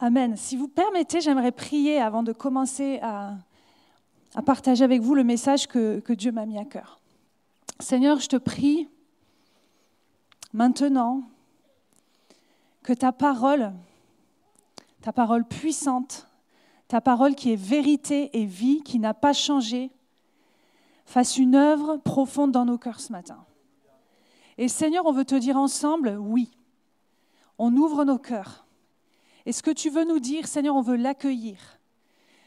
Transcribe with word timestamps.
Amen. 0.00 0.36
Si 0.36 0.56
vous 0.56 0.68
permettez, 0.68 1.20
j'aimerais 1.20 1.50
prier 1.50 2.00
avant 2.00 2.22
de 2.22 2.32
commencer 2.32 3.00
à, 3.02 3.34
partager 4.46 4.84
avec 4.84 5.02
vous 5.02 5.16
le 5.16 5.24
message 5.24 5.66
que 5.66 6.12
Dieu 6.12 6.30
m'a 6.30 6.46
mis 6.46 6.56
à 6.56 6.64
cœur. 6.64 7.00
Seigneur, 7.80 8.20
je 8.20 8.28
te 8.28 8.36
prie 8.36 8.88
maintenant 10.52 11.22
que 12.84 12.92
ta 12.92 13.10
parole, 13.10 13.72
ta 15.02 15.12
parole 15.12 15.44
puissante, 15.44 16.28
ta 16.86 17.00
parole 17.00 17.34
qui 17.34 17.52
est 17.52 17.56
vérité 17.56 18.30
et 18.38 18.44
vie, 18.44 18.82
qui 18.84 19.00
n'a 19.00 19.14
pas 19.14 19.32
changé, 19.32 19.90
fasse 21.06 21.38
une 21.38 21.56
œuvre 21.56 21.96
profonde 21.96 22.52
dans 22.52 22.64
nos 22.64 22.78
cœurs 22.78 23.00
ce 23.00 23.10
matin. 23.10 23.44
Et 24.58 24.68
Seigneur, 24.68 25.06
on 25.06 25.12
veut 25.12 25.24
te 25.24 25.34
dire 25.34 25.56
ensemble, 25.56 26.16
oui, 26.20 26.50
on 27.58 27.74
ouvre 27.76 28.04
nos 28.04 28.18
cœurs 28.18 28.64
et 29.48 29.52
ce 29.52 29.62
que 29.62 29.70
tu 29.70 29.88
veux 29.88 30.04
nous 30.04 30.20
dire, 30.20 30.46
Seigneur, 30.46 30.76
on 30.76 30.82
veut 30.82 30.96
l'accueillir. 30.96 31.56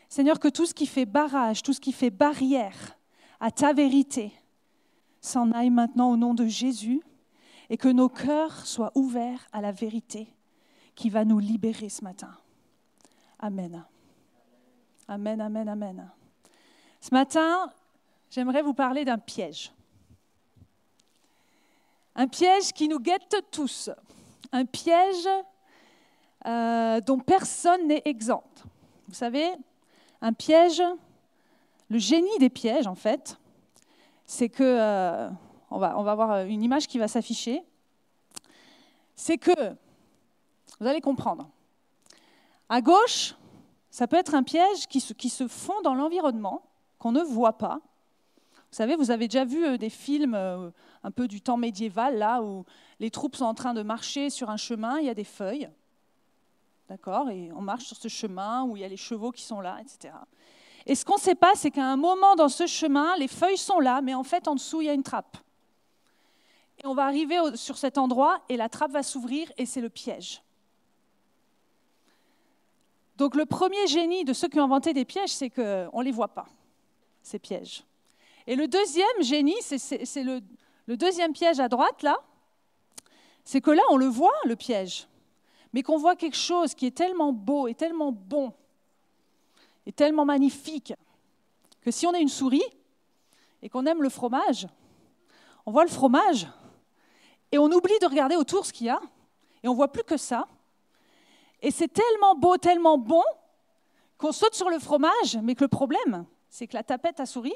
Seigneur, 0.08 0.40
que 0.40 0.50
tout 0.50 0.68
ce 0.68 0.74
qui 0.76 0.86
fait 0.86 1.08
barrage, 1.08 1.64
tout 1.64 1.74
ce 1.74 1.82
qui 1.82 1.94
fait 1.94 2.12
barrière 2.12 2.96
à 3.40 3.50
ta 3.50 3.74
vérité, 3.74 4.32
s'en 5.20 5.52
aille 5.52 5.72
maintenant 5.72 6.12
au 6.12 6.16
nom 6.16 6.36
de 6.36 6.46
Jésus 6.46 7.02
et 7.72 7.78
que 7.78 7.88
nos 7.88 8.08
cœurs 8.08 8.68
soient 8.68 8.92
ouverts 8.94 9.48
à 9.52 9.62
la 9.62 9.72
vérité 9.72 10.32
qui 10.94 11.10
va 11.10 11.26
nous 11.26 11.40
libérer 11.40 11.90
ce 11.90 12.04
matin. 12.04 12.38
Amen. 13.40 13.84
Amen, 15.08 15.42
amen, 15.42 15.70
amen. 15.70 16.12
Ce 17.00 17.12
matin, 17.12 17.74
j'aimerais 18.30 18.62
vous 18.62 18.76
parler 18.76 19.06
d'un 19.06 19.18
piège. 19.18 19.72
Un 22.14 22.28
piège 22.28 22.72
qui 22.74 22.88
nous 22.88 23.00
guette 23.00 23.38
tous. 23.50 23.90
Un 24.52 24.66
piège 24.66 25.28
euh, 26.48 27.02
dont 27.02 27.20
personne 27.20 27.88
n'est 27.88 28.02
exempt. 28.06 28.64
Vous 29.08 29.14
savez, 29.14 29.48
un 30.22 30.34
piège, 30.34 30.82
le 31.90 32.00
génie 32.00 32.38
des 32.40 32.50
pièges, 32.50 32.88
en 32.88 32.96
fait, 32.96 33.38
c'est 34.26 34.50
que, 34.50 34.64
euh, 34.64 35.30
on, 35.70 35.78
va, 35.78 35.98
on 36.00 36.04
va 36.04 36.16
voir 36.16 36.46
une 36.46 36.64
image 36.64 36.88
qui 36.88 36.98
va 36.98 37.08
s'afficher, 37.08 37.62
c'est 39.16 39.38
que, 39.38 39.52
vous 40.80 40.88
allez 40.88 41.02
comprendre, 41.02 41.50
à 42.70 42.82
gauche, 42.82 43.36
ça 43.92 44.08
peut 44.08 44.18
être 44.18 44.34
un 44.34 44.44
piège 44.44 44.88
qui 44.88 45.00
se, 45.00 45.14
qui 45.14 45.30
se 45.30 45.48
fond 45.48 45.80
dans 45.84 45.94
l'environnement, 45.94 46.64
qu'on 46.98 47.12
ne 47.12 47.22
voit 47.22 47.58
pas. 47.58 47.80
Vous 48.72 48.78
savez, 48.78 48.96
vous 48.96 49.12
avez 49.12 49.28
déjà 49.28 49.44
vu 49.46 49.66
euh, 49.66 49.78
des 49.78 49.90
films 49.90 50.34
un 51.04 51.12
peu 51.12 51.28
du 51.28 51.42
temps 51.42 51.58
médiéval, 51.58 52.18
là 52.18 52.42
où 52.42 52.66
les 53.00 53.12
troupes 53.12 53.36
sont 53.36 53.46
en 53.46 53.54
train 53.54 53.74
de 53.74 53.84
marcher 53.84 54.30
sur 54.30 54.50
un 54.50 54.58
chemin, 54.58 55.00
il 55.00 55.06
y 55.06 55.10
a 55.10 55.14
des 55.14 55.24
feuilles. 55.24 55.70
D'accord 56.92 57.30
Et 57.30 57.50
on 57.54 57.62
marche 57.62 57.86
sur 57.86 57.96
ce 57.96 58.10
chemin 58.10 58.66
où 58.66 58.76
il 58.76 58.82
y 58.82 58.84
a 58.84 58.90
les 58.90 58.98
chevaux 58.98 59.32
qui 59.32 59.44
sont 59.44 59.62
là, 59.62 59.80
etc. 59.80 60.14
Et 60.86 60.94
ce 60.94 61.06
qu'on 61.06 61.16
ne 61.16 61.22
sait 61.22 61.36
pas, 61.36 61.54
c'est 61.56 61.72
qu'à 61.72 61.86
un 61.86 61.96
moment 61.96 62.36
dans 62.36 62.50
ce 62.50 62.68
chemin, 62.68 63.16
les 63.16 63.30
feuilles 63.30 63.58
sont 63.58 63.80
là, 63.80 64.02
mais 64.02 64.14
en 64.14 64.24
fait, 64.24 64.46
en 64.50 64.56
dessous, 64.56 64.82
il 64.82 64.88
y 64.88 64.90
a 64.90 64.94
une 64.94 65.02
trappe. 65.02 65.38
Et 66.80 66.86
on 66.86 66.94
va 66.94 67.06
arriver 67.06 67.38
sur 67.56 67.78
cet 67.78 67.98
endroit 67.98 68.42
et 68.50 68.58
la 68.58 68.68
trappe 68.68 68.92
va 68.92 69.04
s'ouvrir 69.04 69.50
et 69.58 69.66
c'est 69.66 69.80
le 69.80 69.88
piège. 69.88 70.44
Donc 73.16 73.36
le 73.36 73.46
premier 73.46 73.88
génie 73.88 74.26
de 74.26 74.34
ceux 74.34 74.50
qui 74.50 74.60
ont 74.60 74.66
inventé 74.66 74.92
des 74.92 75.06
pièges, 75.06 75.30
c'est 75.30 75.50
qu'on 75.50 76.00
ne 76.00 76.04
les 76.04 76.12
voit 76.12 76.34
pas, 76.34 76.48
ces 77.22 77.40
pièges. 77.40 77.86
Et 78.48 78.58
le 78.58 78.68
deuxième 78.68 79.22
génie, 79.22 79.56
c'est 79.62 80.24
le, 80.24 80.42
le 80.88 80.98
deuxième 80.98 81.32
piège 81.32 81.62
à 81.62 81.70
droite, 81.70 82.04
là, 82.04 82.18
c'est 83.46 83.62
que 83.62 83.72
là, 83.72 83.84
on 83.92 83.96
le 83.96 84.08
voit, 84.08 84.36
le 84.44 84.58
piège 84.58 85.08
mais 85.74 85.84
qu'on 85.84 85.98
voit 85.98 86.16
quelque 86.16 86.38
chose 86.38 86.74
qui 86.74 86.86
est 86.86 86.96
tellement 86.96 87.32
beau 87.34 87.68
et 87.68 87.76
tellement 87.76 88.12
bon 88.12 88.54
et 89.86 89.92
tellement 89.92 90.26
magnifique 90.26 90.94
que 91.82 91.92
si 91.92 92.06
on 92.06 92.14
a 92.14 92.20
une 92.20 92.30
souris 92.30 92.64
et 93.62 93.70
qu'on 93.70 93.86
aime 93.86 94.04
le 94.04 94.10
fromage, 94.10 94.68
on 95.66 95.72
voit 95.72 95.84
le 95.84 95.90
fromage 95.90 96.48
et 97.52 97.58
on 97.58 97.72
oublie 97.72 97.98
de 98.02 98.06
regarder 98.06 98.36
autour 98.36 98.66
ce 98.66 98.74
qu'il 98.74 98.88
y 98.88 98.90
a 98.90 99.02
et 99.64 99.68
on 99.68 99.74
voit 99.74 99.92
plus 99.92 100.04
que 100.04 100.18
ça. 100.18 100.48
Et 101.62 101.72
c'est 101.72 101.88
tellement 101.88 102.36
beau, 102.36 102.58
tellement 102.58 102.98
bon 102.98 103.24
qu'on 104.18 104.32
saute 104.32 104.56
sur 104.56 104.70
le 104.70 104.80
fromage, 104.80 105.38
mais 105.42 105.56
que 105.56 105.64
le 105.64 105.68
problème, 105.68 106.26
c'est 106.50 106.68
que 106.68 106.76
la 106.76 106.84
tapette 106.84 107.20
à 107.20 107.26
souris, 107.26 107.54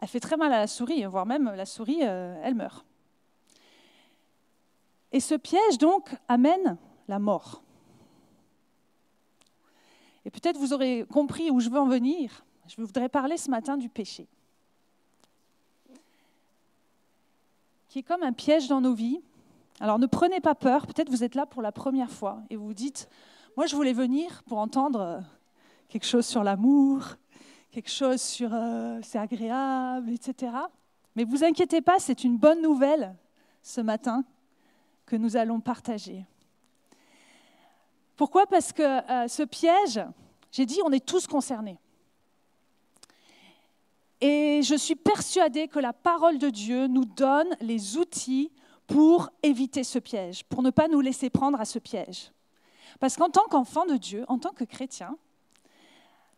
elle 0.00 0.08
fait 0.08 0.20
très 0.20 0.36
mal 0.36 0.52
à 0.52 0.58
la 0.58 0.66
souris, 0.66 1.04
voire 1.04 1.26
même 1.26 1.52
la 1.54 1.66
souris, 1.66 2.00
euh, 2.02 2.40
elle 2.42 2.54
meurt. 2.54 2.84
Et 5.10 5.20
ce 5.20 5.34
piège, 5.34 5.78
donc, 5.78 6.14
amène 6.28 6.76
la 7.08 7.18
mort. 7.18 7.62
Et 10.24 10.30
peut-être 10.30 10.58
vous 10.58 10.72
aurez 10.72 11.06
compris 11.10 11.50
où 11.50 11.58
je 11.58 11.70
veux 11.70 11.80
en 11.80 11.88
venir. 11.88 12.44
Je 12.68 12.80
voudrais 12.80 13.08
parler 13.08 13.38
ce 13.38 13.50
matin 13.50 13.78
du 13.78 13.88
péché, 13.88 14.28
qui 17.88 18.00
est 18.00 18.02
comme 18.02 18.22
un 18.22 18.34
piège 18.34 18.68
dans 18.68 18.82
nos 18.82 18.92
vies. 18.92 19.22
Alors 19.80 19.98
ne 19.98 20.06
prenez 20.06 20.40
pas 20.40 20.54
peur, 20.54 20.86
peut-être 20.86 21.08
vous 21.08 21.24
êtes 21.24 21.34
là 21.34 21.46
pour 21.46 21.62
la 21.62 21.72
première 21.72 22.10
fois 22.10 22.42
et 22.50 22.56
vous 22.56 22.74
dites, 22.74 23.08
moi 23.56 23.64
je 23.66 23.74
voulais 23.74 23.94
venir 23.94 24.42
pour 24.44 24.58
entendre 24.58 25.00
euh, 25.00 25.20
quelque 25.88 26.04
chose 26.04 26.26
sur 26.26 26.44
l'amour, 26.44 27.16
quelque 27.70 27.90
chose 27.90 28.20
sur 28.20 28.50
euh, 28.52 28.98
c'est 29.02 29.18
agréable, 29.18 30.10
etc. 30.10 30.52
Mais 31.16 31.24
vous 31.24 31.44
inquiétez 31.44 31.80
pas, 31.80 31.98
c'est 31.98 32.22
une 32.22 32.36
bonne 32.36 32.60
nouvelle 32.60 33.16
ce 33.62 33.80
matin 33.80 34.24
que 35.06 35.16
nous 35.16 35.36
allons 35.36 35.60
partager. 35.60 36.26
Pourquoi? 38.18 38.48
Parce 38.48 38.72
que 38.72 38.82
euh, 38.82 39.28
ce 39.28 39.44
piège, 39.44 40.00
j'ai 40.50 40.66
dit, 40.66 40.80
on 40.84 40.90
est 40.90 41.06
tous 41.06 41.28
concernés. 41.28 41.78
Et 44.20 44.60
je 44.64 44.74
suis 44.74 44.96
persuadée 44.96 45.68
que 45.68 45.78
la 45.78 45.92
parole 45.92 46.38
de 46.38 46.50
Dieu 46.50 46.88
nous 46.88 47.04
donne 47.04 47.48
les 47.60 47.96
outils 47.96 48.50
pour 48.88 49.30
éviter 49.44 49.84
ce 49.84 50.00
piège, 50.00 50.44
pour 50.46 50.62
ne 50.62 50.70
pas 50.70 50.88
nous 50.88 51.00
laisser 51.00 51.30
prendre 51.30 51.60
à 51.60 51.64
ce 51.64 51.78
piège. 51.78 52.32
Parce 52.98 53.16
qu'en 53.16 53.30
tant 53.30 53.44
qu'enfant 53.48 53.86
de 53.86 53.96
Dieu, 53.96 54.24
en 54.26 54.38
tant 54.38 54.50
que 54.50 54.64
chrétien, 54.64 55.16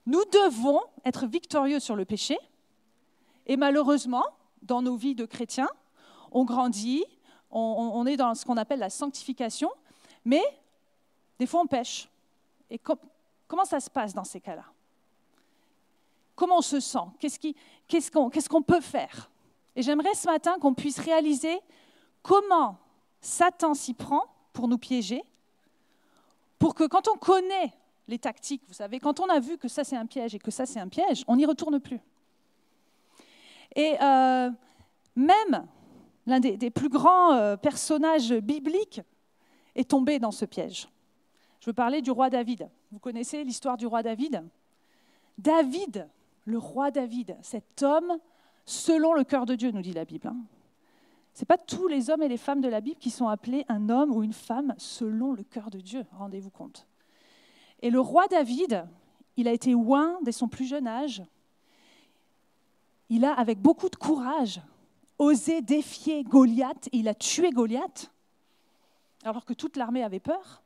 nous 0.04 0.22
devons 0.26 0.80
être 1.06 1.26
victorieux 1.26 1.80
sur 1.80 1.96
le 1.96 2.04
péché. 2.04 2.36
Et 3.46 3.56
malheureusement, 3.56 4.26
dans 4.60 4.82
nos 4.82 4.96
vies 4.96 5.14
de 5.14 5.24
chrétiens, 5.24 5.70
on 6.30 6.44
grandit, 6.44 7.06
on, 7.50 7.92
on 7.94 8.04
est 8.04 8.18
dans 8.18 8.34
ce 8.34 8.44
qu'on 8.44 8.58
appelle 8.58 8.80
la 8.80 8.90
sanctification, 8.90 9.70
mais 10.26 10.42
des 11.40 11.46
fois, 11.46 11.62
on 11.62 11.66
pêche. 11.66 12.06
Et 12.68 12.78
comment 13.48 13.64
ça 13.64 13.80
se 13.80 13.88
passe 13.88 14.12
dans 14.12 14.24
ces 14.24 14.42
cas-là? 14.42 14.66
Comment 16.36 16.58
on 16.58 16.62
se 16.62 16.80
sent? 16.80 16.98
Qu'est-ce 17.18 18.48
qu'on 18.48 18.62
peut 18.62 18.82
faire? 18.82 19.30
Et 19.74 19.80
j'aimerais 19.80 20.12
ce 20.14 20.26
matin 20.28 20.58
qu'on 20.60 20.74
puisse 20.74 20.98
réaliser 20.98 21.58
comment 22.22 22.76
Satan 23.22 23.72
s'y 23.72 23.94
prend 23.94 24.24
pour 24.52 24.68
nous 24.68 24.76
piéger, 24.76 25.22
pour 26.58 26.74
que 26.74 26.86
quand 26.86 27.08
on 27.08 27.16
connaît 27.16 27.72
les 28.06 28.18
tactiques, 28.18 28.62
vous 28.68 28.74
savez, 28.74 29.00
quand 29.00 29.18
on 29.20 29.28
a 29.30 29.40
vu 29.40 29.56
que 29.56 29.68
ça 29.68 29.82
c'est 29.82 29.96
un 29.96 30.06
piège 30.06 30.34
et 30.34 30.38
que 30.38 30.50
ça 30.50 30.66
c'est 30.66 30.80
un 30.80 30.88
piège, 30.88 31.24
on 31.26 31.36
n'y 31.36 31.46
retourne 31.46 31.80
plus. 31.80 32.00
Et 33.74 33.96
euh, 34.02 34.50
même 35.16 35.66
l'un 36.26 36.40
des, 36.40 36.70
plus 36.70 36.90
grands 36.90 37.32
euh, 37.32 37.56
personnages 37.56 38.30
bibliques 38.30 39.00
est 39.74 39.88
tombé 39.88 40.18
dans 40.18 40.32
ce 40.32 40.44
piège. 40.44 40.86
Je 41.60 41.66
veux 41.66 41.74
parler 41.74 42.02
du 42.02 42.10
roi 42.10 42.30
David. 42.30 42.68
Vous 42.90 42.98
connaissez 42.98 43.44
l'histoire 43.44 43.76
du 43.76 43.86
roi 43.86 44.02
David? 44.02 44.42
David, 45.38 46.08
le 46.44 46.58
roi 46.58 46.90
David, 46.90 47.36
cet 47.42 47.82
homme 47.82 48.18
selon 48.64 49.14
le 49.14 49.24
cœur 49.24 49.46
de 49.46 49.54
Dieu, 49.54 49.70
nous 49.70 49.82
dit 49.82 49.92
la 49.92 50.04
Bible. 50.04 50.28
Hein. 50.28 50.36
Ce 51.34 51.42
n'est 51.42 51.46
pas 51.46 51.58
tous 51.58 51.86
les 51.86 52.10
hommes 52.10 52.22
et 52.22 52.28
les 52.28 52.36
femmes 52.36 52.60
de 52.60 52.68
la 52.68 52.80
Bible 52.80 52.98
qui 52.98 53.10
sont 53.10 53.28
appelés 53.28 53.64
un 53.68 53.88
homme 53.88 54.10
ou 54.10 54.22
une 54.22 54.32
femme 54.32 54.74
selon 54.78 55.32
le 55.32 55.42
cœur 55.42 55.70
de 55.70 55.80
Dieu, 55.80 56.04
rendez-vous 56.12 56.50
compte. 56.50 56.86
Et 57.82 57.90
le 57.90 58.00
roi 58.00 58.26
David, 58.28 58.86
il 59.36 59.48
a 59.48 59.52
été 59.52 59.74
oint 59.74 60.18
dès 60.22 60.32
son 60.32 60.48
plus 60.48 60.66
jeune 60.66 60.86
âge. 60.86 61.22
Il 63.08 63.24
a, 63.24 63.32
avec 63.32 63.60
beaucoup 63.60 63.88
de 63.88 63.96
courage, 63.96 64.60
osé 65.18 65.62
défier 65.62 66.24
Goliath. 66.24 66.88
il 66.92 67.08
a 67.08 67.14
tué 67.14 67.50
Goliath, 67.50 68.12
alors 69.24 69.44
que 69.44 69.52
toute 69.52 69.76
l'armée 69.76 70.02
avait 70.02 70.20
peur. 70.20 70.62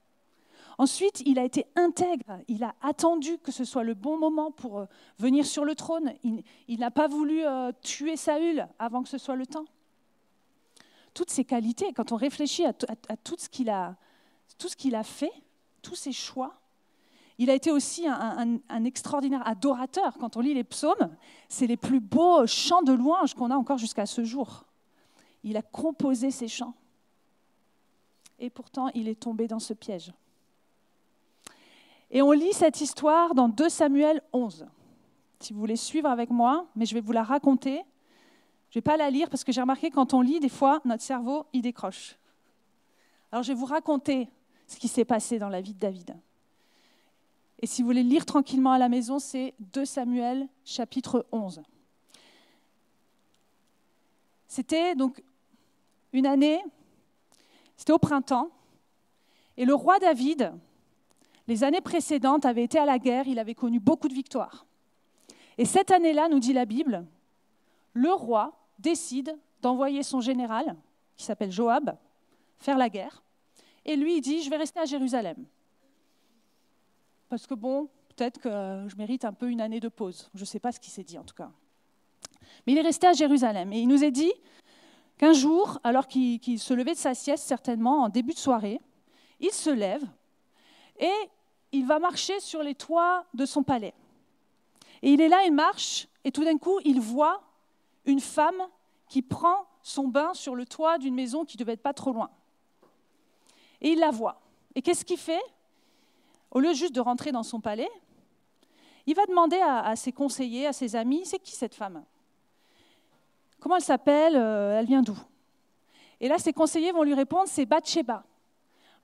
Ensuite, 0.78 1.22
il 1.24 1.38
a 1.38 1.44
été 1.44 1.66
intègre, 1.76 2.40
il 2.48 2.64
a 2.64 2.74
attendu 2.82 3.38
que 3.38 3.52
ce 3.52 3.64
soit 3.64 3.84
le 3.84 3.94
bon 3.94 4.18
moment 4.18 4.50
pour 4.50 4.80
euh, 4.80 4.86
venir 5.18 5.46
sur 5.46 5.64
le 5.64 5.74
trône. 5.74 6.12
Il, 6.24 6.80
n'a 6.80 6.90
pas 6.90 7.06
voulu 7.06 7.44
euh, 7.44 7.70
tuer 7.82 8.16
Saül 8.16 8.66
avant 8.78 9.02
que 9.02 9.08
ce 9.08 9.18
soit 9.18 9.36
le 9.36 9.46
temps. 9.46 9.66
Toutes 11.12 11.30
ces 11.30 11.44
qualités, 11.44 11.92
quand 11.92 12.10
on 12.10 12.16
réfléchit 12.16 12.64
à, 12.64 12.72
tout 12.72 13.36
ce 13.38 13.48
qu'il 13.48 13.70
a, 13.70 13.96
fait, 15.04 15.32
tous 15.80 15.94
ses 15.94 16.10
choix, 16.10 16.60
il 17.38 17.50
a 17.50 17.54
été 17.54 17.70
aussi 17.70 18.08
un, 18.08 18.58
un, 18.68 18.84
extraordinaire 18.84 19.46
adorateur. 19.46 20.18
Quand 20.18 20.36
on 20.36 20.40
lit 20.40 20.54
les 20.54 20.64
psaumes, 20.64 21.14
c'est 21.48 21.68
les 21.68 21.76
plus 21.76 22.00
beaux 22.00 22.46
chants 22.46 22.82
de 22.82 22.92
louange 22.92 23.34
qu'on 23.34 23.50
a 23.52 23.56
encore 23.56 23.78
jusqu'à 23.78 24.06
ce 24.06 24.24
jour. 24.24 24.64
Il 25.44 25.56
a 25.56 25.62
composé 25.62 26.32
ces 26.32 26.48
chants. 26.48 26.74
Et 28.40 28.50
pourtant, 28.50 28.88
il 28.94 29.06
est 29.08 29.20
tombé 29.20 29.46
dans 29.46 29.60
ce 29.60 29.72
piège. 29.72 30.12
Et 32.14 32.22
on 32.22 32.30
lit 32.30 32.52
cette 32.52 32.80
histoire 32.80 33.34
dans 33.34 33.48
2 33.48 33.68
Samuel 33.68 34.22
11. 34.32 34.66
Si 35.40 35.52
vous 35.52 35.58
voulez 35.58 35.74
suivre 35.74 36.08
avec 36.08 36.30
moi, 36.30 36.68
mais 36.76 36.86
je 36.86 36.94
vais 36.94 37.00
vous 37.00 37.10
la 37.10 37.24
raconter. 37.24 37.82
Je 38.70 38.78
ne 38.78 38.80
vais 38.80 38.82
pas 38.82 38.96
la 38.96 39.10
lire 39.10 39.28
parce 39.28 39.42
que 39.42 39.50
j'ai 39.50 39.60
remarqué 39.60 39.90
quand 39.90 40.14
on 40.14 40.20
lit, 40.20 40.38
des 40.38 40.48
fois, 40.48 40.80
notre 40.84 41.02
cerveau, 41.02 41.44
il 41.52 41.62
décroche. 41.62 42.16
Alors 43.32 43.42
je 43.42 43.52
vais 43.52 43.58
vous 43.58 43.66
raconter 43.66 44.28
ce 44.68 44.76
qui 44.76 44.86
s'est 44.86 45.04
passé 45.04 45.40
dans 45.40 45.48
la 45.48 45.60
vie 45.60 45.74
de 45.74 45.78
David. 45.80 46.16
Et 47.58 47.66
si 47.66 47.82
vous 47.82 47.88
voulez 47.88 48.04
lire 48.04 48.24
tranquillement 48.24 48.70
à 48.70 48.78
la 48.78 48.88
maison, 48.88 49.18
c'est 49.18 49.52
2 49.72 49.84
Samuel 49.84 50.46
chapitre 50.64 51.26
11. 51.32 51.62
C'était 54.46 54.94
donc 54.94 55.20
une 56.12 56.26
année, 56.26 56.62
c'était 57.76 57.92
au 57.92 57.98
printemps, 57.98 58.50
et 59.56 59.64
le 59.64 59.74
roi 59.74 59.98
David, 59.98 60.52
les 61.46 61.64
années 61.64 61.80
précédentes, 61.80 62.44
avait 62.44 62.64
été 62.64 62.78
à 62.78 62.86
la 62.86 62.98
guerre, 62.98 63.26
il 63.26 63.38
avait 63.38 63.54
connu 63.54 63.80
beaucoup 63.80 64.08
de 64.08 64.14
victoires. 64.14 64.66
Et 65.58 65.64
cette 65.64 65.90
année-là, 65.90 66.28
nous 66.28 66.40
dit 66.40 66.52
la 66.52 66.64
Bible, 66.64 67.06
le 67.92 68.12
roi 68.12 68.52
décide 68.78 69.36
d'envoyer 69.60 70.02
son 70.02 70.20
général, 70.20 70.76
qui 71.16 71.24
s'appelle 71.24 71.52
Joab, 71.52 71.96
faire 72.58 72.78
la 72.78 72.88
guerre. 72.88 73.22
Et 73.84 73.96
lui, 73.96 74.16
il 74.16 74.20
dit, 74.20 74.42
je 74.42 74.50
vais 74.50 74.56
rester 74.56 74.80
à 74.80 74.84
Jérusalem. 74.84 75.44
Parce 77.28 77.46
que 77.46 77.54
bon, 77.54 77.88
peut-être 78.08 78.40
que 78.40 78.86
je 78.88 78.96
mérite 78.96 79.24
un 79.24 79.32
peu 79.32 79.50
une 79.50 79.60
année 79.60 79.80
de 79.80 79.88
pause. 79.88 80.30
Je 80.34 80.40
ne 80.40 80.46
sais 80.46 80.60
pas 80.60 80.72
ce 80.72 80.80
qu'il 80.80 80.92
s'est 80.92 81.04
dit 81.04 81.18
en 81.18 81.24
tout 81.24 81.34
cas. 81.34 81.50
Mais 82.66 82.72
il 82.72 82.78
est 82.78 82.82
resté 82.82 83.06
à 83.06 83.12
Jérusalem. 83.12 83.72
Et 83.72 83.80
il 83.80 83.88
nous 83.88 84.04
est 84.04 84.10
dit 84.10 84.32
qu'un 85.18 85.32
jour, 85.32 85.78
alors 85.84 86.06
qu'il 86.06 86.58
se 86.58 86.74
levait 86.74 86.92
de 86.92 86.98
sa 86.98 87.14
sieste, 87.14 87.44
certainement 87.44 88.04
en 88.04 88.08
début 88.08 88.32
de 88.32 88.38
soirée, 88.38 88.80
il 89.40 89.50
se 89.50 89.70
lève 89.70 90.02
et 90.98 91.12
il 91.74 91.86
va 91.86 91.98
marcher 91.98 92.38
sur 92.38 92.62
les 92.62 92.76
toits 92.76 93.24
de 93.34 93.44
son 93.44 93.64
palais. 93.64 93.94
Et 95.02 95.12
il 95.12 95.20
est 95.20 95.28
là, 95.28 95.44
il 95.44 95.52
marche, 95.52 96.06
et 96.22 96.30
tout 96.30 96.44
d'un 96.44 96.56
coup, 96.56 96.78
il 96.84 97.00
voit 97.00 97.42
une 98.06 98.20
femme 98.20 98.62
qui 99.08 99.22
prend 99.22 99.66
son 99.82 100.06
bain 100.06 100.32
sur 100.34 100.54
le 100.54 100.66
toit 100.66 100.98
d'une 100.98 101.14
maison 101.14 101.44
qui 101.44 101.56
devait 101.56 101.72
être 101.72 101.82
pas 101.82 101.92
trop 101.92 102.12
loin. 102.12 102.30
Et 103.80 103.90
il 103.90 103.98
la 103.98 104.12
voit. 104.12 104.40
Et 104.76 104.82
qu'est-ce 104.82 105.04
qu'il 105.04 105.18
fait? 105.18 105.42
Au 106.52 106.60
lieu 106.60 106.72
juste 106.74 106.94
de 106.94 107.00
rentrer 107.00 107.32
dans 107.32 107.42
son 107.42 107.60
palais, 107.60 107.90
il 109.06 109.16
va 109.16 109.26
demander 109.26 109.60
à, 109.60 109.96
ses 109.96 110.12
conseillers, 110.12 110.68
à 110.68 110.72
ses 110.72 110.94
amis, 110.94 111.22
c'est 111.26 111.40
qui 111.40 111.52
cette 111.52 111.74
femme? 111.74 112.04
Comment 113.58 113.76
elle 113.76 113.82
s'appelle? 113.82 114.36
Euh, 114.36 114.78
Elle 114.78 114.86
vient 114.86 115.02
d'où? 115.02 115.18
Et 116.20 116.28
là, 116.28 116.38
ses 116.38 116.52
conseillers 116.52 116.92
vont 116.92 117.02
lui 117.02 117.14
répondre, 117.14 117.48
c'est 117.48 117.66
Bathsheba. 117.66 118.22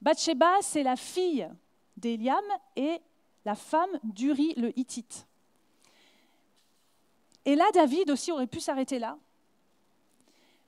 Bathsheba, 0.00 0.62
c'est 0.62 0.84
la 0.84 0.96
fille 0.96 1.50
d'Eliam 2.00 2.44
et 2.76 3.00
la 3.44 3.54
femme 3.54 3.90
d'Uri 4.02 4.54
le 4.56 4.76
Hittite. 4.78 5.26
Et 7.44 7.54
là, 7.54 7.64
David 7.72 8.10
aussi 8.10 8.32
aurait 8.32 8.46
pu 8.46 8.60
s'arrêter 8.60 8.98
là. 8.98 9.16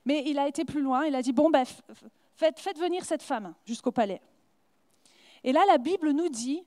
Mais 0.04 0.24
il 0.26 0.38
a 0.38 0.48
été 0.48 0.64
plus 0.64 0.80
loin, 0.80 1.06
il 1.06 1.14
a 1.14 1.22
dit, 1.22 1.32
bon, 1.32 1.50
ben, 1.50 1.64
faites, 2.34 2.58
faites 2.58 2.78
venir 2.78 3.04
cette 3.04 3.22
femme 3.22 3.54
jusqu'au 3.64 3.92
palais. 3.92 4.20
Et 5.44 5.52
là, 5.52 5.64
la 5.66 5.78
Bible 5.78 6.10
nous 6.10 6.28
dit 6.28 6.64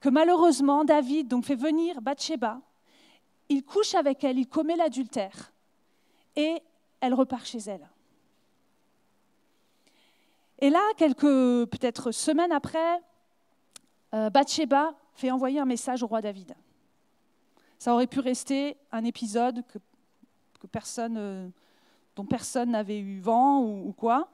que 0.00 0.08
malheureusement, 0.08 0.84
David 0.84 1.28
donc, 1.28 1.44
fait 1.44 1.56
venir 1.56 2.00
Bathsheba, 2.00 2.60
il 3.48 3.64
couche 3.64 3.94
avec 3.94 4.24
elle, 4.24 4.38
il 4.38 4.46
commet 4.46 4.76
l'adultère, 4.76 5.52
et 6.34 6.60
elle 7.00 7.14
repart 7.14 7.46
chez 7.46 7.58
elle. 7.58 7.88
Et 10.58 10.70
là, 10.70 10.80
quelques 10.96 11.20
peut-être 11.20 12.12
semaines 12.12 12.52
après, 12.52 13.00
euh, 14.16 14.30
Bathsheba 14.30 14.94
fait 15.14 15.30
envoyer 15.30 15.60
un 15.60 15.64
message 15.64 16.02
au 16.02 16.06
roi 16.06 16.20
David. 16.20 16.54
Ça 17.78 17.92
aurait 17.92 18.06
pu 18.06 18.20
rester 18.20 18.76
un 18.90 19.04
épisode 19.04 19.62
que, 19.68 20.66
personne, 20.66 21.16
euh, 21.16 21.48
dont 22.16 22.24
personne 22.24 22.70
n'avait 22.70 22.98
eu 22.98 23.20
vent 23.20 23.62
ou, 23.62 23.92
quoi. 23.92 24.28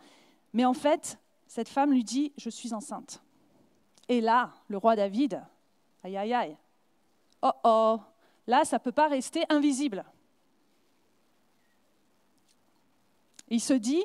Mais 0.53 0.65
en 0.65 0.75
fait, 0.75 1.19
cette 1.47 1.69
femme 1.69 1.93
lui 1.93 2.05
dit 2.05 2.33
Je 2.39 2.49
suis 2.49 2.73
enceinte. 2.73 3.23
Et 4.09 4.21
là, 4.21 4.53
le 4.69 4.79
roi 4.79 4.97
David, 4.97 5.43
aïe 6.03 6.17
aïe 6.17 6.33
aïe, 6.33 6.57
oh 7.43 7.51
oh, 7.65 8.01
là, 8.47 8.65
ça 8.65 8.77
ne 8.77 8.83
peut 8.83 8.93
pas 8.93 9.09
rester 9.09 9.45
invisible. 9.49 10.05
il 13.53 13.61
se 13.61 13.75
dit 13.75 14.03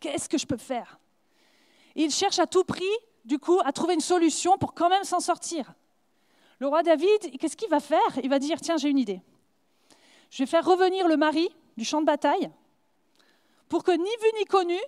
Qu'est-ce 0.00 0.28
que 0.28 0.36
je 0.36 0.46
peux 0.46 0.58
faire? 0.58 0.98
Il 1.94 2.10
cherche 2.10 2.38
à 2.38 2.46
tout 2.46 2.64
prix, 2.64 2.84
du 3.26 3.38
coup, 3.38 3.60
à 3.64 3.72
trouver 3.72 3.94
une 3.94 4.00
solution 4.00 4.56
pour 4.56 4.72
quand 4.72 4.88
même 4.88 5.04
s'en 5.04 5.20
sortir. 5.20 5.74
Le 6.58 6.68
roi 6.68 6.82
David, 6.82 7.38
qu'est-ce 7.38 7.56
qu'il 7.56 7.68
va 7.68 7.80
faire? 7.80 8.18
Il 8.22 8.30
va 8.30 8.38
dire, 8.38 8.60
tiens, 8.60 8.76
j'ai 8.78 8.88
une 8.88 8.98
idée. 8.98 9.20
Je 10.30 10.42
vais 10.42 10.46
faire 10.46 10.64
revenir 10.64 11.06
le 11.08 11.16
mari 11.16 11.48
du 11.76 11.84
champ 11.84 12.00
de 12.00 12.06
bataille 12.06 12.50
pour 13.68 13.82
que 13.82 13.90
ni 13.90 13.98
vu 14.04 14.38
ni 14.38 14.44
connu, 14.44 14.78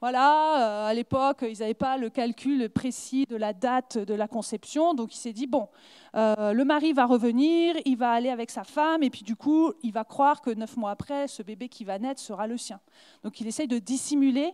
voilà, 0.00 0.86
euh, 0.86 0.90
à 0.90 0.94
l'époque, 0.94 1.38
ils 1.42 1.58
n'avaient 1.58 1.74
pas 1.74 1.96
le 1.96 2.08
calcul 2.08 2.68
précis 2.68 3.26
de 3.28 3.36
la 3.36 3.52
date 3.52 3.98
de 3.98 4.14
la 4.14 4.28
conception, 4.28 4.94
donc 4.94 5.14
il 5.14 5.18
s'est 5.18 5.32
dit, 5.32 5.46
bon, 5.46 5.68
euh, 6.14 6.52
le 6.52 6.64
mari 6.64 6.92
va 6.92 7.04
revenir, 7.04 7.74
il 7.84 7.96
va 7.96 8.12
aller 8.12 8.28
avec 8.28 8.50
sa 8.50 8.64
femme, 8.64 9.02
et 9.02 9.10
puis 9.10 9.22
du 9.22 9.34
coup, 9.34 9.72
il 9.82 9.92
va 9.92 10.04
croire 10.04 10.40
que 10.40 10.50
neuf 10.50 10.76
mois 10.76 10.92
après, 10.92 11.26
ce 11.26 11.42
bébé 11.42 11.68
qui 11.68 11.84
va 11.84 11.98
naître 11.98 12.20
sera 12.20 12.46
le 12.46 12.56
sien. 12.56 12.80
Donc 13.24 13.40
il 13.40 13.46
essaye 13.46 13.66
de 13.66 13.78
dissimuler 13.78 14.52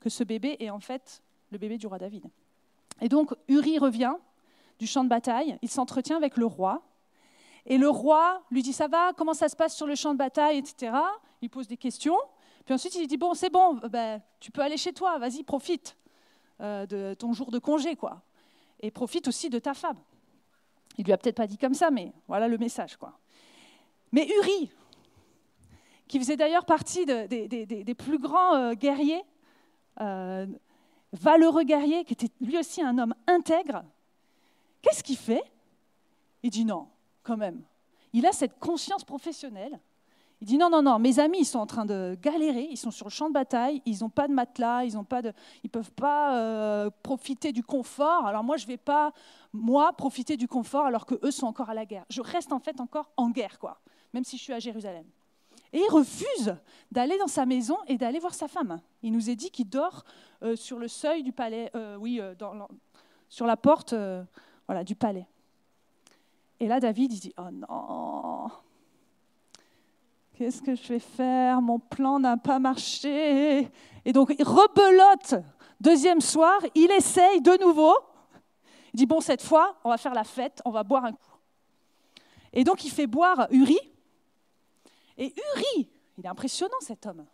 que 0.00 0.10
ce 0.10 0.24
bébé 0.24 0.56
est 0.60 0.70
en 0.70 0.80
fait 0.80 1.22
le 1.56 1.58
bébé 1.58 1.78
du 1.78 1.86
roi 1.86 1.98
David. 1.98 2.26
Et 3.00 3.08
donc 3.08 3.34
Uri 3.48 3.78
revient, 3.78 4.14
du 4.78 4.86
champ 4.86 5.04
de 5.04 5.08
bataille, 5.08 5.58
il 5.62 5.70
s'entretient 5.70 6.16
avec 6.16 6.36
le 6.36 6.46
roi. 6.46 6.82
Et 7.64 7.78
le 7.78 7.88
roi 7.88 8.42
lui 8.50 8.62
dit 8.62 8.72
Ça 8.72 8.88
va, 8.88 9.12
comment 9.14 9.34
ça 9.34 9.48
se 9.48 9.56
passe 9.56 9.74
sur 9.74 9.86
le 9.86 9.94
champ 9.94 10.12
de 10.12 10.18
bataille, 10.18 10.58
etc. 10.58 10.92
Il 11.40 11.50
pose 11.50 11.66
des 11.66 11.76
questions. 11.76 12.18
Puis 12.64 12.74
ensuite, 12.74 12.94
il 12.94 13.06
dit 13.06 13.16
Bon, 13.16 13.34
c'est 13.34 13.50
bon, 13.50 13.74
ben, 13.90 14.20
tu 14.38 14.50
peux 14.50 14.60
aller 14.60 14.76
chez 14.76 14.92
toi, 14.92 15.18
vas-y, 15.18 15.42
profite 15.42 15.96
euh, 16.60 16.86
de 16.86 17.14
ton 17.14 17.32
jour 17.32 17.50
de 17.50 17.58
congé, 17.58 17.96
quoi. 17.96 18.22
Et 18.80 18.90
profite 18.90 19.28
aussi 19.28 19.48
de 19.48 19.58
ta 19.58 19.72
femme. 19.72 19.98
Il 20.98 21.04
lui 21.04 21.12
a 21.12 21.18
peut-être 21.18 21.36
pas 21.36 21.46
dit 21.46 21.58
comme 21.58 21.74
ça, 21.74 21.90
mais 21.90 22.12
voilà 22.28 22.48
le 22.48 22.58
message, 22.58 22.96
quoi. 22.96 23.18
Mais 24.12 24.28
Uri, 24.28 24.70
qui 26.06 26.18
faisait 26.18 26.36
d'ailleurs 26.36 26.66
partie 26.66 27.06
des 27.06 27.94
plus 27.98 28.18
grands 28.18 28.54
euh, 28.54 28.74
guerriers, 28.74 29.24
euh, 30.00 30.46
valeureux 31.12 31.64
guerrier, 31.64 32.04
qui 32.04 32.14
était 32.14 32.30
lui 32.40 32.58
aussi 32.58 32.82
un 32.82 32.98
homme 32.98 33.14
intègre, 33.26 33.84
Qu'est-ce 34.86 35.02
qu'il 35.02 35.16
fait? 35.16 35.42
Il 36.44 36.50
dit 36.50 36.64
non, 36.64 36.86
quand 37.24 37.36
même. 37.36 37.60
Il 38.12 38.24
a 38.24 38.30
cette 38.30 38.56
conscience 38.60 39.02
professionnelle. 39.02 39.80
Il 40.40 40.46
dit 40.46 40.58
non, 40.58 40.70
non, 40.70 40.80
non, 40.80 41.00
mes 41.00 41.18
amis, 41.18 41.38
ils 41.40 41.44
sont 41.44 41.58
en 41.58 41.66
train 41.66 41.84
de 41.84 42.16
galérer, 42.22 42.68
ils 42.70 42.76
sont 42.76 42.92
sur 42.92 43.06
le 43.06 43.10
champ 43.10 43.26
de 43.28 43.34
bataille, 43.34 43.82
ils 43.84 43.98
n'ont 44.02 44.10
pas 44.10 44.28
de 44.28 44.32
matelas, 44.32 44.84
ils 44.84 44.96
ne 44.96 45.68
peuvent 45.68 45.92
pas 45.92 46.36
euh, 46.36 46.90
profiter 47.02 47.50
du 47.50 47.64
confort. 47.64 48.26
Alors 48.26 48.44
moi, 48.44 48.58
je 48.58 48.64
ne 48.64 48.68
vais 48.68 48.76
pas, 48.76 49.12
moi, 49.52 49.92
profiter 49.94 50.36
du 50.36 50.46
confort 50.46 50.84
alors 50.84 51.04
qu'eux 51.04 51.32
sont 51.32 51.46
encore 51.46 51.70
à 51.70 51.74
la 51.74 51.84
guerre. 51.84 52.04
Je 52.08 52.20
reste 52.20 52.52
en 52.52 52.60
fait 52.60 52.80
encore 52.80 53.10
en 53.16 53.30
guerre, 53.30 53.58
quoi, 53.58 53.80
même 54.12 54.22
si 54.22 54.36
je 54.36 54.42
suis 54.44 54.52
à 54.52 54.60
Jérusalem. 54.60 55.06
Et 55.76 55.80
il 55.80 55.90
refuse 55.90 56.56
d'aller 56.90 57.18
dans 57.18 57.26
sa 57.26 57.44
maison 57.44 57.76
et 57.86 57.98
d'aller 57.98 58.18
voir 58.18 58.32
sa 58.32 58.48
femme. 58.48 58.80
Il 59.02 59.12
nous 59.12 59.28
est 59.28 59.36
dit 59.36 59.50
qu'il 59.50 59.68
dort 59.68 60.04
euh, 60.42 60.56
sur 60.56 60.78
le 60.78 60.88
seuil 60.88 61.22
du 61.22 61.32
palais, 61.32 61.70
euh, 61.74 61.96
oui, 61.96 62.18
sur 63.28 63.44
la 63.44 63.58
porte 63.58 63.94
voilà, 64.66 64.84
du 64.84 64.94
palais. 64.94 65.26
Et 66.58 66.66
là, 66.66 66.80
David, 66.80 67.12
il 67.12 67.20
dit, 67.20 67.34
oh 67.36 67.50
non, 67.52 68.48
qu'est-ce 70.32 70.62
que 70.62 70.74
je 70.74 70.88
vais 70.88 70.98
faire? 70.98 71.60
Mon 71.60 71.78
plan 71.78 72.20
n'a 72.20 72.38
pas 72.38 72.58
marché. 72.58 73.70
Et 74.06 74.12
donc, 74.14 74.34
il 74.38 74.44
rebelote. 74.46 75.44
Deuxième 75.78 76.22
soir, 76.22 76.58
il 76.74 76.90
essaye 76.90 77.42
de 77.42 77.62
nouveau. 77.62 77.94
Il 78.94 78.96
dit, 78.96 79.04
bon, 79.04 79.20
cette 79.20 79.42
fois, 79.42 79.76
on 79.84 79.90
va 79.90 79.98
faire 79.98 80.14
la 80.14 80.24
fête, 80.24 80.62
on 80.64 80.70
va 80.70 80.84
boire 80.84 81.04
un 81.04 81.12
coup. 81.12 81.36
Et 82.54 82.64
donc, 82.64 82.82
il 82.82 82.90
fait 82.90 83.06
boire 83.06 83.46
Uri. 83.50 83.78
Et 85.18 85.34
Uri, 85.54 85.88
il 86.18 86.24
est 86.24 86.28
impressionnant 86.28 86.80
cet 86.80 87.06
homme. 87.06 87.26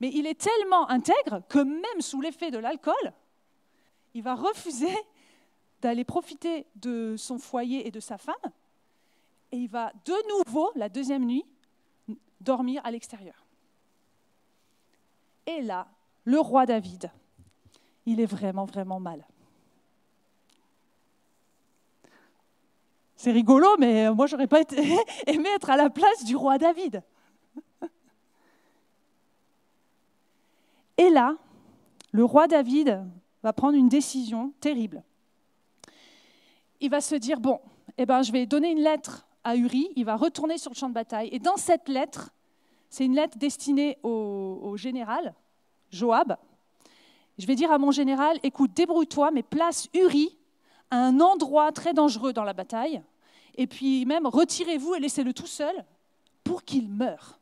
Mais 0.00 0.10
il 0.12 0.26
est 0.26 0.40
tellement 0.40 0.88
intègre 0.90 1.42
que 1.48 1.58
même 1.58 2.00
sous 2.00 2.20
l'effet 2.20 2.50
de 2.50 2.58
l'alcool, 2.58 3.12
il 4.14 4.22
va 4.22 4.34
refuser 4.34 4.94
d'aller 5.80 6.04
profiter 6.04 6.66
de 6.76 7.16
son 7.16 7.38
foyer 7.38 7.86
et 7.86 7.90
de 7.90 8.00
sa 8.00 8.18
femme, 8.18 8.34
et 9.52 9.56
il 9.56 9.68
va 9.68 9.92
de 10.04 10.28
nouveau, 10.28 10.72
la 10.74 10.88
deuxième 10.88 11.24
nuit, 11.24 11.44
dormir 12.40 12.80
à 12.84 12.90
l'extérieur. 12.90 13.46
Et 15.46 15.62
là, 15.62 15.86
le 16.24 16.40
roi 16.40 16.66
David, 16.66 17.10
il 18.04 18.20
est 18.20 18.26
vraiment, 18.26 18.64
vraiment 18.64 19.00
mal. 19.00 19.26
C'est 23.16 23.32
rigolo, 23.32 23.66
mais 23.78 24.10
moi, 24.10 24.26
j'aurais 24.26 24.46
pas 24.46 24.60
aimé 25.26 25.48
être 25.56 25.70
à 25.70 25.76
la 25.76 25.90
place 25.90 26.24
du 26.24 26.36
roi 26.36 26.58
David. 26.58 27.02
Et 30.98 31.10
là, 31.10 31.36
le 32.12 32.24
roi 32.24 32.46
David 32.46 33.04
va 33.42 33.52
prendre 33.52 33.76
une 33.76 33.88
décision 33.88 34.52
terrible 34.60 35.02
il 36.80 36.90
va 36.90 37.00
se 37.00 37.14
dire, 37.14 37.40
bon, 37.40 37.60
eh 37.98 38.06
ben, 38.06 38.22
je 38.22 38.32
vais 38.32 38.46
donner 38.46 38.70
une 38.70 38.80
lettre 38.80 39.26
à 39.44 39.56
Uri, 39.56 39.88
il 39.96 40.04
va 40.04 40.16
retourner 40.16 40.58
sur 40.58 40.70
le 40.70 40.76
champ 40.76 40.88
de 40.88 40.94
bataille. 40.94 41.28
Et 41.32 41.38
dans 41.38 41.56
cette 41.56 41.88
lettre, 41.88 42.30
c'est 42.90 43.04
une 43.04 43.14
lettre 43.14 43.38
destinée 43.38 43.98
au, 44.02 44.60
au 44.62 44.76
général, 44.76 45.34
Joab. 45.90 46.36
Je 47.38 47.46
vais 47.46 47.54
dire 47.54 47.70
à 47.70 47.78
mon 47.78 47.90
général, 47.90 48.38
écoute, 48.42 48.72
débrouille-toi, 48.74 49.30
mais 49.30 49.42
place 49.42 49.88
Uri 49.94 50.35
à 50.90 50.98
un 50.98 51.20
endroit 51.20 51.72
très 51.72 51.94
dangereux 51.94 52.32
dans 52.32 52.44
la 52.44 52.52
bataille, 52.52 53.02
et 53.56 53.66
puis 53.66 54.04
même 54.06 54.26
retirez-vous 54.26 54.94
et 54.94 55.00
laissez-le 55.00 55.32
tout 55.32 55.46
seul 55.46 55.84
pour 56.44 56.64
qu'il 56.64 56.88
meure. 56.88 57.38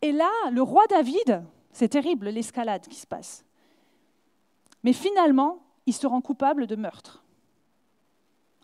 Et 0.00 0.12
là, 0.12 0.30
le 0.50 0.62
roi 0.62 0.86
David, 0.88 1.44
c'est 1.72 1.88
terrible 1.88 2.28
l'escalade 2.28 2.86
qui 2.88 2.96
se 2.96 3.06
passe. 3.06 3.44
Mais 4.82 4.92
finalement, 4.92 5.62
il 5.86 5.94
se 5.94 6.06
rend 6.06 6.20
coupable 6.20 6.66
de 6.66 6.76
meurtre. 6.76 7.22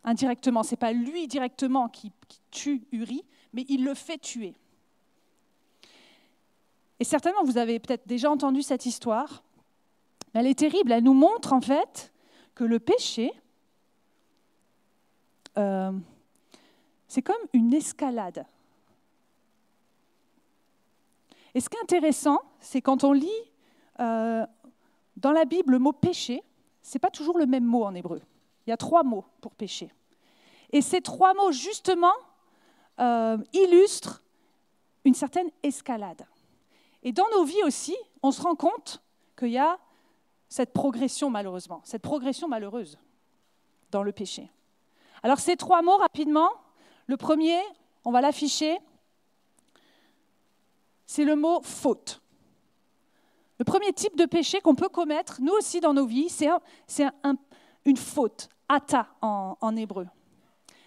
Indirectement, 0.05 0.63
ce 0.63 0.73
n'est 0.73 0.79
pas 0.79 0.93
lui 0.93 1.27
directement 1.29 1.89
qui, 1.89 2.13
qui 2.29 2.41
tue 2.51 2.83
Uri, 2.93 3.25
mais 3.53 3.65
il 3.69 3.85
le 3.85 3.95
fait 3.95 4.19
tuer. 4.19 4.55
Et 7.01 7.05
certainement, 7.05 7.45
vous 7.45 7.59
avez 7.59 7.79
peut-être 7.79 8.07
déjà 8.07 8.31
entendu 8.31 8.63
cette 8.63 8.87
histoire. 8.87 9.43
Elle 10.35 10.47
est 10.47 10.59
terrible. 10.59 10.93
Elle 10.93 11.05
nous 11.05 11.15
montre 11.15 11.53
en 11.53 11.61
fait 11.61 12.13
que 12.59 12.65
le 12.65 12.81
péché, 12.81 13.33
euh, 15.57 15.93
c'est 17.07 17.23
comme 17.23 17.37
une 17.53 17.73
escalade. 17.73 18.45
Et 21.55 21.61
ce 21.61 21.69
qui 21.69 21.77
est 21.77 21.83
intéressant, 21.83 22.41
c'est 22.59 22.83
quand 22.83 23.05
on 23.05 23.13
lit 23.13 23.31
euh, 24.01 24.45
dans 25.17 25.31
la 25.31 25.45
Bible 25.45 25.75
le 25.75 25.79
mot 25.79 25.93
péché, 25.93 26.43
ce 26.83 26.95
n'est 26.95 27.01
pas 27.01 27.13
toujours 27.13 27.39
le 27.39 27.47
même 27.47 27.65
mot 27.65 27.85
en 27.85 27.95
hébreu. 27.95 28.21
Il 28.67 28.71
y 28.71 28.73
a 28.73 28.77
trois 28.77 29.05
mots 29.05 29.25
pour 29.41 29.55
péché. 29.55 29.93
Et 30.73 30.83
ces 30.83 31.01
trois 31.01 31.35
mots, 31.35 31.53
justement, 31.53 32.15
euh, 32.99 33.39
illustrent 33.53 34.21
une 35.05 35.15
certaine 35.15 35.51
escalade. 35.63 36.27
Et 37.05 37.13
dans 37.13 37.29
nos 37.37 37.45
vies 37.45 37.63
aussi, 37.63 37.97
on 38.25 38.33
se 38.33 38.43
rend 38.43 38.57
compte 38.57 39.01
qu'il 39.37 39.51
y 39.51 39.59
a 39.59 39.79
cette 40.49 40.73
progression, 40.73 41.31
malheureusement, 41.31 41.81
cette 41.85 42.03
progression 42.03 42.49
malheureuse 42.49 42.99
dans 43.91 44.03
le 44.03 44.13
péché. 44.13 44.51
Alors 45.23 45.39
ces 45.39 45.57
trois 45.57 45.83
mots, 45.83 45.97
rapidement, 45.97 46.51
le 47.07 47.17
premier, 47.17 47.59
on 48.05 48.11
va 48.11 48.21
l'afficher, 48.21 48.79
c'est 51.07 51.25
le 51.25 51.37
mot 51.37 51.61
faute. 51.63 52.21
Le 53.59 53.65
premier 53.65 53.93
type 53.93 54.17
de 54.17 54.27
péché 54.27 54.61
qu'on 54.61 54.75
peut 54.75 54.89
commettre, 54.89 55.41
nous 55.41 55.53
aussi 55.53 55.81
dans 55.81 55.95
nos 55.95 56.07
vies, 56.07 56.29
c'est 56.29 56.49
une 57.85 57.97
faute, 57.97 58.49
ata 58.69 59.09
en, 59.21 59.57
en 59.61 59.77
hébreu. 59.77 60.07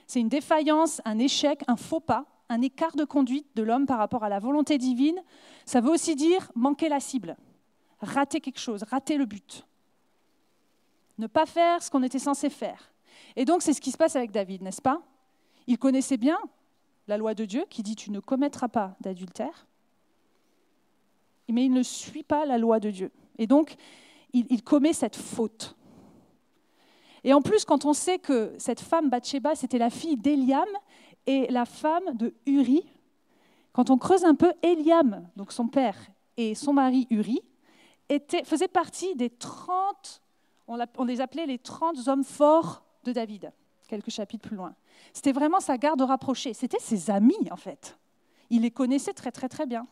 C'est 0.08 0.20
une 0.20 0.30
défaillance, 0.30 1.02
un 1.06 1.20
échec, 1.20 1.64
un 1.68 1.76
faux 1.76 2.00
pas, 2.00 2.26
un 2.50 2.62
écart 2.62 2.96
de 2.96 3.04
conduite 3.04 3.48
de 3.56 3.64
l'homme 3.64 3.86
par 3.86 3.98
rapport 3.98 4.24
à 4.24 4.30
la 4.30 4.40
volonté 4.40 4.78
divine. 4.78 5.22
Ça 5.66 5.82
veut 5.82 5.90
aussi 5.90 6.16
dire 6.16 6.52
manquer 6.54 6.90
la 6.90 7.00
cible, 7.00 7.36
rater 8.02 8.42
quelque 8.42 8.60
chose, 8.60 8.84
rater 8.84 9.18
le 9.18 9.26
but. 9.26 9.66
Ne 11.18 11.28
pas 11.28 11.46
faire 11.46 11.82
ce 11.84 11.90
qu'on 11.90 12.04
était 12.04 12.20
censé 12.20 12.50
faire. 12.50 12.92
Et 13.36 13.46
donc 13.46 13.62
c'est 13.62 13.74
ce 13.74 13.82
qui 13.82 13.92
se 13.92 13.98
passe 13.98 14.16
avec 14.16 14.32
David, 14.32 14.62
n'est-ce 14.62 14.82
pas? 14.82 15.02
Il 15.68 15.78
connaissait 15.78 16.18
bien 16.18 16.38
la 17.08 17.18
loi 17.18 17.34
de 17.34 17.46
Dieu 17.46 17.66
qui 17.70 17.84
dit 17.84 17.96
tu 17.96 18.12
ne 18.12 18.20
commettras 18.20 18.68
pas 18.68 18.96
d'adultère, 19.02 19.68
mais 21.50 21.66
il 21.66 21.74
ne 21.74 21.84
suit 21.84 22.24
pas 22.24 22.46
la 22.46 22.58
loi 22.58 22.80
de 22.80 22.90
Dieu. 22.90 23.12
Et 23.38 23.48
donc 23.48 23.76
il, 24.34 24.64
commet 24.64 24.94
cette 24.94 25.18
faute. 25.18 25.76
Et 27.24 27.34
en 27.34 27.42
plus, 27.42 27.66
quand 27.66 27.86
on 27.86 27.94
sait 27.94 28.18
que 28.18 28.54
cette 28.58 28.80
femme 28.80 29.10
Bathsheba, 29.10 29.56
c'était 29.56 29.78
la 29.78 29.90
fille 29.90 30.18
d'Eliam 30.18 30.68
et 31.28 31.48
la 31.52 31.66
femme 31.66 32.16
de 32.16 32.34
Uri, 32.46 32.86
quand 33.74 33.90
on 33.90 33.98
creuse 33.98 34.26
un 34.26 34.36
peu, 34.36 34.54
Eliam, 34.64 35.28
donc 35.36 35.52
son 35.52 35.68
père, 35.68 35.98
et 36.38 36.56
son 36.56 36.74
mari 36.74 37.08
Uri, 37.10 37.42
faisaient 38.20 38.68
partie 38.68 39.16
des 39.16 39.30
30, 39.30 40.22
on, 40.68 40.80
on 40.98 41.06
les 41.06 41.22
appelait 41.22 41.46
les 41.46 41.60
30 41.60 42.08
hommes 42.08 42.24
forts 42.24 42.84
de 43.04 43.12
David, 43.12 43.52
quelques 43.88 44.10
chapitres 44.10 44.48
plus 44.48 44.58
loin. 44.58 44.76
C'était 45.14 45.32
vraiment 45.32 45.60
sa 45.60 45.78
garde 45.78 46.02
rapprochée. 46.02 46.54
C'était 46.54 46.80
ses 46.80 47.10
amis, 47.10 47.50
en 47.52 47.58
fait. 47.58 47.98
Il 48.50 48.62
les 48.62 48.72
connaissait 48.72 49.14
très, 49.14 49.32
très, 49.32 49.50
très 49.50 49.66
bien. 49.66 49.88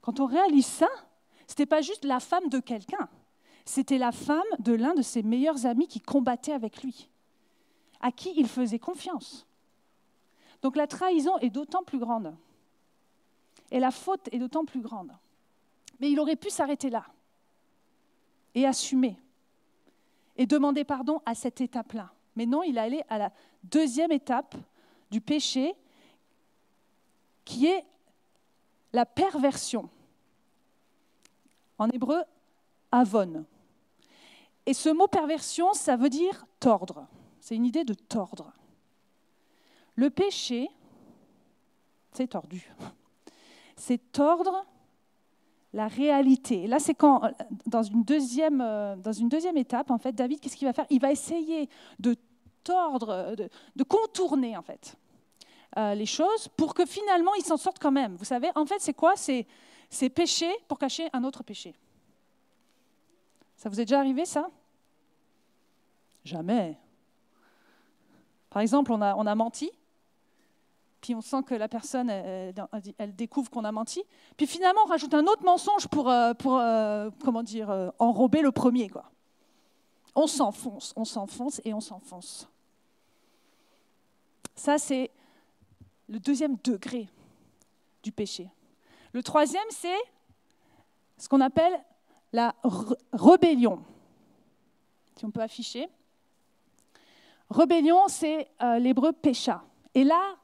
Quand 0.00 0.20
on 0.20 0.26
réalise 0.26 0.66
ça, 0.66 0.88
ce 1.46 1.52
n'était 1.52 1.66
pas 1.66 1.80
juste 1.80 2.04
la 2.04 2.20
femme 2.20 2.48
de 2.48 2.58
quelqu'un, 2.58 3.08
c'était 3.64 3.98
la 3.98 4.12
femme 4.12 4.42
de 4.60 4.72
l'un 4.72 4.94
de 4.94 5.02
ses 5.02 5.22
meilleurs 5.22 5.66
amis 5.66 5.88
qui 5.88 6.00
combattait 6.00 6.52
avec 6.52 6.82
lui, 6.82 7.08
à 8.00 8.12
qui 8.12 8.32
il 8.36 8.48
faisait 8.48 8.78
confiance. 8.78 9.46
Donc 10.62 10.76
la 10.76 10.86
trahison 10.86 11.36
est 11.38 11.50
d'autant 11.50 11.82
plus 11.82 11.98
grande. 11.98 12.34
Et 13.70 13.80
la 13.80 13.90
faute 13.90 14.28
est 14.32 14.38
d'autant 14.38 14.64
plus 14.64 14.80
grande. 14.80 15.10
Mais 16.00 16.10
il 16.10 16.20
aurait 16.20 16.36
pu 16.36 16.50
s'arrêter 16.50 16.90
là 16.90 17.04
et 18.54 18.66
assumer 18.66 19.18
et 20.36 20.46
demander 20.46 20.84
pardon 20.84 21.20
à 21.24 21.34
cette 21.34 21.60
étape-là. 21.60 22.12
Mais 22.34 22.46
non, 22.46 22.62
il 22.62 22.76
est 22.76 22.80
allé 22.80 23.02
à 23.08 23.18
la 23.18 23.32
deuxième 23.64 24.12
étape 24.12 24.54
du 25.10 25.20
péché 25.20 25.74
qui 27.44 27.66
est 27.66 27.84
la 28.92 29.06
perversion. 29.06 29.88
En 31.78 31.88
hébreu, 31.90 32.22
avon. 32.90 33.44
Et 34.64 34.74
ce 34.74 34.88
mot 34.88 35.06
perversion, 35.06 35.72
ça 35.74 35.96
veut 35.96 36.10
dire 36.10 36.46
tordre. 36.60 37.06
C'est 37.40 37.54
une 37.54 37.66
idée 37.66 37.84
de 37.84 37.94
tordre. 37.94 38.52
Le 39.94 40.10
péché, 40.10 40.68
c'est 42.12 42.28
tordu. 42.28 42.70
C'est 43.76 44.12
tordre 44.12 44.66
la 45.76 45.88
réalité. 45.88 46.66
là, 46.66 46.78
c'est 46.78 46.94
quand, 46.94 47.20
dans 47.66 47.82
une, 47.82 48.02
deuxième, 48.02 48.62
euh, 48.62 48.96
dans 48.96 49.12
une 49.12 49.28
deuxième 49.28 49.58
étape, 49.58 49.90
en 49.90 49.98
fait, 49.98 50.12
David, 50.12 50.40
qu'est-ce 50.40 50.56
qu'il 50.56 50.66
va 50.66 50.72
faire? 50.72 50.86
Il 50.88 51.00
va 51.00 51.12
essayer 51.12 51.68
de 51.98 52.16
tordre, 52.64 53.36
de, 53.36 53.84
contourner, 53.84 54.56
en 54.56 54.62
fait, 54.62 54.96
euh, 55.76 55.94
les 55.94 56.06
choses 56.06 56.48
pour 56.56 56.72
que 56.72 56.86
finalement, 56.86 57.34
il 57.34 57.44
s'en 57.44 57.58
sorte 57.58 57.78
quand 57.78 57.92
même. 57.92 58.16
Vous 58.16 58.24
savez, 58.24 58.50
en 58.54 58.64
fait, 58.64 58.80
c'est 58.80 58.94
quoi? 58.94 59.16
C'est 59.16 60.08
pécher 60.08 60.50
pour 60.66 60.78
cacher 60.78 61.10
un 61.12 61.22
autre 61.24 61.42
péché. 61.42 61.74
Ça 63.58 63.68
vous 63.68 63.78
est 63.78 63.84
déjà 63.84 63.98
arrivé, 63.98 64.24
ça? 64.24 64.48
Jamais. 66.24 66.78
Par 68.48 68.62
exemple, 68.62 68.92
on 68.92 69.02
a, 69.02 69.14
on 69.14 69.26
a 69.26 69.34
menti, 69.34 69.70
on 71.14 71.20
sent 71.20 71.42
que 71.44 71.54
la 71.54 71.68
personne, 71.68 72.10
elle, 72.10 73.14
découvre 73.14 73.50
qu'on 73.50 73.64
a 73.64 73.72
menti. 73.72 74.02
Puis 74.36 74.46
finalement, 74.46 74.80
on 74.84 74.88
rajoute 74.88 75.14
un 75.14 75.24
autre 75.24 75.44
mensonge 75.44 75.88
pour, 75.88 76.10
euh, 76.10 76.32
euh, 76.46 77.10
comment 77.24 77.42
dire, 77.42 77.70
euh, 77.70 77.90
enrober 77.98 78.42
le 78.42 78.52
premier. 78.52 78.90
On 80.14 80.26
s'enfonce, 80.26 80.92
on 80.96 81.04
s'enfonce 81.04 81.60
et 81.64 81.74
on 81.74 81.80
s'enfonce. 81.80 82.48
Ça, 84.54 84.78
c'est 84.78 85.10
le 86.08 86.18
deuxième 86.18 86.56
degré 86.64 87.08
du 88.02 88.12
péché. 88.12 88.48
Le 89.12 89.22
troisième, 89.22 89.66
c'est 89.70 89.98
ce 91.18 91.28
qu'on 91.28 91.40
appelle 91.40 91.78
la 92.32 92.54
rébellion. 93.12 93.82
Si 95.16 95.24
on 95.24 95.30
peut 95.30 95.42
afficher. 95.42 95.88
Rébellion, 97.50 98.08
c'est 98.08 98.48
l'hébreu 98.78 99.12
pécha. 99.12 99.62
Et 99.94 100.04
là, 100.04 100.36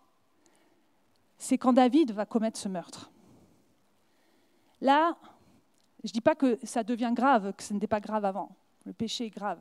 c'est 1.42 1.58
quand 1.58 1.72
David 1.72 2.12
va 2.12 2.24
commettre 2.24 2.56
ce 2.56 2.68
meurtre. 2.68 3.10
Là, 4.80 5.16
je 6.04 6.10
ne 6.10 6.12
dis 6.12 6.20
pas 6.20 6.36
que 6.36 6.56
ça 6.62 6.84
devient 6.84 7.10
grave, 7.12 7.52
que 7.56 7.64
ce 7.64 7.74
n'était 7.74 7.88
pas 7.88 7.98
grave 7.98 8.24
avant. 8.24 8.54
Le 8.86 8.92
péché 8.92 9.26
est 9.26 9.30
grave. 9.30 9.60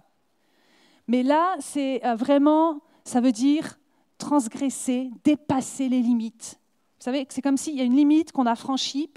Mais 1.08 1.24
là, 1.24 1.56
c'est 1.60 2.06
euh, 2.06 2.14
vraiment, 2.14 2.82
ça 3.04 3.20
veut 3.20 3.32
dire 3.32 3.80
transgresser, 4.20 5.10
dépasser 5.24 5.90
les 5.90 6.02
limites. 6.02 6.60
Vous 7.00 7.04
savez, 7.06 7.26
c'est 7.30 7.42
comme 7.42 7.58
s'il 7.58 7.76
y 7.76 7.82
a 7.82 7.84
une 7.84 7.96
limite 7.96 8.32
qu'on 8.32 8.46
a 8.46 8.56
franchie, 8.56 9.10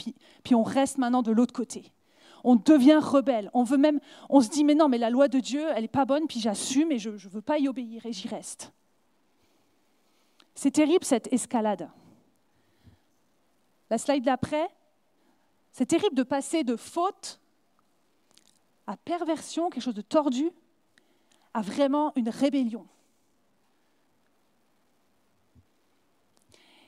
puis, 0.43 0.55
on 0.55 0.63
reste 0.63 0.97
maintenant 0.97 1.21
de 1.21 1.33
l'autre 1.33 1.53
côté. 1.53 1.93
On 2.45 2.57
devient 2.57 2.99
rebelle. 2.99 3.51
On 3.53 3.63
veut 3.63 3.77
même, 3.77 4.01
on 4.31 4.41
se 4.41 4.49
dit, 4.49 4.65
mais 4.65 4.75
non, 4.75 4.89
mais 4.89 4.97
la 4.97 5.11
loi 5.11 5.29
de 5.29 5.39
Dieu, 5.39 5.67
elle 5.75 5.83
n'est 5.83 5.89
pas 5.89 6.07
bonne, 6.07 6.27
puis 6.27 6.41
j'assume 6.41 6.93
et 6.93 6.99
je 6.99 7.11
ne 7.11 7.17
veux 7.17 7.43
pas 7.43 7.59
y 7.59 7.69
obéir 7.69 8.07
et 8.07 8.13
j'y 8.15 8.27
reste. 8.27 8.73
C'est 10.55 10.71
terrible 10.71 11.05
cette 11.05 11.31
escalade. 11.31 11.91
La 13.95 13.99
slide 13.99 14.25
d'après, 14.25 14.69
c'est 15.71 15.87
terrible 15.87 16.17
de 16.17 16.25
passer 16.25 16.65
de 16.65 16.75
faute 16.75 17.39
à 18.89 18.97
perversion, 18.97 19.71
quelque 19.71 19.85
chose 19.85 19.95
de 19.95 20.03
tordu, 20.03 20.51
à 21.53 21.63
vraiment 21.63 22.13
une 22.17 22.29
rébellion. 22.29 22.89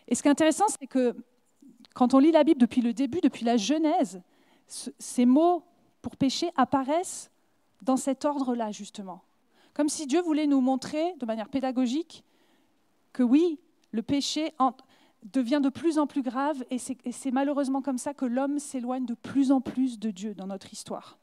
Et 0.08 0.16
ce 0.16 0.22
qui 0.22 0.26
est 0.26 0.32
intéressant, 0.32 0.64
c'est 0.66 0.88
que 0.88 1.14
quand 1.94 2.12
on 2.12 2.18
lit 2.18 2.32
la 2.32 2.42
Bible 2.42 2.60
depuis 2.60 2.80
le 2.80 2.92
début, 2.92 3.20
depuis 3.20 3.44
la 3.44 3.56
Genèse, 3.56 4.20
ces 4.66 5.26
mots 5.26 5.62
pour 6.02 6.16
pécher 6.16 6.50
apparaissent 6.56 7.30
dans 7.82 7.96
cet 7.96 8.24
ordre-là, 8.24 8.72
justement. 8.72 9.22
Comme 9.74 9.88
si 9.88 10.08
Dieu 10.08 10.22
voulait 10.22 10.48
nous 10.48 10.60
montrer 10.60 11.14
de 11.20 11.24
manière 11.24 11.50
pédagogique 11.50 12.24
que 13.12 13.22
oui, 13.22 13.60
le 13.92 14.02
péché 14.02 14.52
devient 15.32 15.60
de 15.62 15.68
plus 15.68 15.98
en 15.98 16.06
plus 16.06 16.22
grave 16.22 16.64
et 16.70 16.78
c'est 16.78 17.30
malheureusement 17.30 17.82
comme 17.82 17.98
ça 17.98 18.14
que 18.14 18.24
l'homme 18.24 18.58
s'éloigne 18.58 19.06
de 19.06 19.14
plus 19.14 19.50
en 19.52 19.60
plus 19.60 19.98
de 19.98 20.10
Dieu 20.10 20.34
dans 20.34 20.46
notre 20.46 20.72
histoire. 20.72 21.18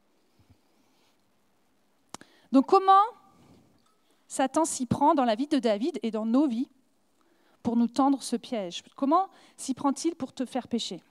Donc 2.52 2.66
comment 2.66 3.02
Satan 4.28 4.64
s'y 4.64 4.86
prend 4.86 5.14
dans 5.14 5.24
la 5.24 5.34
vie 5.34 5.46
de 5.46 5.58
David 5.58 5.98
et 6.02 6.10
dans 6.10 6.26
nos 6.26 6.46
vies 6.46 6.68
pour 7.62 7.76
nous 7.76 7.88
tendre 7.88 8.22
ce 8.22 8.36
piège? 8.36 8.82
Comment 8.96 9.28
s'y 9.56 9.74
prend-il 9.74 10.14
pour 10.14 10.32
te 10.32 10.44
faire 10.44 10.68
pécher? 10.68 11.02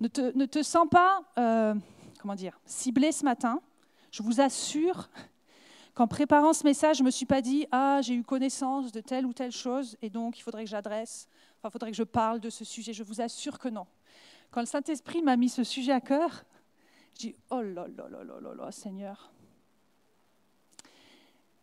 Ne 0.00 0.08
te, 0.08 0.62
sens 0.64 0.88
pas, 0.90 1.22
euh, 1.38 1.74
comment 2.20 2.34
dire, 2.34 2.58
ciblé 2.66 3.12
ce 3.12 3.24
matin. 3.24 3.60
Je 4.10 4.24
vous 4.24 4.40
assure 4.40 5.08
qu'en 5.94 6.06
préparant 6.06 6.52
ce 6.52 6.64
message, 6.64 6.98
je 6.98 7.02
ne 7.02 7.06
me 7.06 7.10
suis 7.10 7.26
pas 7.26 7.40
dit 7.40 7.66
Ah, 7.70 8.00
j'ai 8.02 8.14
eu 8.14 8.22
connaissance 8.22 8.92
de 8.92 9.00
telle 9.00 9.26
ou 9.26 9.32
telle 9.32 9.52
chose 9.52 9.96
et 10.02 10.10
donc 10.10 10.38
il 10.38 10.42
faudrait 10.42 10.64
que 10.64 10.70
j'adresse, 10.70 11.28
enfin, 11.58 11.68
il 11.68 11.72
faudrait 11.72 11.90
que 11.90 11.96
je 11.96 12.02
parle 12.02 12.40
de 12.40 12.50
ce 12.50 12.64
sujet. 12.64 12.92
Je 12.92 13.02
vous 13.02 13.20
assure 13.20 13.58
que 13.58 13.68
non. 13.68 13.86
Quand 14.50 14.60
le 14.60 14.66
Saint-Esprit 14.66 15.22
m'a 15.22 15.36
mis 15.36 15.48
ce 15.48 15.64
sujet 15.64 15.92
à 15.92 16.00
cœur, 16.00 16.44
je 17.14 17.20
dis 17.20 17.36
Oh 17.50 17.60
là 17.60 17.86
là 17.88 18.08
là 18.08 18.24
là 18.24 18.40
là 18.40 18.54
là, 18.54 18.72
Seigneur. 18.72 19.32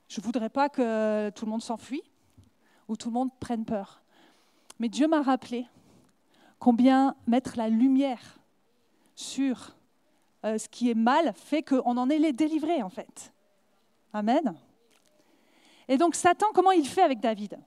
Je 0.07 0.19
ne 0.19 0.25
voudrais 0.25 0.49
pas 0.49 0.69
que 0.69 1.29
tout 1.29 1.45
le 1.45 1.51
monde 1.51 1.61
s'enfuit 1.61 2.03
ou 2.87 2.95
tout 2.95 3.09
le 3.09 3.13
monde 3.13 3.29
prenne 3.39 3.63
peur. 3.63 4.01
Mais 4.79 4.89
Dieu 4.89 5.07
m'a 5.07 5.21
rappelé 5.21 5.67
combien 6.57 7.15
mettre 7.27 7.57
la 7.57 7.69
lumière 7.69 8.39
sur 9.15 9.75
euh, 10.45 10.57
ce 10.57 10.67
qui 10.69 10.89
est 10.89 10.95
mal 10.95 11.33
fait 11.35 11.61
qu'on 11.61 11.97
en 11.97 12.09
est 12.09 12.17
les 12.17 12.33
délivrés 12.33 12.81
en 12.81 12.89
fait. 12.89 13.33
Amen. 14.13 14.55
Et 15.87 15.97
donc 15.97 16.15
Satan, 16.15 16.47
comment 16.53 16.71
il 16.71 16.87
fait 16.87 17.01
avec 17.01 17.19
David? 17.19 17.59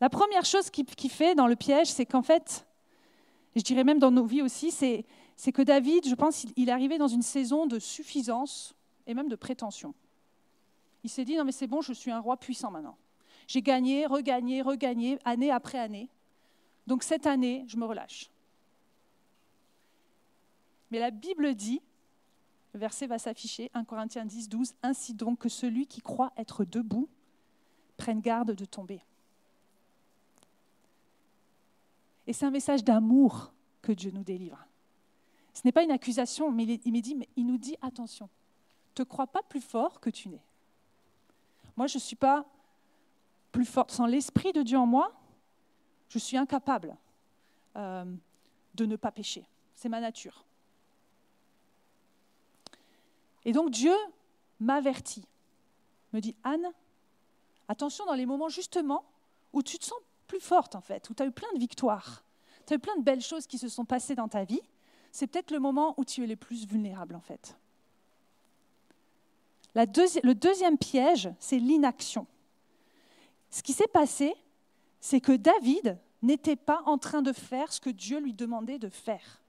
La 0.00 0.10
première 0.10 0.44
chose 0.44 0.70
qu'il 0.70 1.10
fait 1.10 1.34
dans 1.34 1.46
le 1.46 1.56
piège, 1.56 1.88
c'est 1.88 2.04
qu'en 2.04 2.22
fait, 2.22 2.66
je 3.56 3.62
dirais 3.62 3.84
même 3.84 3.98
dans 3.98 4.10
nos 4.10 4.26
vies 4.26 4.42
aussi, 4.42 4.70
c'est, 4.70 5.04
que 5.52 5.62
David, 5.62 6.06
je 6.06 6.14
pense, 6.14 6.44
il 6.56 6.68
est 6.68 6.72
arrivé 6.72 6.98
dans 6.98 7.08
une 7.08 7.22
saison 7.22 7.66
de 7.66 7.78
suffisance 7.78 8.74
et 9.06 9.14
même 9.14 9.28
de 9.28 9.36
prétention. 9.36 9.94
Il 11.02 11.10
s'est 11.10 11.24
dit, 11.24 11.36
non 11.36 11.44
mais 11.44 11.52
c'est 11.52 11.66
bon, 11.66 11.80
je 11.80 11.94
suis 11.94 12.10
un 12.10 12.20
roi 12.20 12.36
puissant 12.36 12.70
maintenant. 12.70 12.96
J'ai 13.46 13.62
gagné, 13.62 14.06
regagné, 14.06 14.60
regagné, 14.60 15.18
année 15.24 15.50
après 15.50 15.78
année. 15.78 16.08
Donc 16.86 17.02
cette 17.02 17.26
année, 17.26 17.64
je 17.68 17.76
me 17.76 17.86
relâche. 17.86 18.30
Mais 20.90 20.98
la 20.98 21.10
Bible 21.10 21.54
dit, 21.54 21.80
le 22.76 22.80
verset 22.80 23.06
va 23.06 23.18
s'afficher, 23.18 23.70
1 23.72 23.84
Corinthiens 23.84 24.26
10, 24.26 24.50
12, 24.50 24.74
Ainsi 24.82 25.14
donc 25.14 25.38
que 25.38 25.48
celui 25.48 25.86
qui 25.86 26.02
croit 26.02 26.34
être 26.36 26.66
debout 26.66 27.08
prenne 27.96 28.20
garde 28.20 28.50
de 28.50 28.64
tomber. 28.66 29.00
Et 32.26 32.34
c'est 32.34 32.44
un 32.44 32.50
message 32.50 32.84
d'amour 32.84 33.50
que 33.80 33.92
Dieu 33.92 34.10
nous 34.10 34.24
délivre. 34.24 34.62
Ce 35.54 35.62
n'est 35.64 35.72
pas 35.72 35.84
une 35.84 35.90
accusation, 35.90 36.52
mais 36.52 36.64
il, 36.64 37.46
nous 37.46 37.56
dit 37.56 37.76
attention, 37.80 38.28
te 38.94 39.02
crois 39.02 39.26
pas 39.26 39.42
plus 39.42 39.62
fort 39.62 39.98
que 39.98 40.10
tu 40.10 40.28
n'es. 40.28 40.44
Moi, 41.78 41.86
je 41.86 41.96
ne 41.96 42.02
suis 42.02 42.14
pas 42.14 42.44
plus 43.52 43.64
forte. 43.64 43.90
Sans 43.90 44.04
l'Esprit 44.04 44.52
de 44.52 44.60
Dieu 44.60 44.76
en 44.76 44.84
moi, 44.84 45.18
je 46.10 46.18
suis 46.18 46.36
incapable 46.36 46.94
euh, 47.76 48.04
de 48.74 48.84
ne 48.84 48.96
pas 48.96 49.12
pécher. 49.12 49.48
C'est 49.74 49.88
ma 49.88 50.00
nature. 50.00 50.45
Et 53.46 53.52
donc 53.52 53.70
Dieu 53.70 53.94
m'avertit, 54.58 55.24
me 56.12 56.20
dit, 56.20 56.34
Anne, 56.42 56.68
attention 57.68 58.04
dans 58.04 58.14
les 58.14 58.26
moments 58.26 58.48
justement 58.48 59.04
où 59.52 59.62
tu 59.62 59.78
te 59.78 59.84
sens 59.84 59.98
plus 60.26 60.40
forte 60.40 60.74
en 60.74 60.80
fait, 60.80 61.08
où 61.08 61.14
tu 61.14 61.22
as 61.22 61.26
eu 61.26 61.30
plein 61.30 61.50
de 61.54 61.60
victoires, 61.60 62.24
tu 62.66 62.72
as 62.74 62.76
eu 62.76 62.80
plein 62.80 62.96
de 62.96 63.02
belles 63.02 63.22
choses 63.22 63.46
qui 63.46 63.56
se 63.56 63.68
sont 63.68 63.84
passées 63.84 64.16
dans 64.16 64.26
ta 64.26 64.42
vie, 64.42 64.60
c'est 65.12 65.28
peut-être 65.28 65.52
le 65.52 65.60
moment 65.60 65.94
où 65.96 66.04
tu 66.04 66.24
es 66.24 66.26
le 66.26 66.34
plus 66.34 66.66
vulnérable 66.66 67.14
en 67.14 67.20
fait. 67.20 67.56
le 69.74 70.32
deuxième 70.32 70.76
piège, 70.76 71.30
c'est 71.38 71.60
l'inaction. 71.60 72.26
Ce 73.50 73.62
qui 73.62 73.72
s'est 73.72 73.86
passé, 73.86 74.34
c'est 75.00 75.20
que 75.20 75.36
David 75.36 75.96
n'était 76.20 76.56
pas 76.56 76.82
en 76.86 76.98
train 76.98 77.22
de 77.22 77.32
faire 77.32 77.72
ce 77.72 77.80
que 77.80 77.90
Dieu 77.90 78.18
lui 78.18 78.34
demandait 78.34 78.80
de 78.80 78.88
faire. 78.88 79.40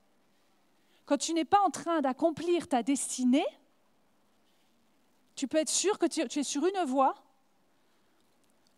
Quand 1.07 1.17
tu 1.17 1.33
n'es 1.33 1.45
pas 1.45 1.61
en 1.61 1.71
train 1.71 2.01
d'accomplir 2.01 2.67
ta 2.67 2.83
destinée, 2.83 3.45
tu 5.37 5.47
peux 5.47 5.57
être 5.57 5.69
sûr 5.69 5.97
que 5.99 6.07
tu, 6.07 6.39
es 6.39 6.43
sur 6.43 6.65
une 6.65 6.83
voie 6.85 7.15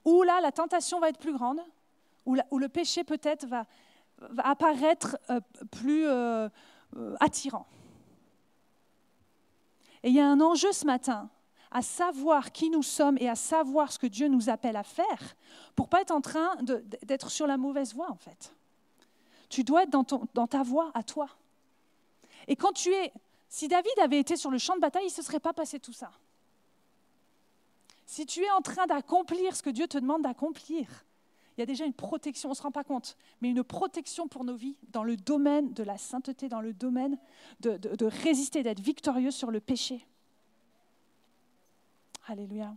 où 0.04 0.24
là, 0.24 0.42
la 0.42 0.52
tentation 0.52 1.00
va 1.00 1.10
être 1.10 1.18
plus 1.18 1.34
grande, 1.34 1.62
où, 2.26 2.36
le 2.36 2.70
péché 2.70 3.04
peut-être 3.04 3.48
va, 3.48 3.66
apparaître 4.40 5.18
euh, 5.30 5.40
plus 5.72 6.06
euh, 6.06 6.50
attirant. 7.22 7.66
Et 10.04 10.10
il 10.10 10.16
y 10.16 10.20
a 10.20 10.28
un 10.28 10.42
enjeu 10.42 10.72
ce 10.74 10.86
matin 10.86 11.30
à 11.72 11.82
savoir 11.82 12.52
qui 12.52 12.70
nous 12.70 12.84
sommes 12.84 13.18
et 13.20 13.30
à 13.30 13.36
savoir 13.36 13.92
ce 13.92 13.98
que 13.98 14.08
Dieu 14.08 14.28
nous 14.28 14.50
appelle 14.50 14.76
à 14.76 14.84
faire 14.84 15.36
pour 15.76 15.88
pas 15.88 16.02
être 16.02 16.12
en 16.12 16.22
train 16.22 16.58
d'être 17.04 17.32
sur 17.32 17.48
la 17.48 17.58
mauvaise 17.58 17.94
voie 17.94 18.12
en 18.12 18.18
fait. 18.18 18.54
Tu 19.50 19.64
dois 19.64 19.84
être 19.84 19.90
dans, 19.90 20.06
dans 20.34 20.48
ta 20.48 20.64
voie 20.64 20.92
à 20.94 21.04
toi. 21.04 21.30
Et 22.48 22.56
quand 22.56 22.74
tu 22.74 22.92
es, 22.92 23.14
si 23.48 23.68
David 23.68 23.98
avait 24.02 24.20
été 24.20 24.36
sur 24.36 24.52
le 24.52 24.58
champ 24.58 24.76
de 24.76 24.82
bataille, 24.82 25.04
il 25.04 25.08
ne 25.08 25.12
se 25.12 25.22
serait 25.22 25.40
pas 25.40 25.54
passé 25.54 25.80
tout 25.80 25.94
ça. 25.94 26.12
Si 28.10 28.26
tu 28.26 28.44
es 28.44 28.50
en 28.50 28.62
train 28.62 28.88
d'accomplir 28.88 29.56
ce 29.56 29.62
que 29.62 29.70
Dieu 29.70 29.86
te 29.86 30.00
demande 30.00 30.24
d'accomplir, 30.24 31.06
il 31.56 31.60
y 31.60 31.62
a 31.62 31.68
déjà 31.68 31.86
une 31.86 31.94
protection, 31.94 32.50
on 32.50 32.54
ne 32.54 32.58
se 32.58 32.64
rend 32.64 32.72
pas 32.72 32.84
compte, 32.84 33.16
mais 33.40 33.52
une 33.52 33.64
protection 33.64 34.28
pour 34.28 34.44
nos 34.44 34.56
vies 34.56 34.78
dans 34.88 35.04
le 35.04 35.16
domaine 35.16 35.74
de 35.74 35.84
la 35.84 35.96
sainteté, 36.00 36.50
dans 36.50 36.60
le 36.60 36.74
domaine 36.74 37.20
de, 37.60 38.06
résister, 38.06 38.64
d'être 38.64 38.80
victorieux 38.80 39.30
sur 39.30 39.52
le 39.52 39.60
péché. 39.60 40.08
Alléluia. 42.26 42.76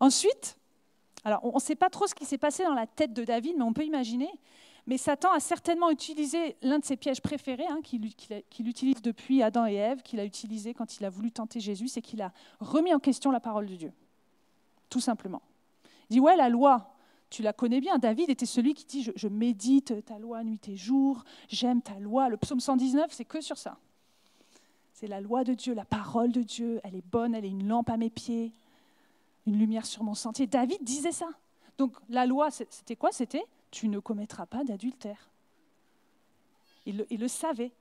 Ensuite, 0.00 0.58
alors 1.22 1.44
on 1.44 1.54
ne 1.54 1.60
sait 1.60 1.76
pas 1.76 1.90
trop 1.90 2.08
ce 2.08 2.16
qui 2.16 2.24
s'est 2.24 2.38
passé 2.38 2.64
dans 2.64 2.74
la 2.74 2.88
tête 2.88 3.12
de 3.12 3.22
David, 3.22 3.54
mais 3.56 3.62
on 3.62 3.72
peut 3.72 3.84
imaginer. 3.84 4.30
Mais 4.88 4.96
Satan 4.96 5.30
a 5.32 5.38
certainement 5.38 5.90
utilisé 5.90 6.56
l'un 6.62 6.78
de 6.78 6.84
ses 6.84 6.96
pièges 6.96 7.20
préférés, 7.20 7.66
hein, 7.68 7.80
qu'il 7.82 8.66
utilise 8.66 9.02
depuis 9.02 9.42
Adam 9.42 9.66
et 9.66 9.74
Ève, 9.74 10.00
qu'il 10.00 10.18
a 10.18 10.24
utilisé 10.24 10.72
quand 10.72 10.98
il 10.98 11.04
a 11.04 11.10
voulu 11.10 11.30
tenter 11.30 11.60
Jésus, 11.60 11.88
c'est 11.88 12.00
qu'il 12.00 12.22
a 12.22 12.32
remis 12.58 12.94
en 12.94 12.98
question 12.98 13.30
la 13.30 13.38
parole 13.38 13.66
de 13.66 13.76
Dieu. 13.76 13.92
Tout 14.88 15.00
simplement. 15.00 15.42
Il 16.08 16.14
dit, 16.14 16.20
ouais, 16.20 16.36
la 16.36 16.48
loi, 16.48 16.94
tu 17.28 17.42
la 17.42 17.52
connais 17.52 17.82
bien. 17.82 17.98
David 17.98 18.30
était 18.30 18.46
celui 18.46 18.72
qui 18.72 18.86
dit, 18.86 19.12
je, 19.14 19.28
médite 19.28 20.06
ta 20.06 20.18
loi 20.18 20.42
nuit 20.42 20.66
et 20.68 20.76
jour, 20.78 21.22
j'aime 21.50 21.82
ta 21.82 21.98
loi. 21.98 22.30
Le 22.30 22.38
psaume 22.38 22.60
119, 22.60 23.12
c'est 23.12 23.26
que 23.26 23.42
sur 23.42 23.58
ça. 23.58 23.76
C'est 24.94 25.06
la 25.06 25.20
loi 25.20 25.44
de 25.44 25.52
Dieu, 25.52 25.74
la 25.74 25.84
parole 25.84 26.32
de 26.32 26.40
Dieu, 26.40 26.80
elle 26.82 26.94
est 26.94 27.06
bonne, 27.06 27.34
elle 27.34 27.44
est 27.44 27.50
une 27.50 27.68
lampe 27.68 27.90
à 27.90 27.98
mes 27.98 28.08
pieds, 28.08 28.52
une 29.46 29.58
lumière 29.58 29.84
sur 29.84 30.02
mon 30.02 30.14
sentier. 30.14 30.46
David 30.46 30.82
disait 30.82 31.12
ça. 31.12 31.28
Donc 31.76 31.92
la 32.08 32.24
loi, 32.24 32.50
c'était 32.50 32.96
quoi? 32.96 33.12
C'était 33.12 33.44
tu 33.70 33.88
ne 33.88 33.98
commettras 33.98 34.46
pas 34.46 34.64
d'adultère. 34.64 35.30
Il, 36.86 37.06
le, 37.10 37.28
savait. 37.28 37.72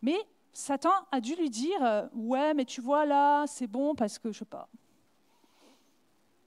Mais 0.00 0.16
Satan 0.52 0.92
a 1.10 1.20
dû 1.20 1.34
lui 1.34 1.50
dire, 1.50 1.82
euh, 1.82 2.06
ouais, 2.14 2.54
mais 2.54 2.64
tu 2.64 2.80
vois 2.80 3.04
là, 3.04 3.46
c'est 3.48 3.66
bon 3.66 3.94
parce 3.96 4.18
que, 4.18 4.30
je 4.30 4.38
sais 4.38 4.44
pas, 4.44 4.68